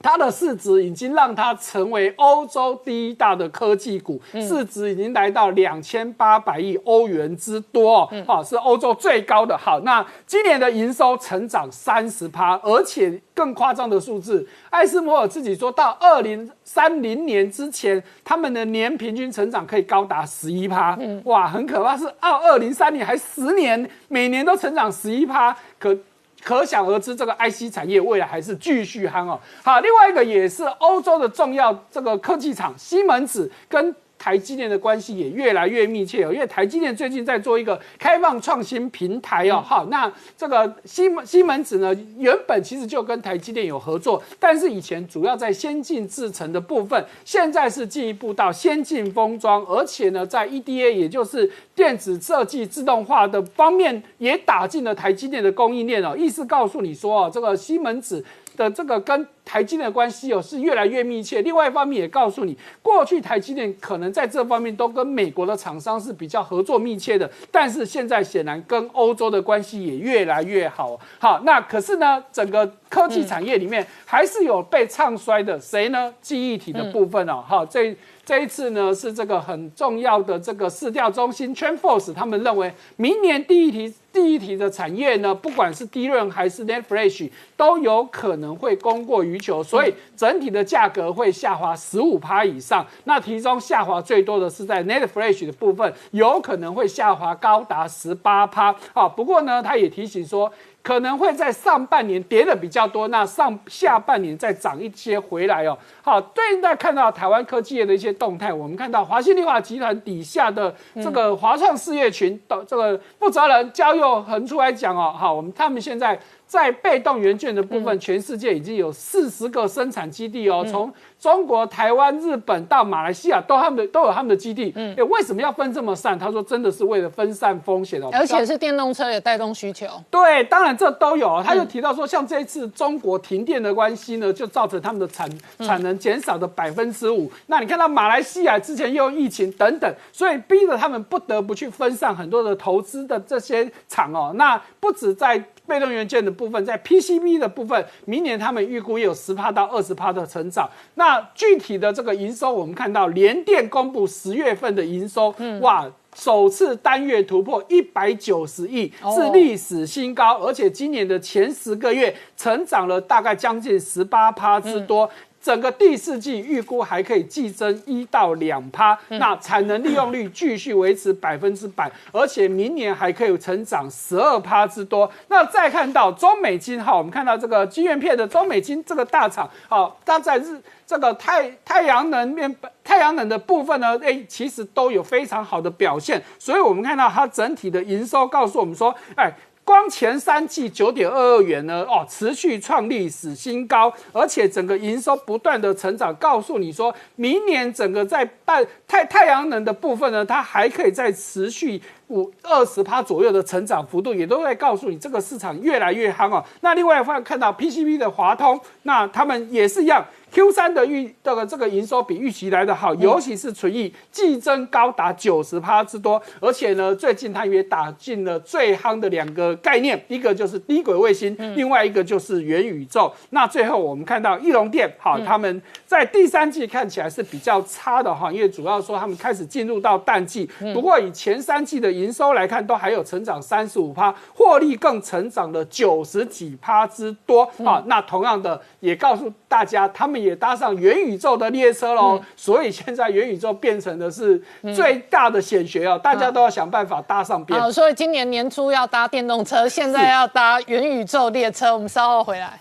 [0.02, 9.56] 它的市值已经让它成为欧洲第一大的科技股，市值已经来到两千八百亿欧元之多，好，是欧洲最高的。
[9.56, 25.94] 好，那今年的营收成长三十趴，而且更夸张的数字，艾斯摩尔自己说到二零三零年之前，他们的年平均成长可以高达十一趴，哇，很可怕，是二二零三年还十年，每年都成长十一趴，可。
[26.42, 29.40] 可想而知，这个 IC 产业未来还是继续夯哦。
[29.62, 33.94] 好，另外一个也是欧洲的重要这个科技厂西门子跟。
[34.20, 39.64] 台积电的关系也越来越密切哦，因为台积电最近在做一个开放创新平台哦。
[39.66, 56.14] 好，那这个西门西门子呢，原本其实就跟台积电有合作，但是以前主要在先进制程的部分，现在是进一步到先进封装，而且呢，在 EDA 也就是电子设计自动化的方面，也打进了台积电的供应链哦。
[56.14, 58.22] 意思告诉你说哦，这个西门子。
[58.60, 61.40] 的这个跟台积电的关系哦是越来越密切。
[61.40, 71.00] 另外一方面也告诉你，过去台积电可能在这方面都跟美国的厂商是比较合作密切的，但是现在显然跟欧洲的关系也越来越好。
[71.18, 76.12] 好，那可是呢，整个科技产业里面还是有被唱衰的，谁呢？
[76.20, 77.42] 记忆体的部分哦。
[77.46, 77.96] 好，这。
[78.22, 92.86] 这一次呢，是这个很重要的这个市调中心 TrendForce，他们认为明年第一题第一题的产业呢，不管是低润还是 Net Flash，都有可能会供过于求，所以整体的价格会下滑十五趴以上。
[93.04, 98.74] 那其中下滑最多的是在 Net Flash 的部分，有可能会下滑高达十八趴。
[98.94, 100.52] 啊，不过呢，他也提醒说。
[100.82, 105.76] 可能会在上半年跌的比较多，那上下半年再涨一些回来哦。
[106.00, 116.18] 好，对应在看到台湾科技业的一些动态，我们看到华新丽华集团底下的这个华创事业群的这个负责人焦佑恒出来讲哦，好，我们他们现在。
[116.51, 124.72] 在被动元件的部分，全世界已经有四十个生产基地哦，从中国、台湾、日本到马来西亚，都他们的都有他们的基地。
[124.74, 126.18] 嗯，为什么要分这么散？
[126.18, 128.09] 他说，真的是为了分散风险哦。
[128.10, 129.86] 而且是电动车也带动需求。
[130.10, 131.42] 对，当然这都有。
[131.44, 137.30] 他就提到说，像这一次中国停电的关系呢，就造成他们的产产能减少的百分之五。
[137.48, 144.32] 那你看到马来西亚之前又疫情等等，所以逼着他们不得不去分散很多的投资的这些厂哦。
[144.36, 146.30] 那不止在被动元件的。
[146.30, 150.70] 部分，在 PCB 的部分，明年他们预估有十帕到二十帕的成长。
[150.94, 155.86] 那具体的这个营收，我们看到联电公布十月份的营收，哇！
[156.16, 165.08] 首次单月突破一百九十亿，是历史新高，而且今年的前十个月成长了大概将近十八趴之多。
[165.42, 175.10] 整个第四季预估还可以季增一到两趴，那产能利用率继续维持百分之百，而且明年还可以成长十二趴之多。
[175.28, 182.54] 那再看到中美金哈，我们看到这个晶圆片的中美金这个大厂，好，它在日这个太太阳能面
[182.84, 189.32] 太阳能的部分呢，哎，其实都有非常好的表现，所以我们看到它整体的营收告诉我们说，哎。
[189.64, 206.44] 光前三季九点二二元呢，哦，持续创历史新高，而且整个营收不断的成长，告诉你说，明年整个在半太太阳能的部分呢，它还可以再持续五二十趴左右的成长幅度，也都会告诉你这个市场越来越夯哦。
[206.62, 210.04] 那另外看到 PCB 的华通，那他们也是一样。
[210.32, 223.12] Q 三的预这个这个营收比预期来的好，尤其是纯益季增高达九十趴之多，而且呢，最近它也打进了最夯的两个概念，一个就是低轨卫星，另外一个就是元宇宙。
[223.31, 237.82] 那最后我们看到翼龙电，好，他们在第三季看起来是比较差的哈，因为主要说他们开始进入到淡季，不过以前三季的营收来看，都还有成长三十五趴，获利更成长了九十几趴之多啊。
[237.86, 240.19] 那同样的也告诉大家，他们。
[240.22, 244.40] 也搭上元宇宙的列车喽，所以现在元宇宙变成的是
[244.74, 247.59] 最大的险学哦，大家都要想办法搭上边。
[247.60, 251.72] 好，所以今年年初要搭电动车，现在要搭元宇宙列车。
[251.74, 252.60] 我们稍后回来。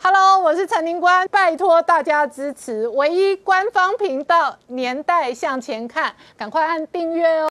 [0.00, 7.46] Hello，我是陈宁官，拜托大家支持唯一官方频道《年代向前看》，赶快按订阅哦。